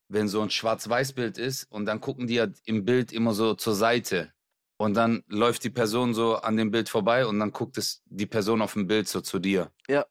Wenn 0.09 0.29
so 0.29 0.41
ein 0.41 0.51
Schwarz-Weiß-Bild 0.51 1.37
ist 1.37 1.65
und 1.65 1.87
dann 1.87 2.01
gucken 2.01 2.27
die 2.27 2.35
ja 2.35 2.47
im 2.65 2.85
Bild 2.85 3.13
immer 3.13 3.35
so 3.35 3.55
zur 3.55 3.75
Seite. 3.75 4.33
Und 4.79 4.95
dann 4.95 5.25
läuft 5.27 5.65
die 5.65 5.71
Person 5.71 6.15
so 6.15 6.37
an 6.37 6.57
dem 6.57 6.71
Bild 6.71 6.89
vorbei 6.89 7.27
und 7.27 7.41
dann 7.41 7.51
guckt 7.51 7.79
es 7.79 8.03
die 8.05 8.27
Person 8.27 8.63
auf 8.63 8.75
dem 8.75 8.87
Bild 8.87 9.09
so 9.09 9.21
zu 9.21 9.39
dir. 9.39 9.73
Ja. 9.89 10.07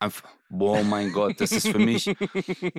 Einfach, 0.00 0.30
boah, 0.48 0.84
mein 0.84 1.12
Gott, 1.12 1.40
das 1.40 1.50
ist 1.50 1.66
für 1.66 1.80
mich, 1.80 2.14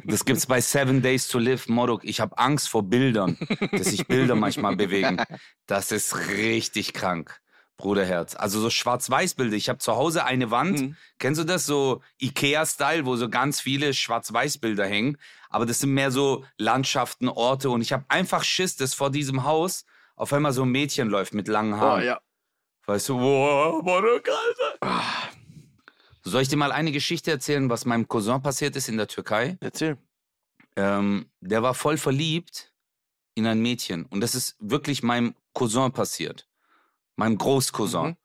das 0.06 0.23
gibt's 0.23 0.45
bei 0.45 0.62
Seven 0.62 1.02
Days 1.02 1.28
to 1.28 1.38
Live, 1.38 1.67
Morok. 1.67 2.06
Ich 2.06 2.21
habe 2.21 2.38
Angst 2.38 2.69
vor 2.69 2.84
Bildern, 2.84 3.38
dass 3.73 3.88
sich 3.88 4.08
Bilder 4.08 4.36
manchmal 4.36 4.78
bewegen. 4.78 5.21
Das 5.65 5.91
ist 5.91 6.15
richtig 6.30 6.93
krank, 6.93 7.41
Bruderherz. 7.79 8.35
Also 8.35 8.59
so 8.59 8.69
Schwarz-Weiß-Bilder. 8.69 9.55
Ich 9.55 9.69
habe 9.69 9.79
zu 9.79 9.95
Hause 9.95 10.25
eine 10.25 10.51
Wand. 10.51 10.81
Mhm. 10.81 10.95
Kennst 11.17 11.39
du 11.39 11.45
das 11.45 11.65
so 11.65 12.03
Ikea-Style, 12.21 13.05
wo 13.05 13.15
so 13.15 13.29
ganz 13.29 13.61
viele 13.61 13.93
Schwarz-Weiß-Bilder 13.93 14.85
hängen? 14.85 15.17
Aber 15.49 15.65
das 15.65 15.79
sind 15.79 15.93
mehr 15.93 16.11
so 16.11 16.45
Landschaften, 16.57 17.29
Orte. 17.29 17.69
Und 17.69 17.81
ich 17.81 17.93
habe 17.93 18.05
einfach 18.09 18.43
Schiss, 18.43 18.75
dass 18.75 18.93
vor 18.93 19.09
diesem 19.09 19.45
Haus 19.45 19.85
auf 20.15 20.33
einmal 20.33 20.51
so 20.51 20.63
ein 20.63 20.69
Mädchen 20.69 21.07
läuft 21.07 21.33
mit 21.33 21.47
langen 21.47 21.73
oh, 21.73 21.77
Haaren. 21.77 22.05
ja. 22.05 22.19
Weißt 22.85 23.09
du, 23.09 23.17
boah, 23.17 23.81
Morok, 23.81 24.27
Alter. 24.27 25.01
Soll 26.23 26.41
ich 26.41 26.49
dir 26.49 26.57
mal 26.57 26.73
eine 26.73 26.91
Geschichte 26.91 27.31
erzählen, 27.31 27.69
was 27.69 27.85
meinem 27.85 28.07
Cousin 28.07 28.41
passiert 28.41 28.75
ist 28.75 28.89
in 28.89 28.97
der 28.97 29.07
Türkei? 29.07 29.57
erzähl. 29.61 29.97
Ähm, 30.75 31.29
der 31.39 31.63
war 31.63 31.73
voll 31.73 31.97
verliebt 31.97 32.73
in 33.35 33.47
ein 33.47 33.61
Mädchen. 33.61 34.05
Und 34.05 34.19
das 34.19 34.35
ist 34.35 34.57
wirklich 34.59 35.01
meinem 35.01 35.33
Cousin 35.53 35.91
passiert. 35.91 36.48
Meinem 37.19 37.38
Großcousin. 37.38 38.15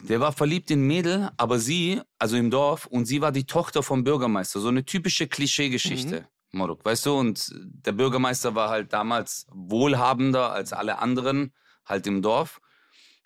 Der 0.00 0.20
war 0.20 0.32
verliebt 0.32 0.70
in 0.70 0.86
Mädel, 0.86 1.30
aber 1.38 1.58
sie, 1.58 2.02
also 2.18 2.36
im 2.36 2.50
Dorf, 2.50 2.84
und 2.86 3.06
sie 3.06 3.22
war 3.22 3.32
die 3.32 3.46
Tochter 3.46 3.82
vom 3.82 4.04
Bürgermeister. 4.04 4.60
So 4.60 4.68
eine 4.68 4.84
typische 4.84 5.26
Klischeegeschichte. 5.26 6.28
Morok, 6.52 6.84
weißt 6.84 7.06
du? 7.06 7.18
Und 7.18 7.50
der 7.54 7.92
Bürgermeister 7.92 8.54
war 8.54 8.68
halt 8.68 8.92
damals 8.92 9.46
wohlhabender 9.50 10.52
als 10.52 10.72
alle 10.74 10.98
anderen, 10.98 11.54
halt 11.86 12.06
im 12.06 12.20
Dorf. 12.20 12.60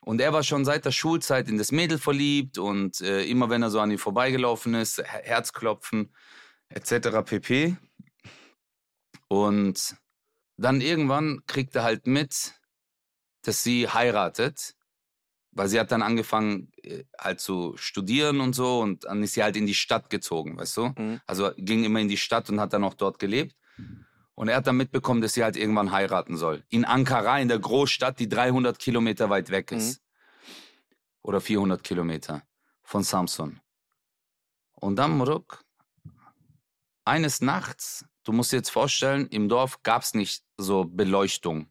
Und 0.02 0.20
er 0.20 0.32
war 0.32 0.44
schon 0.44 0.64
seit 0.64 0.84
der 0.84 0.92
Schulzeit 0.92 1.48
in 1.48 1.58
das 1.58 1.72
Mädel 1.72 1.98
verliebt 1.98 2.58
und 2.58 3.00
äh, 3.00 3.24
immer 3.24 3.50
wenn 3.50 3.62
er 3.62 3.70
so 3.70 3.80
an 3.80 3.90
ihm 3.90 3.98
vorbeigelaufen 3.98 4.74
ist, 4.74 4.98
Her- 4.98 5.22
Herzklopfen 5.24 6.14
etc. 6.68 7.22
pp. 7.24 7.76
Und 9.28 9.96
dann 10.56 10.80
irgendwann 10.80 11.42
kriegt 11.46 11.74
er 11.76 11.82
halt 11.82 12.06
mit, 12.06 12.54
dass 13.42 13.62
sie 13.62 13.88
heiratet, 13.88 14.74
weil 15.52 15.68
sie 15.68 15.78
hat 15.78 15.92
dann 15.92 16.02
angefangen 16.02 16.72
äh, 16.82 17.04
halt 17.18 17.40
zu 17.40 17.74
studieren 17.76 18.40
und 18.40 18.54
so 18.54 18.80
und 18.80 19.04
dann 19.04 19.22
ist 19.22 19.34
sie 19.34 19.42
halt 19.42 19.56
in 19.56 19.66
die 19.66 19.74
Stadt 19.74 20.10
gezogen, 20.10 20.56
weißt 20.56 20.76
du? 20.76 20.94
Mhm. 20.96 21.20
Also 21.26 21.50
ging 21.56 21.84
immer 21.84 22.00
in 22.00 22.08
die 22.08 22.16
Stadt 22.16 22.48
und 22.50 22.60
hat 22.60 22.72
dann 22.72 22.84
auch 22.84 22.94
dort 22.94 23.18
gelebt. 23.18 23.56
Und 24.34 24.48
er 24.48 24.56
hat 24.56 24.66
dann 24.66 24.76
mitbekommen, 24.76 25.20
dass 25.20 25.34
sie 25.34 25.44
halt 25.44 25.56
irgendwann 25.56 25.92
heiraten 25.92 26.36
soll. 26.36 26.64
In 26.70 26.84
Ankara, 26.84 27.38
in 27.38 27.48
der 27.48 27.58
Großstadt, 27.58 28.18
die 28.18 28.28
300 28.28 28.78
Kilometer 28.78 29.28
weit 29.28 29.50
weg 29.50 29.72
ist. 29.72 30.02
Oder 31.22 31.40
400 31.40 31.84
Kilometer 31.84 32.42
von 32.82 33.02
Samsun. 33.04 33.60
Und 34.74 34.96
dann, 34.96 35.16
Moruk, 35.16 35.62
eines 37.04 37.40
Nachts, 37.40 38.04
du 38.24 38.32
musst 38.32 38.52
dir 38.52 38.56
jetzt 38.56 38.70
vorstellen, 38.70 39.28
im 39.28 39.48
Dorf 39.48 39.82
gab 39.82 40.02
es 40.02 40.14
nicht 40.14 40.42
so 40.56 40.84
Beleuchtung. 40.84 41.68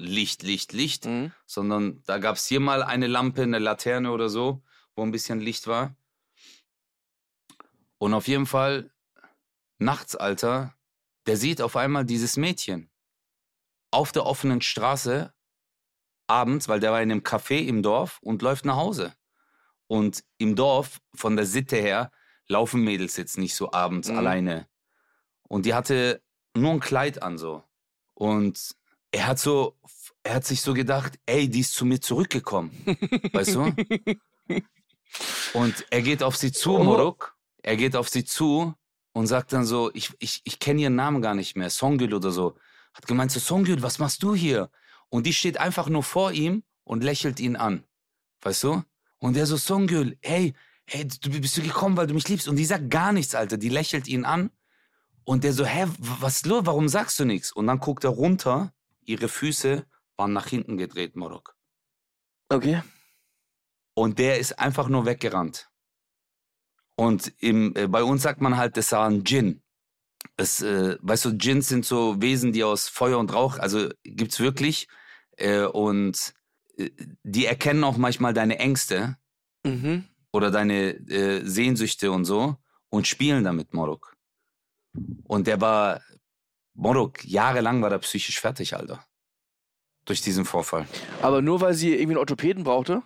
Licht, 0.00 0.42
Licht, 0.42 0.72
Licht, 0.72 1.04
Mhm. 1.06 1.32
sondern 1.46 2.02
da 2.06 2.18
gab 2.18 2.36
es 2.36 2.46
hier 2.46 2.60
mal 2.60 2.82
eine 2.82 3.06
Lampe, 3.06 3.42
eine 3.42 3.58
Laterne 3.58 4.10
oder 4.12 4.28
so, 4.28 4.62
wo 4.96 5.02
ein 5.02 5.10
bisschen 5.12 5.40
Licht 5.40 5.66
war. 5.66 5.94
Und 7.98 8.14
auf 8.14 8.28
jeden 8.28 8.46
Fall, 8.46 8.90
nachts, 9.78 10.16
Alter, 10.16 10.74
der 11.26 11.36
sieht 11.36 11.60
auf 11.60 11.76
einmal 11.76 12.04
dieses 12.04 12.36
Mädchen 12.36 12.90
auf 13.90 14.12
der 14.12 14.24
offenen 14.24 14.62
Straße 14.62 15.34
abends, 16.26 16.68
weil 16.68 16.80
der 16.80 16.92
war 16.92 17.02
in 17.02 17.10
einem 17.10 17.22
Café 17.22 17.66
im 17.66 17.82
Dorf 17.82 18.18
und 18.22 18.40
läuft 18.42 18.64
nach 18.64 18.76
Hause. 18.76 19.14
Und 19.86 20.24
im 20.38 20.54
Dorf, 20.54 21.00
von 21.14 21.36
der 21.36 21.46
Sitte 21.46 21.76
her, 21.76 22.12
laufen 22.46 22.82
Mädels 22.82 23.16
jetzt 23.16 23.36
nicht 23.36 23.54
so 23.54 23.72
abends 23.72 24.08
Mhm. 24.08 24.18
alleine. 24.18 24.68
Und 25.48 25.66
die 25.66 25.74
hatte 25.74 26.22
nur 26.56 26.70
ein 26.72 26.80
Kleid 26.80 27.22
an 27.22 27.36
so. 27.36 27.64
Und 28.14 28.76
er 29.12 29.26
hat 29.26 29.38
so, 29.38 29.76
er 30.22 30.34
hat 30.34 30.44
sich 30.44 30.60
so 30.60 30.74
gedacht, 30.74 31.18
ey, 31.26 31.48
die 31.48 31.60
ist 31.60 31.74
zu 31.74 31.84
mir 31.84 32.00
zurückgekommen. 32.00 32.70
weißt 33.32 33.54
du? 33.54 33.74
Und 35.54 35.86
er 35.90 36.02
geht 36.02 36.22
auf 36.22 36.36
sie 36.36 36.52
zu, 36.52 36.76
Oh. 36.76 36.84
Moruk. 36.84 37.36
Er 37.62 37.76
geht 37.76 37.94
auf 37.96 38.08
sie 38.08 38.24
zu 38.24 38.74
und 39.12 39.26
sagt 39.26 39.52
dann 39.52 39.66
so, 39.66 39.90
ich, 39.92 40.10
ich, 40.18 40.40
ich 40.44 40.58
kenne 40.58 40.80
ihren 40.82 40.94
Namen 40.94 41.20
gar 41.20 41.34
nicht 41.34 41.56
mehr, 41.56 41.68
Songül 41.68 42.14
oder 42.14 42.30
so. 42.30 42.56
Hat 42.94 43.06
gemeint 43.06 43.32
so, 43.32 43.40
Songül, 43.40 43.82
was 43.82 43.98
machst 43.98 44.22
du 44.22 44.34
hier? 44.34 44.70
Und 45.10 45.26
die 45.26 45.32
steht 45.32 45.58
einfach 45.58 45.88
nur 45.88 46.02
vor 46.02 46.32
ihm 46.32 46.62
und 46.84 47.04
lächelt 47.04 47.40
ihn 47.40 47.56
an. 47.56 47.84
Weißt 48.42 48.64
du? 48.64 48.82
Und 49.18 49.34
der 49.34 49.46
so, 49.46 49.56
Songül, 49.56 50.16
hey, 50.22 50.54
hey, 50.86 51.06
du 51.06 51.30
bist 51.40 51.56
du 51.56 51.62
gekommen, 51.62 51.96
weil 51.96 52.06
du 52.06 52.14
mich 52.14 52.28
liebst. 52.28 52.48
Und 52.48 52.56
die 52.56 52.64
sagt 52.64 52.88
gar 52.90 53.12
nichts, 53.12 53.34
Alter. 53.34 53.58
Die 53.58 53.68
lächelt 53.68 54.08
ihn 54.08 54.24
an. 54.24 54.50
Und 55.24 55.44
der 55.44 55.52
so, 55.52 55.64
hä, 55.64 55.86
was 55.98 56.36
ist 56.36 56.46
los? 56.46 56.62
Warum 56.64 56.88
sagst 56.88 57.18
du 57.20 57.24
nichts? 57.24 57.52
Und 57.52 57.66
dann 57.66 57.78
guckt 57.78 58.04
er 58.04 58.10
runter. 58.10 58.72
Ihre 59.04 59.28
Füße 59.28 59.86
waren 60.16 60.32
nach 60.32 60.46
hinten 60.46 60.76
gedreht, 60.76 61.16
Morok. 61.16 61.56
Okay. 62.48 62.82
Und 63.94 64.18
der 64.18 64.38
ist 64.38 64.58
einfach 64.58 64.88
nur 64.88 65.06
weggerannt. 65.06 65.70
Und 66.96 67.32
im, 67.38 67.74
äh, 67.76 67.86
bei 67.86 68.02
uns 68.02 68.22
sagt 68.22 68.40
man 68.40 68.56
halt, 68.56 68.76
das 68.76 68.92
war 68.92 69.08
ein 69.08 69.24
Djinn. 69.24 69.62
Es, 70.36 70.60
äh, 70.60 70.98
weißt 71.00 71.24
du, 71.24 71.32
Djinns 71.32 71.68
sind 71.68 71.86
so 71.86 72.20
Wesen, 72.20 72.52
die 72.52 72.64
aus 72.64 72.88
Feuer 72.88 73.18
und 73.18 73.32
Rauch, 73.32 73.58
also 73.58 73.88
gibt's 74.04 74.38
wirklich. 74.40 74.88
Äh, 75.36 75.62
und 75.64 76.34
äh, 76.76 76.90
die 77.22 77.46
erkennen 77.46 77.84
auch 77.84 77.96
manchmal 77.96 78.34
deine 78.34 78.58
Ängste 78.58 79.16
Mhm. 79.64 80.04
oder 80.32 80.50
deine 80.50 80.92
äh, 81.10 81.44
Sehnsüchte 81.44 82.12
und 82.12 82.24
so 82.24 82.56
und 82.88 83.06
spielen 83.06 83.44
damit, 83.44 83.74
Morok. 83.74 84.16
Und 85.24 85.46
der 85.46 85.60
war, 85.60 86.00
Morok, 86.80 87.24
jahrelang 87.26 87.82
war 87.82 87.90
der 87.90 87.98
psychisch 87.98 88.40
fertig, 88.40 88.74
Alter. 88.74 89.04
Durch 90.06 90.22
diesen 90.22 90.46
Vorfall. 90.46 90.86
Aber 91.20 91.42
nur 91.42 91.60
weil 91.60 91.74
sie 91.74 91.90
irgendwie 91.90 92.12
einen 92.12 92.20
Orthopäden 92.20 92.64
brauchte? 92.64 93.02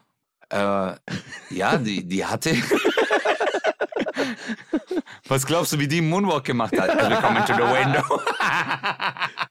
Äh, 0.49 0.95
ja, 1.51 1.77
die, 1.79 2.07
die 2.07 2.25
hatte. 2.25 2.51
Was 5.27 5.45
glaubst 5.45 5.73
du, 5.73 5.81
wie 5.81 5.89
die 5.89 5.99
einen 5.99 6.09
Moonwalk 6.09 6.45
gemacht 6.45 6.79
hat? 6.79 6.89
Also, 6.89 7.11
Willkommen 7.11 7.45
to 7.45 7.55
the 7.55 7.63
window. 7.63 8.21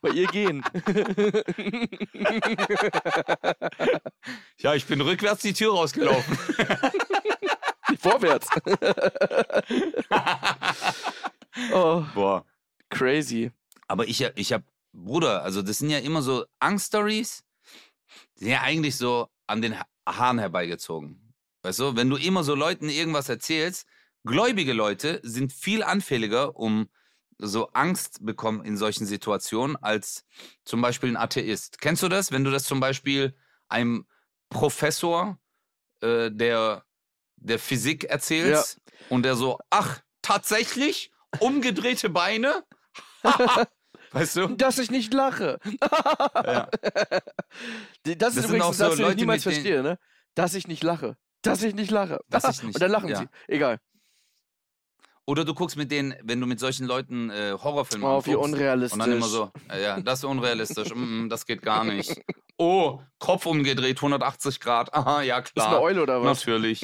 Bei 0.00 0.08
ihr 0.08 0.26
gehen. 0.28 0.64
ja, 4.58 4.74
ich 4.74 4.86
bin 4.86 5.02
rückwärts 5.02 5.42
die 5.42 5.52
Tür 5.52 5.74
rausgelaufen. 5.74 6.38
Vorwärts. 8.00 8.48
oh, 11.74 12.02
Boah. 12.14 12.46
crazy. 12.88 13.52
Aber 13.94 14.08
ich, 14.08 14.20
ich 14.34 14.52
hab, 14.52 14.64
Bruder, 14.92 15.44
also 15.44 15.62
das 15.62 15.78
sind 15.78 15.88
ja 15.88 15.98
immer 16.00 16.20
so 16.20 16.44
Angststories, 16.58 17.44
die 18.34 18.40
sind 18.40 18.50
ja 18.50 18.62
eigentlich 18.62 18.96
so 18.96 19.28
an 19.46 19.62
den 19.62 19.78
Ha- 19.78 19.86
Haaren 20.04 20.40
herbeigezogen. 20.40 21.32
Weißt 21.62 21.78
du, 21.78 21.94
wenn 21.94 22.10
du 22.10 22.16
immer 22.16 22.42
so 22.42 22.56
Leuten 22.56 22.88
irgendwas 22.88 23.28
erzählst, 23.28 23.86
gläubige 24.24 24.72
Leute 24.72 25.20
sind 25.22 25.52
viel 25.52 25.84
anfälliger, 25.84 26.56
um 26.56 26.88
so 27.38 27.68
Angst 27.68 28.18
bekommen 28.26 28.64
in 28.64 28.76
solchen 28.76 29.06
Situationen, 29.06 29.76
als 29.76 30.24
zum 30.64 30.82
Beispiel 30.82 31.10
ein 31.10 31.16
Atheist. 31.16 31.80
Kennst 31.80 32.02
du 32.02 32.08
das? 32.08 32.32
Wenn 32.32 32.42
du 32.42 32.50
das 32.50 32.64
zum 32.64 32.80
Beispiel 32.80 33.36
einem 33.68 34.08
Professor 34.48 35.38
äh, 36.00 36.32
der, 36.32 36.84
der 37.36 37.60
Physik 37.60 38.02
erzählst 38.02 38.80
und 39.08 39.22
der 39.22 39.36
so, 39.36 39.60
ach, 39.70 40.02
tatsächlich? 40.20 41.12
Umgedrehte 41.38 42.10
Beine? 42.10 42.64
weißt 44.14 44.36
du? 44.36 44.46
Dass 44.56 44.78
ich 44.78 44.90
nicht 44.90 45.12
lache. 45.14 45.58
Ja. 46.34 46.68
Das 48.04 48.12
ist 48.12 48.22
Das 48.22 48.34
sind 48.34 48.44
übrigens 48.46 48.66
ein 48.66 48.72
so 48.72 48.78
Satz, 48.84 48.96
den 48.96 49.08
ich 49.10 49.16
niemals 49.16 49.42
verstehe, 49.44 49.82
ne? 49.82 49.98
Dass 50.34 50.54
ich 50.54 50.66
nicht 50.66 50.82
lache. 50.82 51.16
Dass 51.42 51.62
ich 51.62 51.74
nicht 51.74 51.90
lache. 51.90 52.20
Dass 52.28 52.44
ich 52.44 52.62
nicht- 52.62 52.74
Und 52.76 52.80
dann 52.82 52.90
lachen 52.90 53.08
ja. 53.08 53.16
sie. 53.18 53.26
Egal. 53.48 53.78
Oder 55.26 55.44
du 55.44 55.54
guckst 55.54 55.76
mit 55.76 55.90
denen, 55.90 56.14
wenn 56.22 56.38
du 56.40 56.46
mit 56.46 56.60
solchen 56.60 56.86
Leuten 56.86 57.30
äh, 57.30 57.52
Horrorfilme 57.52 58.04
Oh, 58.06 58.24
wie 58.26 58.32
anguckst. 58.32 58.52
unrealistisch. 58.52 58.92
Und 58.92 58.98
dann 59.00 59.12
immer 59.12 59.26
so, 59.26 59.50
äh, 59.70 59.82
ja, 59.82 60.00
das 60.00 60.18
ist 60.18 60.24
unrealistisch, 60.24 60.94
mm, 60.94 61.24
mm, 61.24 61.28
das 61.30 61.46
geht 61.46 61.62
gar 61.62 61.84
nicht. 61.84 62.20
Oh, 62.56 63.00
Kopf 63.18 63.46
umgedreht, 63.46 63.96
180 63.98 64.60
Grad, 64.60 64.94
aha, 64.94 65.22
ja 65.22 65.38
Ist 65.38 65.56
eine 65.56 65.66
klar. 65.66 65.80
Eule 65.82 66.02
oder 66.02 66.22
was? 66.22 66.38
Natürlich. 66.38 66.82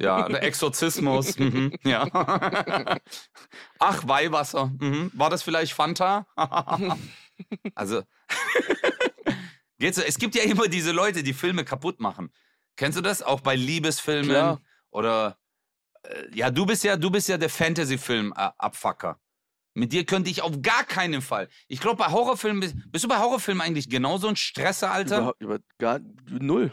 Ja, 0.00 0.28
der 0.28 0.42
Exorzismus. 0.42 1.38
Mhm, 1.44 1.72
ja. 1.84 2.08
Ach, 3.78 4.08
Weihwasser. 4.08 4.72
Mhm. 4.78 5.10
War 5.14 5.30
das 5.30 5.42
vielleicht 5.42 5.72
Fanta? 5.72 6.26
also, 7.74 8.02
geht's? 9.78 9.98
Es 9.98 10.18
gibt 10.18 10.34
ja 10.34 10.42
immer 10.42 10.68
diese 10.68 10.90
Leute, 10.92 11.22
die 11.22 11.34
Filme 11.34 11.64
kaputt 11.64 12.00
machen. 12.00 12.32
Kennst 12.76 12.98
du 12.98 13.02
das? 13.02 13.22
Auch 13.22 13.40
bei 13.40 13.54
Liebesfilmen 13.54 14.30
Klar. 14.30 14.60
oder 14.90 15.38
äh, 16.02 16.24
ja, 16.34 16.50
du 16.50 16.66
bist 16.66 16.82
ja, 16.82 16.96
du 16.96 17.10
bist 17.10 17.28
ja 17.28 17.36
der 17.38 17.50
Fantasy-Film-Abfucker. 17.50 19.20
Mit 19.74 19.92
dir 19.92 20.06
könnte 20.06 20.30
ich 20.30 20.42
auf 20.42 20.62
gar 20.62 20.84
keinen 20.84 21.20
Fall. 21.20 21.48
Ich 21.66 21.80
glaube, 21.80 21.96
bei 21.96 22.06
Horrorfilmen 22.06 22.60
bist, 22.60 22.74
bist 22.92 23.04
du 23.04 23.08
bei 23.08 23.18
Horrorfilmen 23.18 23.60
eigentlich 23.60 23.90
genauso 23.90 24.28
ein 24.28 24.36
Stresser, 24.36 24.92
Alter? 24.92 25.16
Überhaupt, 25.18 25.42
über, 25.42 25.58
gar, 25.78 26.00
null. 26.30 26.72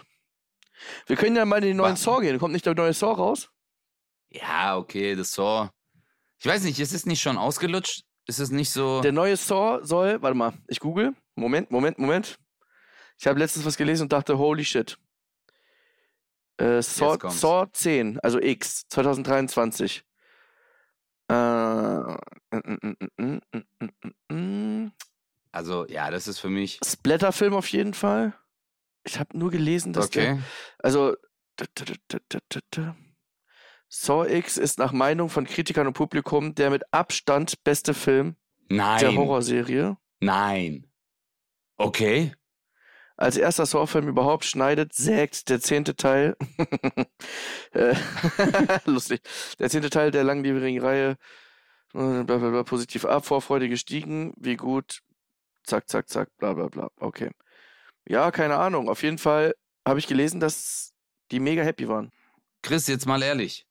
Wir 1.08 1.16
können 1.16 1.36
ja 1.36 1.46
mal 1.46 1.58
in 1.58 1.70
den 1.70 1.78
neuen 1.78 1.96
Saw 1.96 2.22
gehen. 2.22 2.38
Kommt 2.38 2.54
nicht 2.54 2.66
der 2.66 2.76
neue 2.76 2.94
Saw 2.94 3.14
raus? 3.14 3.50
Ja, 4.30 4.78
okay, 4.78 5.16
das 5.16 5.34
Saw. 5.34 5.70
Ich 6.40 6.46
weiß 6.46 6.64
nicht, 6.64 6.80
ist 6.80 6.94
es 6.94 7.06
nicht 7.08 7.22
schon 7.22 7.38
ausgelutscht? 7.38 8.04
Ist 8.28 8.40
es 8.40 8.52
nicht 8.52 8.70
so. 8.70 9.02
Der 9.02 9.12
neue 9.12 9.36
Saw 9.36 9.84
soll, 9.84 10.22
warte 10.22 10.38
mal, 10.38 10.54
ich 10.68 10.80
google. 10.80 11.14
Moment, 11.36 11.72
Moment, 11.72 11.98
Moment. 11.98 12.38
Ich 13.20 13.28
habe 13.28 13.40
letztens 13.40 13.66
was 13.66 13.78
gelesen 13.78 14.04
und 14.04 14.14
dachte, 14.14 14.38
holy 14.38 14.64
shit. 14.64 14.98
Äh, 16.58 16.82
Saw. 16.84 17.18
Saw 17.30 17.66
10, 17.72 18.20
also 18.20 18.40
X, 18.40 18.88
2023. 18.90 20.04
Also, 25.52 25.86
ja, 25.88 26.10
das 26.12 26.28
ist 26.28 26.40
für 26.40 26.50
mich. 26.50 26.80
Splatterfilm 26.86 27.54
auf 27.54 27.68
jeden 27.68 27.94
Fall. 27.94 28.34
Ich 29.04 29.20
habe 29.20 29.38
nur 29.38 29.52
gelesen, 29.52 29.94
dass 29.94 30.10
der, 30.10 30.34
Okay. 30.34 30.42
also 30.80 31.16
d- 31.60 31.66
d- 31.78 31.86
d- 31.86 31.96
d- 32.12 32.20
d- 32.32 32.40
d- 32.54 32.60
d- 32.76 32.94
Saw 33.90 34.26
X 34.26 34.58
ist 34.58 34.80
nach 34.80 34.94
Meinung 34.94 35.30
von 35.30 35.46
Kritikern 35.46 35.88
und 35.88 35.94
Publikum 35.94 36.56
der 36.56 36.70
mit 36.70 36.84
Abstand 36.94 37.62
beste 37.66 37.94
Film 37.94 38.38
der 38.70 38.78
Nein. 38.78 39.18
Horrorserie. 39.18 39.98
Nein. 40.22 40.88
Okay. 41.76 42.34
Als 43.22 43.38
erster 43.38 43.68
Saw-Film 43.68 44.08
überhaupt 44.08 44.46
schneidet, 44.46 44.94
sägt 44.94 45.50
der 45.50 45.62
zehnte 45.62 45.96
Teil. 45.96 46.36
Äh, 47.74 47.96
Lustig. 48.86 49.22
Der 49.60 49.70
zehnte 49.70 49.90
Teil 49.90 50.12
der 50.12 50.26
langlebigen 50.26 50.82
Reihe 50.82 51.12
äh, 51.94 52.24
bla, 52.24 52.24
bla, 52.24 52.50
bla, 52.50 52.64
positiv 52.64 53.06
ab, 53.06 53.26
Vorfreude 53.26 53.70
gestiegen. 53.70 54.34
Wie 54.38 54.58
gut. 54.58 55.02
Zack, 55.64 55.88
zack, 55.88 56.10
zack, 56.10 56.36
bla 56.38 56.54
bla 56.54 56.68
bla. 56.68 56.90
Okay. 57.00 57.30
Ja, 58.06 58.32
keine 58.32 58.58
Ahnung. 58.58 58.90
Auf 58.90 59.04
jeden 59.04 59.20
Fall 59.20 59.54
habe 59.88 60.00
ich 60.00 60.08
gelesen, 60.08 60.40
dass 60.40 60.94
die 61.32 61.40
mega 61.40 61.62
happy 61.62 61.88
waren. 61.88 62.12
Chris, 62.64 62.88
jetzt 62.88 63.06
mal 63.06 63.22
ehrlich. 63.22 63.68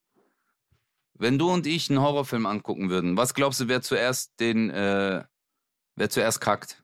Wenn 1.15 1.39
du 1.39 1.51
und 1.51 1.67
ich 1.67 1.91
einen 1.91 2.01
Horrorfilm 2.01 2.47
angucken 2.47 2.89
würden, 2.89 3.17
was 3.17 3.35
glaubst 3.35 3.61
du, 3.61 3.69
wer 3.69 3.83
zuerst 3.83 4.39
den, 4.39 4.71
äh, 4.71 5.25
wer 5.97 6.09
zuerst 6.09 6.41
kackt? 6.41 6.83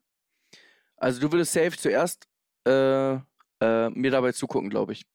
Also 0.97 1.21
du 1.21 1.33
würdest 1.33 1.53
safe 1.53 1.79
zuerst 1.79 2.27
äh, 2.67 3.15
äh, 3.61 3.91
mir 3.91 4.11
dabei 4.11 4.33
zugucken, 4.33 4.71
glaube 4.71 4.93
ich. 4.93 5.07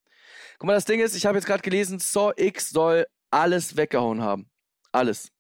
Guck 0.58 0.68
mal, 0.68 0.74
das 0.74 0.86
Ding 0.86 1.00
ist, 1.00 1.16
ich 1.16 1.26
habe 1.26 1.38
jetzt 1.38 1.46
gerade 1.46 1.62
gelesen, 1.62 2.00
Saw 2.00 2.34
X 2.36 2.70
soll 2.70 3.06
alles 3.32 3.78
weggehauen 3.78 4.22
haben. 4.22 4.50
Alles. 4.92 5.32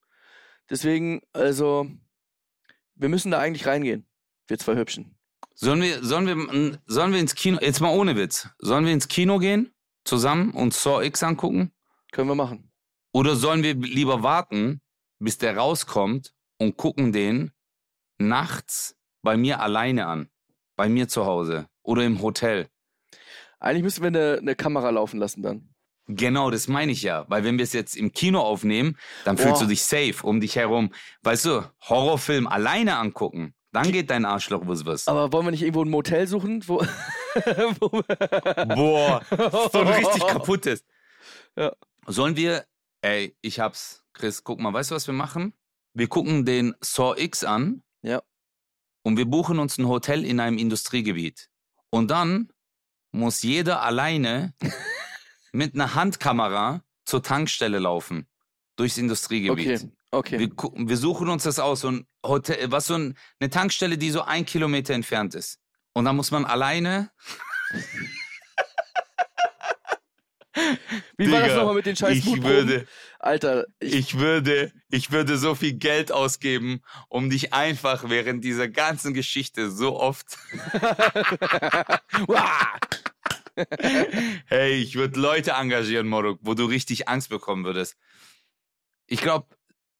Deswegen, 0.69 1.21
also, 1.33 1.87
wir 2.95 3.09
müssen 3.09 3.31
da 3.31 3.39
eigentlich 3.39 3.67
reingehen. 3.67 4.07
Wir 4.47 4.57
zwei 4.57 4.75
Hübschen. 4.75 5.17
Sollen 5.53 5.81
wir, 5.81 6.03
sollen 6.03 6.25
wir, 6.27 6.79
sollen 6.87 7.13
wir 7.13 7.19
ins 7.19 7.35
Kino, 7.35 7.59
jetzt 7.61 7.81
mal 7.81 7.95
ohne 7.95 8.15
Witz, 8.15 8.49
sollen 8.57 8.85
wir 8.85 8.93
ins 8.93 9.07
Kino 9.07 9.37
gehen, 9.37 9.73
zusammen 10.05 10.51
und 10.51 10.73
Saw 10.73 11.05
X 11.05 11.21
angucken? 11.21 11.71
Können 12.11 12.29
wir 12.29 12.35
machen. 12.35 12.71
Oder 13.13 13.35
sollen 13.35 13.61
wir 13.61 13.75
lieber 13.75 14.23
warten, 14.23 14.81
bis 15.19 15.37
der 15.37 15.57
rauskommt 15.57 16.33
und 16.57 16.77
gucken 16.77 17.11
den 17.11 17.51
nachts 18.17 18.95
bei 19.21 19.37
mir 19.37 19.59
alleine 19.59 20.07
an? 20.07 20.30
Bei 20.81 20.89
mir 20.89 21.07
zu 21.07 21.27
Hause 21.27 21.67
oder 21.83 22.03
im 22.03 22.23
Hotel? 22.23 22.67
Eigentlich 23.59 23.83
müssen 23.83 24.01
wir 24.01 24.07
eine, 24.07 24.39
eine 24.41 24.55
Kamera 24.55 24.89
laufen 24.89 25.19
lassen 25.19 25.43
dann. 25.43 25.75
Genau, 26.07 26.49
das 26.49 26.67
meine 26.67 26.91
ich 26.91 27.03
ja. 27.03 27.25
Weil 27.27 27.43
wenn 27.43 27.59
wir 27.59 27.63
es 27.65 27.73
jetzt 27.73 27.95
im 27.95 28.11
Kino 28.13 28.39
aufnehmen, 28.39 28.97
dann 29.23 29.37
fühlst 29.37 29.61
du 29.61 29.67
dich 29.67 29.83
safe 29.83 30.15
um 30.23 30.41
dich 30.41 30.55
herum. 30.55 30.91
Weißt 31.21 31.45
du, 31.45 31.61
Horrorfilm 31.87 32.47
alleine 32.47 32.97
angucken, 32.97 33.53
dann 33.71 33.91
geht 33.91 34.09
dein 34.09 34.25
Arschloch 34.25 34.63
was 34.65 34.83
was. 34.87 35.07
Aber 35.07 35.31
wollen 35.31 35.45
wir 35.45 35.51
nicht 35.51 35.61
irgendwo 35.61 35.83
ein 35.83 35.89
Motel 35.91 36.25
suchen? 36.25 36.67
Wo, 36.67 36.79
wo 37.79 38.01
Boah, 38.73 39.21
so 39.71 39.81
ein 39.81 39.87
richtig 39.87 40.25
kaputtes. 40.27 40.83
Ja. 41.55 41.73
Sollen 42.07 42.35
wir, 42.35 42.65
ey, 43.01 43.37
ich 43.41 43.59
hab's, 43.59 44.03
Chris, 44.13 44.43
guck 44.43 44.59
mal, 44.59 44.73
weißt 44.73 44.89
du, 44.89 44.95
was 44.95 45.05
wir 45.05 45.13
machen? 45.13 45.53
Wir 45.93 46.07
gucken 46.07 46.43
den 46.43 46.73
Saw 46.81 47.21
X 47.21 47.43
an. 47.43 47.83
Ja. 48.01 48.23
Und 49.03 49.17
wir 49.17 49.25
buchen 49.25 49.59
uns 49.59 49.77
ein 49.77 49.87
Hotel 49.87 50.25
in 50.25 50.39
einem 50.39 50.57
Industriegebiet. 50.57 51.49
Und 51.89 52.11
dann 52.11 52.51
muss 53.11 53.41
jeder 53.41 53.81
alleine 53.81 54.53
mit 55.51 55.73
einer 55.75 55.95
Handkamera 55.95 56.83
zur 57.05 57.23
Tankstelle 57.23 57.79
laufen. 57.79 58.27
Durchs 58.75 58.97
Industriegebiet. 58.97 59.83
Okay, 60.11 60.37
okay. 60.37 60.39
Wir, 60.39 60.49
wir 60.87 60.97
suchen 60.97 61.29
uns 61.29 61.43
das 61.43 61.59
aus, 61.59 61.81
so 61.81 61.89
ein 61.89 62.07
Hotel, 62.25 62.71
was 62.71 62.85
so 62.85 62.95
ein, 62.95 63.17
eine 63.39 63.49
Tankstelle, 63.49 63.97
die 63.97 64.11
so 64.11 64.21
ein 64.21 64.45
Kilometer 64.45 64.93
entfernt 64.93 65.35
ist. 65.35 65.59
Und 65.93 66.05
dann 66.05 66.15
muss 66.15 66.31
man 66.31 66.45
alleine. 66.45 67.11
Wie 71.17 71.31
war 71.31 71.39
das 71.39 71.49
Digga, 71.49 71.55
nochmal 71.57 71.75
mit 71.75 71.85
den 71.85 71.95
scheiß 71.95 72.17
ich 72.17 72.43
würde, 72.43 72.85
Alter, 73.19 73.65
ich, 73.79 73.95
ich 73.95 74.17
würde, 74.17 74.73
ich 74.89 75.11
würde 75.11 75.37
so 75.37 75.55
viel 75.55 75.73
Geld 75.73 76.11
ausgeben, 76.11 76.81
um 77.07 77.29
dich 77.29 77.53
einfach 77.53 78.09
während 78.09 78.43
dieser 78.43 78.67
ganzen 78.67 79.13
Geschichte 79.13 79.71
so 79.71 79.99
oft. 79.99 80.37
Hey, 84.45 84.75
ich 84.75 84.95
würde 84.95 85.19
Leute 85.19 85.51
engagieren, 85.51 86.07
Moruk, 86.07 86.39
wo 86.41 86.53
du 86.53 86.65
richtig 86.65 87.09
Angst 87.09 87.29
bekommen 87.29 87.65
würdest. 87.65 87.97
Ich 89.07 89.21
glaube, 89.21 89.45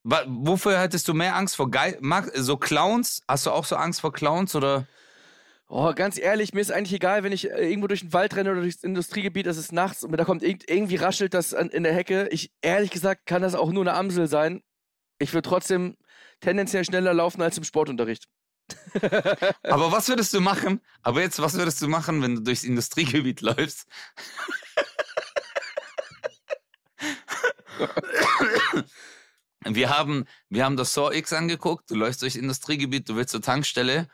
wofür 0.04 0.80
hättest 0.80 1.08
du 1.10 1.14
mehr 1.14 1.36
Angst 1.36 1.58
vor 1.58 1.70
Geil 1.70 2.00
so 2.34 2.58
Clowns? 2.58 3.22
Hast 3.28 3.46
du 3.46 3.52
auch 3.52 3.66
so 3.66 3.76
Angst 3.76 4.02
vor 4.02 4.14
Clowns 4.14 4.56
oder? 4.56 4.88
Oh, 5.74 5.94
ganz 5.94 6.20
ehrlich, 6.20 6.54
mir 6.54 6.60
ist 6.60 6.74
eigentlich 6.74 6.92
egal, 6.92 7.24
wenn 7.24 7.32
ich 7.32 7.50
äh, 7.50 7.70
irgendwo 7.70 7.88
durch 7.88 8.02
den 8.02 8.12
Wald 8.12 8.36
renne 8.36 8.52
oder 8.52 8.60
durchs 8.60 8.84
Industriegebiet, 8.84 9.48
es 9.48 9.56
ist 9.56 9.72
nachts 9.72 10.04
und 10.04 10.12
da 10.12 10.26
kommt 10.26 10.44
irgend, 10.44 10.70
irgendwie 10.70 10.98
raschelt 10.98 11.34
das 11.34 11.54
an, 11.54 11.70
in 11.70 11.84
der 11.84 11.94
Hecke. 11.94 12.28
Ich, 12.30 12.52
ehrlich 12.62 12.92
gesagt, 12.92 13.26
kann 13.26 13.42
das 13.42 13.56
auch 13.56 13.72
nur 13.72 13.84
eine 13.84 13.94
Amsel 13.94 14.28
sein. 14.28 14.64
Ich 15.18 15.32
würde 15.32 15.48
trotzdem 15.48 15.96
tendenziell 16.42 16.84
schneller 16.84 17.14
laufen 17.14 17.42
als 17.42 17.58
im 17.58 17.64
Sportunterricht. 17.64 18.28
Aber 19.64 19.94
was 19.94 20.10
würdest 20.10 20.34
du 20.34 20.42
machen? 20.42 20.82
Aber 21.04 21.22
jetzt, 21.22 21.42
was 21.42 21.54
würdest 21.54 21.82
du 21.82 21.88
machen, 21.88 22.22
wenn 22.22 22.36
du 22.36 22.42
durchs 22.42 22.66
Industriegebiet 22.66 23.40
läufst? 23.40 23.88
Wir 29.64 29.96
haben, 29.96 30.26
wir 30.50 30.66
haben 30.66 30.76
das 30.76 30.96
Saw 30.96 31.16
X 31.16 31.34
angeguckt, 31.34 31.92
du 31.92 31.96
läufst 31.96 32.24
durchs 32.24 32.36
Industriegebiet, 32.36 33.08
du 33.08 33.16
willst 33.16 33.30
zur 33.30 33.44
Tankstelle 33.44 34.08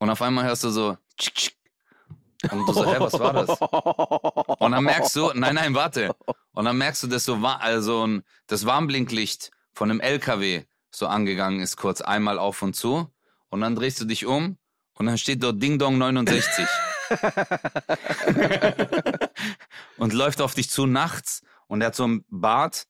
und 0.00 0.10
auf 0.10 0.20
einmal 0.22 0.46
hörst 0.46 0.64
du 0.64 0.70
so 0.70 0.96
tschick, 1.16 1.34
tschick. 1.34 1.56
und 2.50 2.66
du 2.66 2.72
so, 2.72 2.90
hä, 2.90 2.96
was 2.98 3.12
war 3.18 3.34
das? 3.34 3.50
Und 4.58 4.72
dann 4.72 4.82
merkst 4.82 5.14
du, 5.14 5.30
nein, 5.34 5.54
nein, 5.54 5.74
warte. 5.74 6.16
Und 6.52 6.64
dann 6.64 6.78
merkst 6.78 7.02
du, 7.02 7.06
dass 7.06 7.24
so 7.24 7.34
also 7.36 8.08
das 8.46 8.64
Warnblinklicht 8.64 9.50
von 9.74 9.90
einem 9.90 10.00
LKW 10.00 10.64
so 10.90 11.06
angegangen 11.06 11.60
ist, 11.60 11.76
kurz 11.76 12.00
einmal 12.00 12.38
auf 12.38 12.62
und 12.62 12.74
zu. 12.74 13.12
Und 13.50 13.60
dann 13.60 13.76
drehst 13.76 14.00
du 14.00 14.06
dich 14.06 14.24
um 14.24 14.56
und 14.94 15.04
dann 15.06 15.18
steht 15.18 15.42
dort 15.42 15.62
Ding 15.62 15.78
Dong 15.78 15.98
69. 15.98 16.66
und 19.98 20.14
läuft 20.14 20.40
auf 20.40 20.54
dich 20.54 20.70
zu 20.70 20.86
nachts 20.86 21.42
und 21.66 21.82
er 21.82 21.88
hat 21.88 21.94
so 21.94 22.04
einen 22.04 22.24
Bart, 22.30 22.86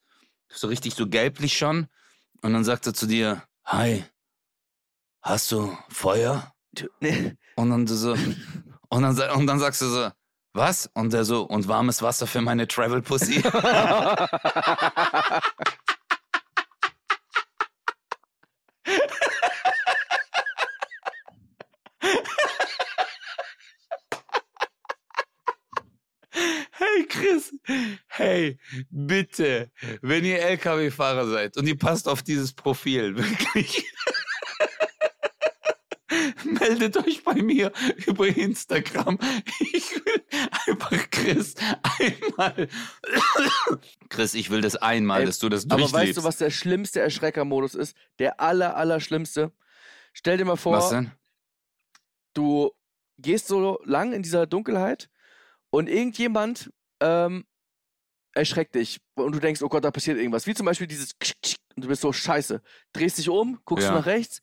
so 0.49 0.69
richtig 0.69 0.95
so 0.95 1.09
gelblich 1.09 1.59
schon. 1.59 1.89
Und 2.43 2.53
dann 2.53 2.63
sagt 2.63 2.87
er 2.87 2.95
zu 2.95 3.07
dir, 3.07 3.43
hi, 3.65 4.05
hast 5.23 5.51
du 5.51 5.77
Feuer? 5.89 6.55
Und 7.57 7.71
dann 7.71 7.87
so, 7.87 8.13
und 8.89 9.03
dann, 9.03 9.31
und 9.37 9.47
dann 9.47 9.59
sagst 9.59 9.83
du 9.83 9.87
so, 9.87 10.11
was? 10.53 10.91
Und 10.95 11.13
der 11.13 11.25
so, 11.25 11.43
und 11.43 11.69
warmes 11.69 12.03
Wasser 12.03 12.27
für 12.27 12.41
meine 12.41 12.67
Travel 12.67 13.03
Pussy. 13.03 13.43
Hey 26.81 27.07
Chris, 27.09 27.53
hey, 28.09 28.59
bitte, 28.91 29.71
wenn 30.01 30.25
ihr 30.25 30.41
LKW-Fahrer 30.41 31.29
seid 31.29 31.57
und 31.59 31.67
ihr 31.67 31.77
passt 31.79 32.09
auf 32.09 32.23
dieses 32.23 32.55
Profil, 32.55 33.17
wirklich, 33.19 33.85
meldet 36.53 36.97
euch 36.97 37.23
bei 37.25 37.35
mir 37.35 37.73
über 38.07 38.27
Instagram. 38.29 39.19
Ich 39.73 39.95
will 39.95 40.23
einfach 40.67 41.11
Chris 41.11 41.55
einmal. 41.99 42.69
Chris, 44.09 44.35
ich 44.35 44.51
will 44.51 44.61
das 44.61 44.77
einmal, 44.77 45.21
Ey, 45.21 45.27
dass 45.27 45.39
du 45.39 45.49
das 45.49 45.65
Aber 45.65 45.77
durchlebst. 45.81 45.95
weißt 46.09 46.19
du, 46.19 46.25
was 46.25 46.37
der 46.39 46.51
schlimmste 46.51 47.01
Erschreckermodus 47.01 47.75
ist? 47.75 47.97
Der 48.19 48.41
aller, 48.41 48.77
aller 48.77 49.01
schlimmste. 49.01 49.53
Stell 50.13 50.37
dir 50.39 50.45
mal 50.45 50.57
vor, 50.57 50.77
Was 50.79 50.91
denn? 50.91 51.13
du 52.35 52.71
gehst 53.19 53.49
so 53.49 53.79
lang 53.85 54.13
in 54.13 54.23
dieser 54.23 54.47
Dunkelheit 54.47 55.09
und 55.71 55.89
irgendjemand 55.89 56.73
ähm, 57.01 57.45
erschreckt 58.35 58.75
dich 58.75 59.01
und 59.15 59.35
du 59.35 59.41
denkst, 59.41 59.63
oh 59.63 59.69
Gott, 59.69 59.85
da 59.85 59.91
passiert 59.91 60.17
irgendwas. 60.19 60.47
Wie 60.47 60.55
zum 60.55 60.67
Beispiel 60.67 60.87
dieses 60.87 61.13
und 61.77 61.85
du 61.85 61.89
bist 61.89 62.03
so 62.03 62.13
scheiße. 62.13 62.61
Drehst 62.93 63.19
dich 63.19 63.29
um, 63.29 63.61
guckst 63.65 63.87
Ja. 63.87 63.93
nach 63.95 64.07
rechts 64.07 64.43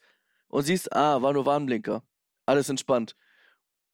und 0.50 0.64
siehst, 0.64 0.94
ah, 0.96 1.22
war 1.22 1.34
nur 1.34 1.46
Warnblinker. 1.46 2.04
Alles 2.46 2.70
entspannt. 2.70 3.16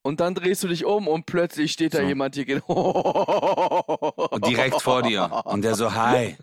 Und 0.03 0.19
dann 0.19 0.35
drehst 0.35 0.63
du 0.63 0.67
dich 0.67 0.83
um 0.85 1.07
und 1.07 1.25
plötzlich 1.25 1.71
steht 1.71 1.93
da 1.93 1.99
So. 1.99 2.03
jemand 2.03 2.35
hier 2.35 2.45
genau. 2.45 2.65
Und 4.31 4.45
direkt 4.45 4.81
vor 4.81 5.01
dir. 5.01 5.43
Und 5.45 5.61
der 5.63 5.75
so, 5.75 5.93
hi. 5.93 6.35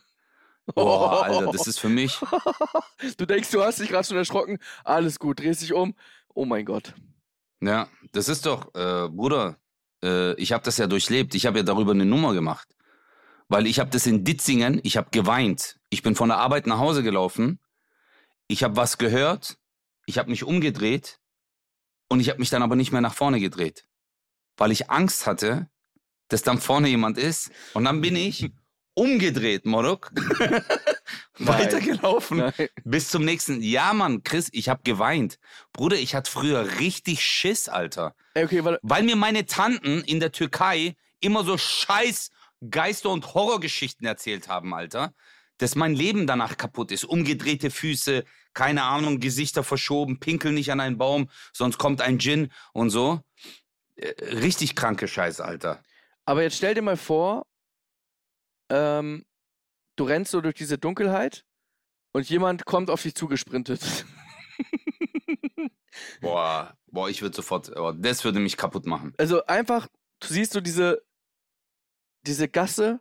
Boah, 0.75 1.25
Alter, 1.25 1.53
das 1.53 1.67
ist 1.67 1.79
für 1.79 1.89
mich. 1.89 2.19
Du 3.19 3.27
denkst, 3.27 3.51
du 3.51 3.63
hast 3.63 3.81
dich 3.81 3.89
gerade 3.89 4.07
schon 4.07 4.17
erschrocken. 4.17 4.59
Alles 4.85 5.19
gut, 5.19 5.41
drehst 5.41 5.63
dich 5.63 5.73
um. 5.73 5.95
Oh 6.35 6.45
mein 6.45 6.65
Gott. 6.65 6.95
Ja, 7.61 7.89
das 8.13 8.29
ist 8.29 8.47
doch, 8.47 8.75
äh, 8.75 9.09
Bruder, 9.09 9.57
äh, 10.03 10.35
ich 10.35 10.53
habe 10.53 10.65
das 10.65 10.79
ja 10.79 10.87
durchlebt. 10.87 11.35
Ich 11.35 11.47
habe 11.47 11.59
ja 11.59 11.63
darüber 11.63 11.93
eine 11.93 12.07
Nummer 12.07 12.33
gemacht. 12.35 12.69
Weil 13.49 13.67
ich 13.67 13.79
habe 13.81 13.91
das 13.91 14.07
in 14.07 14.25
Ditzingen, 14.25 14.81
ich 14.85 14.97
habe 14.97 15.09
geweint. 15.11 15.79
Ich 15.91 16.03
bin 16.03 16.15
von 16.15 16.29
der 16.29 16.39
Arbeit 16.39 16.67
nach 16.67 16.79
Hause 16.79 17.03
gelaufen. 17.03 17.59
Ich 18.49 18.63
habe 18.65 18.77
was 18.77 18.97
gehört. 18.97 19.59
Ich 20.11 20.19
habe 20.19 20.29
mich 20.29 20.43
umgedreht. 20.43 21.21
Und 22.09 22.19
ich 22.19 22.29
habe 22.29 22.41
mich 22.41 22.51
dann 22.51 22.65
aber 22.65 22.75
nicht 22.75 22.91
mehr 22.91 23.01
nach 23.01 23.15
vorne 23.15 23.39
gedreht. 23.39 23.87
Weil 24.57 24.73
ich 24.73 24.91
Angst 24.91 25.25
hatte, 25.25 25.71
dass 26.27 26.43
dann 26.43 26.61
vorne 26.61 26.89
jemand 26.89 27.17
ist. 27.17 27.53
Und 27.75 27.85
dann 27.85 28.01
bin 28.01 28.17
ich 28.17 28.51
umgedreht, 28.95 29.67
Morok. 29.67 30.11
Weitergelaufen. 31.39 32.39
Nein. 32.39 32.69
Bis 32.83 33.09
zum 33.09 33.25
nächsten. 33.25 33.63
Ja, 33.63 33.93
Mann, 33.93 34.25
Chris, 34.25 34.49
ich 34.51 34.69
hab 34.69 34.83
geweint. 34.83 35.39
Bruder, 35.73 35.97
ich 35.97 36.17
hatte 36.17 36.29
früher 36.29 36.81
richtig 36.81 37.25
Schiss, 37.25 37.69
Alter. 37.69 38.17
Okay, 38.35 38.65
warte. 38.65 38.81
Weil 38.83 39.05
mir 39.05 39.15
meine 39.15 39.47
Tanten 39.47 40.03
in 40.03 40.19
der 40.19 40.33
Türkei 40.33 40.97
immer 41.21 41.45
so 41.45 41.57
scheiß 41.57 42.31
Geister- 42.69 43.11
und 43.11 43.33
Horrorgeschichten 43.33 44.05
erzählt 44.09 44.49
haben, 44.49 44.75
Alter. 44.75 45.15
Dass 45.61 45.75
mein 45.75 45.95
Leben 45.95 46.27
danach 46.27 46.57
kaputt 46.57 46.91
ist. 46.91 47.05
Umgedrehte 47.05 47.71
Füße, 47.71 48.25
keine 48.55 48.83
Ahnung, 48.85 49.21
Gesichter 49.21 49.63
verschoben, 49.63 50.19
pinkel 50.19 50.53
nicht 50.53 50.73
an 50.73 50.81
einen 50.81 50.97
Baum, 50.97 51.29
sonst 51.53 51.79
kommt 51.79 52.01
ein 52.01 52.19
Djinn 52.19 52.51
und 52.73 52.89
so. 52.91 53.21
Äh, 53.97 54.15
Richtig 54.37 54.75
kranke 54.75 55.07
Scheiße, 55.07 55.45
Alter. 55.45 55.83
Aber 56.25 56.43
jetzt 56.43 56.57
stell 56.57 56.75
dir 56.75 56.83
mal 56.83 56.97
vor, 56.97 57.47
ähm, 58.71 59.25
du 59.97 60.05
rennst 60.05 60.31
so 60.31 60.41
durch 60.41 60.55
diese 60.55 60.79
Dunkelheit 60.79 61.45
und 62.13 62.29
jemand 62.31 62.65
kommt 62.65 62.89
auf 62.89 63.03
dich 63.03 63.15
zugesprintet. 63.15 64.07
Boah, 66.21 66.77
boah, 66.87 67.09
ich 67.09 67.23
würde 67.23 67.37
sofort, 67.37 67.75
oh, 67.77 67.93
das 67.93 68.25
würde 68.25 68.41
mich 68.41 68.57
kaputt 68.57 68.87
machen. 68.87 69.13
Also 69.19 69.45
einfach, 69.47 69.89
du 70.21 70.29
siehst 70.29 70.53
so 70.53 70.61
diese, 70.61 71.03
diese 72.23 72.49
Gasse 72.49 73.01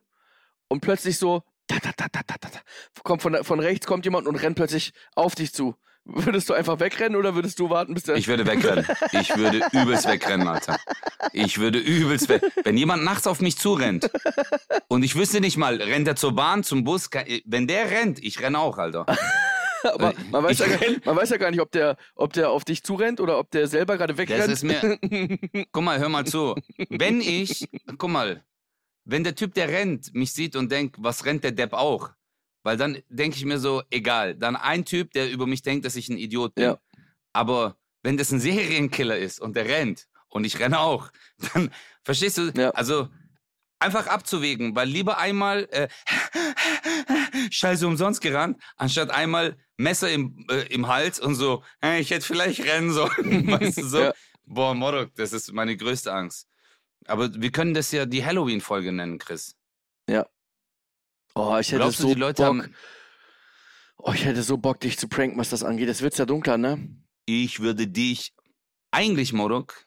und 0.67 0.81
plötzlich 0.81 1.17
so, 1.17 1.43
ta, 1.77 1.91
ta, 1.95 2.07
ta, 2.09 2.21
ta, 2.25 2.35
ta, 2.39 2.49
ta, 2.49 2.59
kommt 3.03 3.21
von, 3.21 3.43
von 3.43 3.59
rechts 3.59 3.85
kommt 3.87 4.03
jemand 4.05 4.27
und 4.27 4.35
rennt 4.35 4.55
plötzlich 4.57 4.91
auf 5.15 5.35
dich 5.35 5.53
zu. 5.53 5.75
Würdest 6.05 6.49
du 6.49 6.53
einfach 6.53 6.79
wegrennen 6.79 7.15
oder 7.17 7.35
würdest 7.35 7.59
du 7.59 7.69
warten, 7.69 7.93
bis 7.93 8.03
der. 8.03 8.15
Ich 8.15 8.27
würde 8.27 8.47
wegrennen. 8.47 8.85
Ich 9.11 9.35
würde 9.37 9.61
übelst 9.73 10.07
wegrennen, 10.07 10.47
Alter. 10.47 10.79
Ich 11.33 11.59
würde 11.59 11.77
übelst 11.77 12.29
weg. 12.29 12.41
Wenn 12.63 12.77
jemand 12.77 13.03
nachts 13.03 13.27
auf 13.27 13.41
mich 13.41 13.57
zurennt 13.59 14.09
und 14.87 15.03
ich 15.03 15.15
wüsste 15.15 15.39
nicht 15.39 15.57
mal, 15.57 15.75
rennt 15.79 16.07
er 16.07 16.15
zur 16.15 16.33
Bahn, 16.33 16.63
zum 16.63 16.83
Bus, 16.83 17.11
kann- 17.11 17.25
wenn 17.45 17.67
der 17.67 17.91
rennt, 17.91 18.23
ich 18.23 18.41
renne 18.41 18.57
auch, 18.57 18.77
Alter. 18.79 19.05
Aber 19.83 20.13
man 20.31 20.43
weiß, 20.43 20.59
ja, 20.59 20.67
gar- 20.67 20.79
man 21.05 21.15
weiß 21.15 21.29
ja 21.29 21.37
gar 21.37 21.51
nicht, 21.51 21.61
ob 21.61 21.71
der, 21.71 21.95
ob 22.15 22.33
der 22.33 22.49
auf 22.49 22.65
dich 22.65 22.83
zurennt 22.83 23.19
oder 23.21 23.37
ob 23.37 23.51
der 23.51 23.67
selber 23.67 23.95
gerade 23.97 24.17
wegrennt. 24.17 24.51
ist 24.51 24.63
mir- 24.63 24.97
Guck 25.71 25.83
mal, 25.83 25.99
hör 25.99 26.09
mal 26.09 26.25
zu. 26.25 26.55
Wenn 26.89 27.21
ich, 27.21 27.69
guck 27.97 28.09
mal, 28.09 28.43
wenn 29.05 29.23
der 29.23 29.35
Typ, 29.35 29.53
der 29.53 29.69
rennt, 29.69 30.13
mich 30.13 30.33
sieht 30.33 30.55
und 30.55 30.71
denkt, 30.71 30.97
was 30.99 31.25
rennt 31.25 31.43
der 31.43 31.51
Depp 31.51 31.73
auch? 31.73 32.11
Weil 32.63 32.77
dann 32.77 33.01
denke 33.09 33.37
ich 33.37 33.45
mir 33.45 33.59
so, 33.59 33.81
egal. 33.89 34.35
Dann 34.35 34.55
ein 34.55 34.85
Typ, 34.85 35.11
der 35.11 35.31
über 35.31 35.47
mich 35.47 35.61
denkt, 35.61 35.85
dass 35.85 35.95
ich 35.95 36.09
ein 36.09 36.17
Idiot 36.17 36.55
bin. 36.55 36.65
Ja. 36.65 36.79
Aber 37.33 37.77
wenn 38.03 38.17
das 38.17 38.31
ein 38.31 38.39
Serienkiller 38.39 39.17
ist 39.17 39.39
und 39.39 39.55
der 39.55 39.65
rennt 39.65 40.07
und 40.27 40.43
ich 40.45 40.59
renne 40.59 40.79
auch, 40.79 41.11
dann 41.53 41.71
verstehst 42.03 42.37
du? 42.37 42.51
Ja. 42.55 42.71
Also 42.71 43.09
einfach 43.79 44.07
abzuwägen, 44.07 44.75
weil 44.75 44.87
lieber 44.87 45.17
einmal 45.17 45.67
äh, 45.71 45.87
Scheiße 47.49 47.87
umsonst 47.87 48.21
gerannt, 48.21 48.61
anstatt 48.75 49.09
einmal 49.09 49.57
Messer 49.77 50.11
im, 50.11 50.45
äh, 50.49 50.73
im 50.73 50.87
Hals 50.87 51.19
und 51.19 51.35
so, 51.35 51.63
äh, 51.81 52.01
ich 52.01 52.11
hätte 52.11 52.25
vielleicht 52.25 52.63
rennen 52.65 52.91
sollen. 52.91 53.47
weißt 53.51 53.77
du 53.77 53.87
so? 53.87 53.99
Ja. 54.01 54.13
Boah, 54.45 54.73
Modok, 54.73 55.15
das 55.15 55.31
ist 55.31 55.53
meine 55.53 55.77
größte 55.77 56.11
Angst. 56.11 56.48
Aber 57.05 57.33
wir 57.33 57.51
können 57.51 57.73
das 57.73 57.91
ja 57.91 58.05
die 58.05 58.23
Halloween-Folge 58.25 58.91
nennen, 58.91 59.17
Chris. 59.17 59.55
Oh, 61.35 61.57
ich 61.59 61.67
hätte 61.69 61.77
Glaubst 61.81 61.99
du, 61.99 62.03
so 62.03 62.13
die 62.13 62.19
Leute 62.19 62.41
Bock. 62.43 62.47
haben. 62.47 62.75
Oh, 63.97 64.11
ich 64.13 64.25
hätte 64.25 64.43
so 64.43 64.57
Bock, 64.57 64.79
dich 64.79 64.97
zu 64.97 65.07
pranken, 65.07 65.37
was 65.37 65.49
das 65.49 65.63
angeht. 65.63 65.87
Es 65.87 66.01
wird 66.01 66.17
ja 66.17 66.25
dunkler, 66.25 66.57
ne? 66.57 66.89
Ich 67.25 67.59
würde 67.59 67.87
dich. 67.87 68.33
Eigentlich, 68.91 69.31
Modok, 69.33 69.85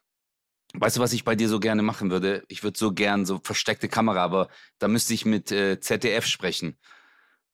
weißt 0.74 0.96
du, 0.96 1.00
was 1.00 1.12
ich 1.12 1.24
bei 1.24 1.34
dir 1.34 1.48
so 1.48 1.58
gerne 1.58 1.82
machen 1.82 2.10
würde? 2.10 2.44
Ich 2.48 2.62
würde 2.62 2.78
so 2.78 2.92
gern 2.92 3.26
so 3.26 3.40
versteckte 3.42 3.88
Kamera, 3.88 4.22
aber 4.22 4.48
da 4.78 4.86
müsste 4.86 5.12
ich 5.14 5.24
mit 5.24 5.50
äh, 5.50 5.80
ZDF 5.80 6.24
sprechen. 6.26 6.78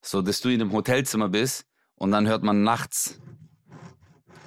So, 0.02 0.20
dass 0.20 0.40
du 0.40 0.50
in 0.50 0.60
einem 0.60 0.72
Hotelzimmer 0.72 1.28
bist 1.30 1.64
und 1.94 2.10
dann 2.12 2.28
hört 2.28 2.42
man 2.42 2.62
nachts 2.62 3.18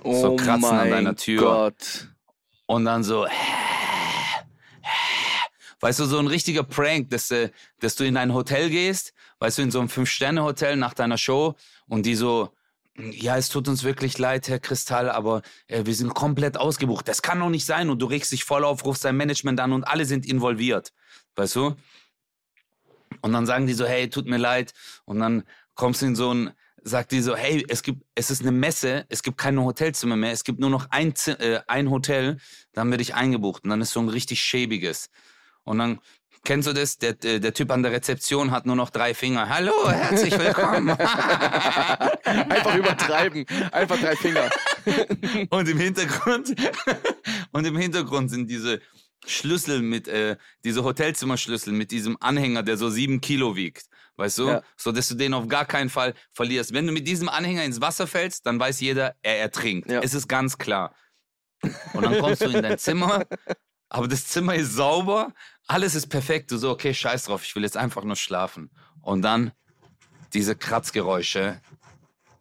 Oh 0.03 0.21
So 0.21 0.35
kratzen 0.35 0.77
an 0.77 0.89
deiner 0.89 1.15
Tür. 1.15 1.41
Gott. 1.41 2.09
und 2.67 2.85
dann 2.85 3.03
so. 3.03 3.27
Weißt 5.81 5.99
du, 5.99 6.05
so 6.05 6.19
ein 6.19 6.27
richtiger 6.27 6.63
Prank, 6.63 7.09
dass, 7.09 7.31
äh, 7.31 7.49
dass 7.79 7.95
du 7.95 8.05
in 8.05 8.15
ein 8.15 8.33
Hotel 8.33 8.69
gehst, 8.69 9.13
weißt 9.39 9.57
du, 9.57 9.61
in 9.63 9.71
so 9.71 9.79
einem 9.79 9.89
Fünf-Sterne-Hotel 9.89 10.77
nach 10.77 10.93
deiner 10.93 11.17
Show 11.17 11.55
und 11.87 12.05
die 12.05 12.15
so, 12.15 12.51
ja, 12.97 13.35
es 13.37 13.49
tut 13.49 13.67
uns 13.67 13.83
wirklich 13.83 14.17
leid, 14.17 14.47
Herr 14.47 14.59
Kristall, 14.59 15.09
aber 15.09 15.41
äh, 15.67 15.85
wir 15.85 15.95
sind 15.95 16.13
komplett 16.13 16.57
ausgebucht. 16.57 17.07
Das 17.07 17.21
kann 17.21 17.39
doch 17.39 17.49
nicht 17.49 17.65
sein. 17.65 17.89
Und 17.89 17.99
du 17.99 18.05
regst 18.05 18.31
dich 18.31 18.43
voll 18.43 18.63
auf, 18.63 18.85
rufst 18.85 19.03
dein 19.05 19.17
Management 19.17 19.59
an 19.59 19.73
und 19.73 19.83
alle 19.83 20.05
sind 20.05 20.25
involviert. 20.25 20.93
Weißt 21.35 21.55
du? 21.55 21.75
Und 23.21 23.33
dann 23.33 23.45
sagen 23.45 23.65
die 23.65 23.73
so, 23.73 23.85
hey, 23.85 24.09
tut 24.09 24.27
mir 24.27 24.37
leid. 24.37 24.73
Und 25.05 25.19
dann 25.19 25.43
kommst 25.73 26.01
du 26.01 26.05
in 26.05 26.15
so 26.15 26.33
ein, 26.33 26.51
sagt 26.83 27.11
die 27.11 27.21
so, 27.21 27.35
hey, 27.35 27.65
es 27.69 27.81
gibt, 27.81 28.03
es 28.13 28.29
ist 28.29 28.41
eine 28.41 28.51
Messe, 28.51 29.05
es 29.09 29.23
gibt 29.23 29.37
keine 29.37 29.63
Hotelzimmer 29.63 30.15
mehr, 30.15 30.31
es 30.31 30.43
gibt 30.43 30.59
nur 30.59 30.69
noch 30.69 30.87
ein, 30.89 31.13
äh, 31.27 31.59
ein 31.67 31.89
Hotel, 31.89 32.37
da 32.73 32.81
haben 32.81 32.91
wir 32.91 32.97
dich 32.97 33.15
eingebucht. 33.15 33.63
Und 33.63 33.69
dann 33.69 33.81
ist 33.81 33.91
so 33.91 33.99
ein 33.99 34.09
richtig 34.09 34.41
schäbiges. 34.41 35.09
Und 35.63 35.79
dann, 35.79 35.99
kennst 36.43 36.67
du 36.67 36.73
das? 36.73 36.97
Der, 36.97 37.13
der, 37.13 37.53
Typ 37.53 37.71
an 37.71 37.83
der 37.83 37.91
Rezeption 37.91 38.51
hat 38.51 38.65
nur 38.65 38.75
noch 38.75 38.89
drei 38.89 39.13
Finger. 39.13 39.49
Hallo, 39.49 39.89
herzlich 39.89 40.37
willkommen. 40.37 40.89
Einfach 42.23 42.75
übertreiben. 42.75 43.45
Einfach 43.71 43.99
drei 43.99 44.15
Finger. 44.15 44.49
Und 45.49 45.69
im 45.69 45.77
Hintergrund, 45.77 46.55
und 47.51 47.65
im 47.65 47.77
Hintergrund 47.77 48.31
sind 48.31 48.49
diese 48.49 48.81
Schlüssel 49.25 49.81
mit, 49.81 50.07
äh, 50.07 50.37
diese 50.63 50.83
Hotelzimmerschlüssel 50.83 51.71
mit 51.71 51.91
diesem 51.91 52.17
Anhänger, 52.19 52.63
der 52.63 52.77
so 52.77 52.89
sieben 52.89 53.21
Kilo 53.21 53.55
wiegt. 53.55 53.85
Weißt 54.15 54.39
du? 54.39 54.47
Ja. 54.47 54.63
So, 54.77 54.91
dass 54.91 55.07
du 55.07 55.15
den 55.15 55.33
auf 55.33 55.47
gar 55.47 55.65
keinen 55.65 55.89
Fall 55.89 56.15
verlierst. 56.31 56.73
Wenn 56.73 56.87
du 56.87 56.93
mit 56.93 57.07
diesem 57.07 57.29
Anhänger 57.29 57.63
ins 57.63 57.81
Wasser 57.81 58.07
fällst, 58.07 58.45
dann 58.45 58.59
weiß 58.59 58.79
jeder, 58.81 59.15
er 59.21 59.39
ertrinkt. 59.39 59.89
Ja. 59.89 60.01
Es 60.01 60.13
ist 60.13 60.27
ganz 60.27 60.57
klar. 60.57 60.95
Und 61.93 62.03
dann 62.03 62.19
kommst 62.19 62.41
du 62.41 62.49
in 62.49 62.63
dein 62.63 62.79
Zimmer, 62.79 63.25
aber 63.93 64.07
das 64.07 64.25
Zimmer 64.27 64.55
ist 64.55 64.73
sauber, 64.73 65.33
alles 65.67 65.95
ist 65.95 66.07
perfekt. 66.07 66.49
Du 66.51 66.57
so, 66.57 66.71
okay, 66.71 66.93
scheiß 66.93 67.25
drauf, 67.25 67.43
ich 67.43 67.55
will 67.55 67.63
jetzt 67.63 67.75
einfach 67.75 68.03
nur 68.05 68.15
schlafen. 68.15 68.71
Und 69.01 69.21
dann 69.21 69.51
diese 70.33 70.55
Kratzgeräusche, 70.55 71.61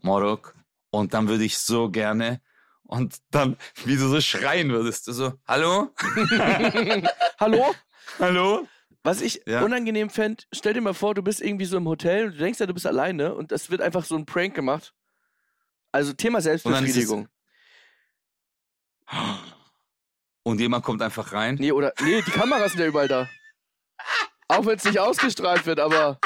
Morok. 0.00 0.54
Und 0.90 1.12
dann 1.12 1.28
würde 1.28 1.44
ich 1.44 1.58
so 1.58 1.90
gerne, 1.90 2.40
und 2.84 3.18
dann, 3.30 3.56
wie 3.84 3.96
du 3.96 4.08
so 4.08 4.20
schreien 4.20 4.70
würdest, 4.70 5.06
du 5.06 5.12
so, 5.12 5.34
hallo? 5.46 5.90
Hallo? 7.38 7.74
Hallo? 8.18 8.66
Was 9.04 9.20
ich 9.20 9.42
Ja. 9.46 9.62
unangenehm 9.64 10.10
fände, 10.10 10.44
stell 10.52 10.74
dir 10.74 10.80
mal 10.80 10.94
vor, 10.94 11.14
du 11.14 11.22
bist 11.22 11.40
irgendwie 11.40 11.66
so 11.66 11.76
im 11.76 11.86
Hotel 11.86 12.26
und 12.26 12.32
du 12.32 12.38
denkst 12.38 12.58
ja, 12.60 12.66
du 12.66 12.74
bist 12.74 12.86
alleine 12.86 13.34
und 13.34 13.52
es 13.52 13.70
wird 13.70 13.80
einfach 13.80 14.04
so 14.04 14.16
ein 14.16 14.26
Prank 14.26 14.54
gemacht. 14.54 14.92
Also 15.92 16.12
Thema 16.12 16.40
Selbstbefriedigung. 16.40 17.28
Und 20.50 20.58
jemand 20.58 20.84
kommt 20.84 21.00
einfach 21.00 21.32
rein. 21.32 21.54
Nee, 21.60 21.70
oder. 21.70 21.92
Nee, 22.00 22.22
die 22.22 22.30
Kameras 22.32 22.72
sind 22.72 22.80
ja 22.80 22.88
überall 22.88 23.06
da. 23.06 23.30
Auch 24.48 24.66
wenn 24.66 24.76
es 24.76 24.84
nicht 24.84 24.98
ausgestrahlt 24.98 25.64
wird, 25.64 25.78
aber. 25.78 26.18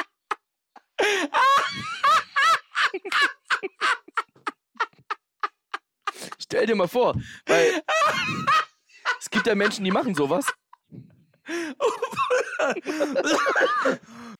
Stell 6.39 6.65
dir 6.65 6.73
mal 6.73 6.87
vor, 6.87 7.13
weil 7.45 7.83
es 9.19 9.29
gibt 9.29 9.45
ja 9.45 9.53
Menschen, 9.53 9.85
die 9.85 9.91
machen 9.91 10.15
sowas. 10.15 10.47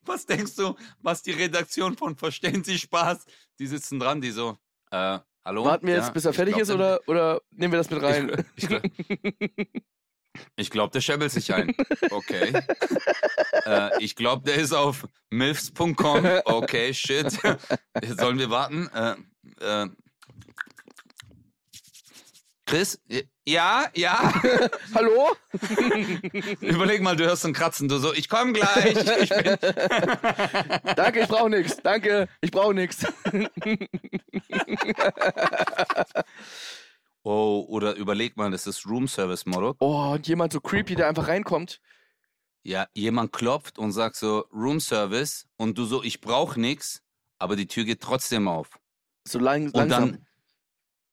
Was 0.01 0.25
denkst 0.25 0.55
du, 0.55 0.75
was 1.03 1.21
die 1.21 1.33
Redaktion 1.33 1.95
von 1.95 2.15
Verstehen 2.15 2.63
Sie 2.63 2.79
Spaß, 2.79 3.23
die 3.59 3.67
sitzen 3.67 3.99
dran, 3.99 4.19
die 4.19 4.31
so, 4.31 4.57
äh, 4.89 5.19
hallo? 5.45 5.65
Warten 5.65 5.87
wir 5.87 5.95
jetzt, 5.95 6.07
Ja, 6.07 6.11
bis 6.13 6.25
er 6.25 6.33
fertig 6.33 6.55
glaub, 6.55 6.61
ist, 6.63 6.67
der- 6.69 6.75
oder, 6.75 6.99
oder 7.07 7.41
nehmen 7.51 7.73
wir 7.73 7.77
das 7.77 7.89
mit 7.89 8.01
rein? 8.01 8.45
Ich, 8.55 8.69
ich, 9.57 9.67
ich 10.57 10.69
glaube, 10.71 10.91
der 10.91 11.01
scheppelt 11.01 11.31
sich 11.31 11.53
ein. 11.53 11.73
Okay. 12.11 12.53
äh, 13.65 14.03
ich 14.03 14.15
glaube, 14.15 14.43
der 14.43 14.55
ist 14.55 14.73
auf 14.73 15.07
milfs.com. 15.29 16.25
Okay, 16.45 16.93
shit. 16.93 17.31
Sollen 18.17 18.39
wir 18.39 18.49
warten? 18.49 18.89
Äh, 18.93 19.15
äh, 19.83 19.87
Chris? 22.65 22.99
Ja, 23.45 23.85
ja. 23.95 24.33
Hallo? 24.95 25.35
Überleg 26.61 27.01
mal, 27.01 27.15
du 27.15 27.25
hörst 27.25 27.45
ein 27.45 27.53
Kratzen. 27.53 27.87
Du 27.87 27.97
so, 27.99 28.11
ich 28.13 28.27
komme 28.27 28.53
gleich. 28.53 28.95
Ich 29.21 29.29
bin 29.29 29.57
Danke, 30.95 31.21
ich 31.21 31.27
brauche 31.27 31.49
nichts. 31.49 31.77
Danke, 31.83 32.27
ich 32.41 32.49
brauche 32.51 32.73
nichts. 32.73 33.05
Oh, 37.23 37.65
oder 37.69 37.95
überleg 37.95 38.37
mal, 38.37 38.51
das 38.51 38.67
ist 38.67 38.85
Room 38.85 39.07
Service 39.07 39.45
Modok. 39.45 39.77
Oh, 39.79 40.11
und 40.13 40.27
jemand 40.27 40.53
so 40.53 40.59
creepy, 40.61 40.95
der 40.95 41.07
einfach 41.07 41.27
reinkommt. 41.27 41.81
Ja, 42.63 42.87
jemand 42.93 43.31
klopft 43.31 43.77
und 43.77 43.91
sagt 43.91 44.15
so 44.15 44.45
Room 44.51 44.79
Service 44.79 45.47
und 45.57 45.77
du 45.77 45.85
so, 45.85 46.03
ich 46.03 46.21
brauch 46.21 46.55
nix, 46.55 47.01
aber 47.39 47.55
die 47.55 47.67
Tür 47.67 47.83
geht 47.83 48.01
trotzdem 48.01 48.47
auf. 48.47 48.69
So 49.27 49.39
lang, 49.39 49.65
Und 49.65 49.75
langsam. 49.75 50.11
dann, 50.11 50.25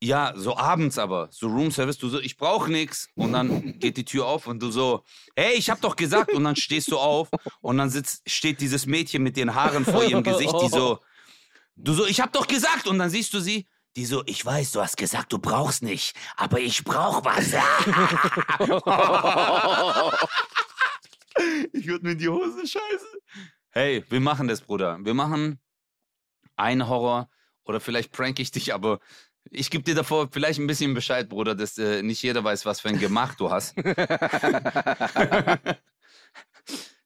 ja, 0.02 0.32
so 0.34 0.56
abends 0.56 0.98
aber, 0.98 1.28
so 1.30 1.46
Room 1.46 1.70
Service, 1.70 1.96
du 1.96 2.08
so, 2.08 2.18
ich 2.18 2.36
brauch 2.36 2.66
nix. 2.66 3.08
Und 3.14 3.32
dann 3.32 3.78
geht 3.78 3.96
die 3.96 4.04
Tür 4.04 4.26
auf 4.26 4.48
und 4.48 4.60
du 4.60 4.72
so, 4.72 5.04
hey, 5.36 5.54
ich 5.54 5.70
hab 5.70 5.80
doch 5.80 5.94
gesagt. 5.94 6.32
Und 6.32 6.42
dann 6.42 6.56
stehst 6.56 6.90
du 6.90 6.98
auf 6.98 7.28
und 7.60 7.78
dann 7.78 7.88
sitzt, 7.88 8.28
steht 8.28 8.60
dieses 8.60 8.86
Mädchen 8.86 9.22
mit 9.22 9.36
den 9.36 9.54
Haaren 9.54 9.84
vor 9.84 10.02
ihrem 10.02 10.24
Gesicht, 10.24 10.54
die 10.60 10.68
so, 10.68 10.98
du 11.76 11.92
so, 11.92 12.04
ich 12.04 12.20
hab 12.20 12.32
doch 12.32 12.48
gesagt. 12.48 12.88
Und 12.88 12.98
dann 12.98 13.10
siehst 13.10 13.32
du 13.32 13.38
sie, 13.38 13.68
die 13.94 14.04
so, 14.04 14.24
ich 14.26 14.44
weiß, 14.44 14.72
du 14.72 14.80
hast 14.80 14.96
gesagt, 14.96 15.32
du 15.32 15.38
brauchst 15.38 15.84
nicht, 15.84 16.16
aber 16.36 16.58
ich 16.58 16.82
brauch 16.82 17.24
was. 17.24 17.52
ich 21.72 21.86
würde 21.86 22.04
mir 22.04 22.12
in 22.12 22.18
die 22.18 22.28
Hose 22.28 22.66
scheißen. 22.66 23.08
Hey, 23.70 24.04
wir 24.08 24.20
machen 24.20 24.48
das, 24.48 24.62
Bruder. 24.62 24.98
Wir 25.00 25.14
machen 25.14 25.60
einen 26.56 26.88
Horror 26.88 27.30
oder 27.62 27.78
vielleicht 27.78 28.10
prank 28.10 28.40
ich 28.40 28.50
dich, 28.50 28.74
aber 28.74 28.98
ich 29.50 29.70
gebe 29.70 29.84
dir 29.84 29.94
davor 29.94 30.28
vielleicht 30.32 30.58
ein 30.60 30.66
bisschen 30.66 30.94
Bescheid, 30.94 31.28
Bruder, 31.28 31.54
dass 31.54 31.76
äh, 31.78 32.02
nicht 32.02 32.22
jeder 32.22 32.42
weiß, 32.44 32.64
was 32.66 32.80
für 32.80 32.88
ein 32.88 32.98
Gemach 32.98 33.34
du 33.34 33.50
hast. 33.50 33.74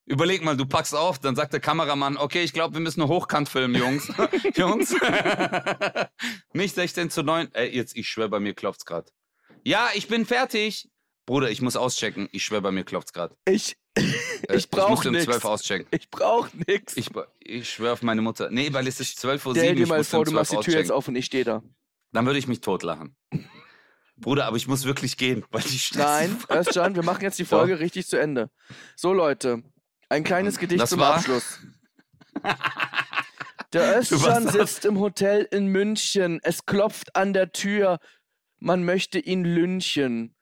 Überleg 0.08 0.44
mal, 0.44 0.56
du 0.56 0.66
packst 0.66 0.94
auf, 0.94 1.18
dann 1.18 1.34
sagt 1.34 1.52
der 1.52 1.58
Kameramann, 1.58 2.16
okay, 2.16 2.42
ich 2.44 2.52
glaube, 2.52 2.74
wir 2.74 2.80
müssen 2.80 3.00
eine 3.02 3.08
Hochkant 3.10 3.48
filmen, 3.48 3.74
Jungs. 3.74 4.12
Jungs. 4.54 4.94
nicht 6.52 6.76
16 6.76 7.10
zu 7.10 7.24
9. 7.24 7.48
Ey, 7.54 7.74
jetzt, 7.74 7.96
ich 7.96 8.08
schwöre, 8.08 8.28
bei 8.28 8.38
mir 8.38 8.54
klopft's 8.54 8.84
grad. 8.84 9.12
Ja, 9.64 9.88
ich 9.94 10.06
bin 10.06 10.24
fertig. 10.24 10.88
Bruder, 11.26 11.50
ich 11.50 11.60
muss 11.60 11.74
auschecken. 11.76 12.28
Ich 12.30 12.44
schwöre, 12.44 12.62
bei 12.62 12.70
mir 12.70 12.84
klopft's 12.84 13.12
grad. 13.12 13.34
Ich, 13.48 13.76
Äh, 13.96 14.56
Ich 14.56 14.70
brauch 14.70 14.90
muss 14.90 15.06
um 15.06 15.12
nix. 15.12 15.24
12 15.24 15.44
auschecken. 15.44 15.88
ich 15.90 16.08
brauche 16.08 16.50
nichts. 16.68 16.96
Ich, 16.96 17.10
ich 17.40 17.68
schwöre 17.68 17.94
auf 17.94 18.02
meine 18.02 18.22
Mutter. 18.22 18.48
Nee, 18.50 18.72
weil 18.72 18.86
es 18.86 19.00
ist 19.00 19.18
12 19.18 19.44
Uhr 19.46 19.52
Stell 19.54 19.64
7, 19.70 19.76
dir 19.76 19.82
ich 19.82 19.88
mal 19.88 19.98
muss 19.98 20.08
vor, 20.08 20.20
um 20.20 20.24
du 20.26 20.30
12 20.30 20.38
machst 20.40 20.52
die 20.52 20.70
Tür 20.70 20.78
jetzt 20.80 20.92
auf 20.92 21.08
und 21.08 21.16
ich 21.16 21.24
stehe 21.26 21.42
da. 21.42 21.64
Dann 22.16 22.24
würde 22.24 22.38
ich 22.38 22.48
mich 22.48 22.62
totlachen. 22.62 23.14
Bruder, 24.16 24.46
aber 24.46 24.56
ich 24.56 24.66
muss 24.66 24.84
wirklich 24.84 25.18
gehen, 25.18 25.44
weil 25.50 25.60
die 25.60 25.78
Nein, 25.98 26.34
Özcan, 26.50 26.94
wir 26.94 27.02
machen 27.02 27.20
jetzt 27.22 27.38
die 27.38 27.44
Folge 27.44 27.78
richtig 27.78 28.06
zu 28.06 28.16
Ende. 28.18 28.50
So, 28.96 29.12
Leute, 29.12 29.62
ein 30.08 30.24
kleines 30.24 30.56
Gedicht 30.58 30.80
Das 30.80 30.88
zum 30.88 31.00
war- 31.00 31.16
Abschluss. 31.16 31.60
Der 33.74 33.98
Özcan 34.00 34.48
sitzt 34.48 34.86
im 34.86 34.98
Hotel 34.98 35.46
in 35.50 35.66
München. 35.66 36.40
Es 36.42 36.64
klopft 36.64 37.14
an 37.16 37.34
der 37.34 37.52
Tür. 37.52 37.98
Man 38.58 38.84
möchte 38.86 39.18
ihn 39.18 39.44
lynchen. 39.44 40.34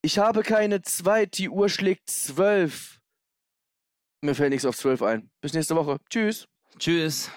Ich 0.00 0.18
habe 0.18 0.42
keine 0.42 0.80
Zeit, 0.80 1.36
die 1.36 1.50
Uhr 1.50 1.68
schlägt 1.68 2.08
zwölf. 2.08 2.98
Mir 4.22 4.34
fällt 4.34 4.50
nichts 4.50 4.64
auf 4.64 4.78
12 4.78 5.02
ein. 5.02 5.30
Bis 5.42 5.52
nächste 5.52 5.76
Woche. 5.76 5.98
Tschüss. 6.08 6.46
Tschüss. 6.78 7.30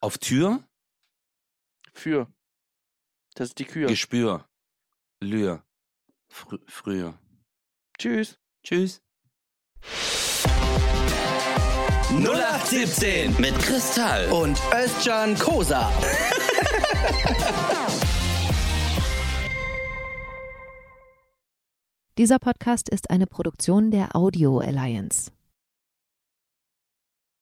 Auf 0.00 0.18
Tür? 0.18 0.64
Für. 1.94 2.26
Das 3.34 3.48
ist 3.48 3.58
die 3.58 3.64
Kür. 3.64 3.88
Gespür. 3.88 4.46
Lür. 5.20 5.62
Frü 6.28 6.58
früher. 6.66 7.18
Tschüss. 7.98 8.38
Tschüss. 8.64 9.00
0817 12.10 13.34
Mit 13.40 13.58
Kristall. 13.58 14.30
und 14.30 14.58
Özcan 14.72 15.36
Kosa. 15.38 15.90
Dieser 22.16 22.38
Podcast 22.38 22.88
ist 22.88 23.10
eine 23.10 23.26
Produktion 23.26 23.90
der 23.90 24.14
Audio 24.14 24.58
Alliance. 24.58 25.32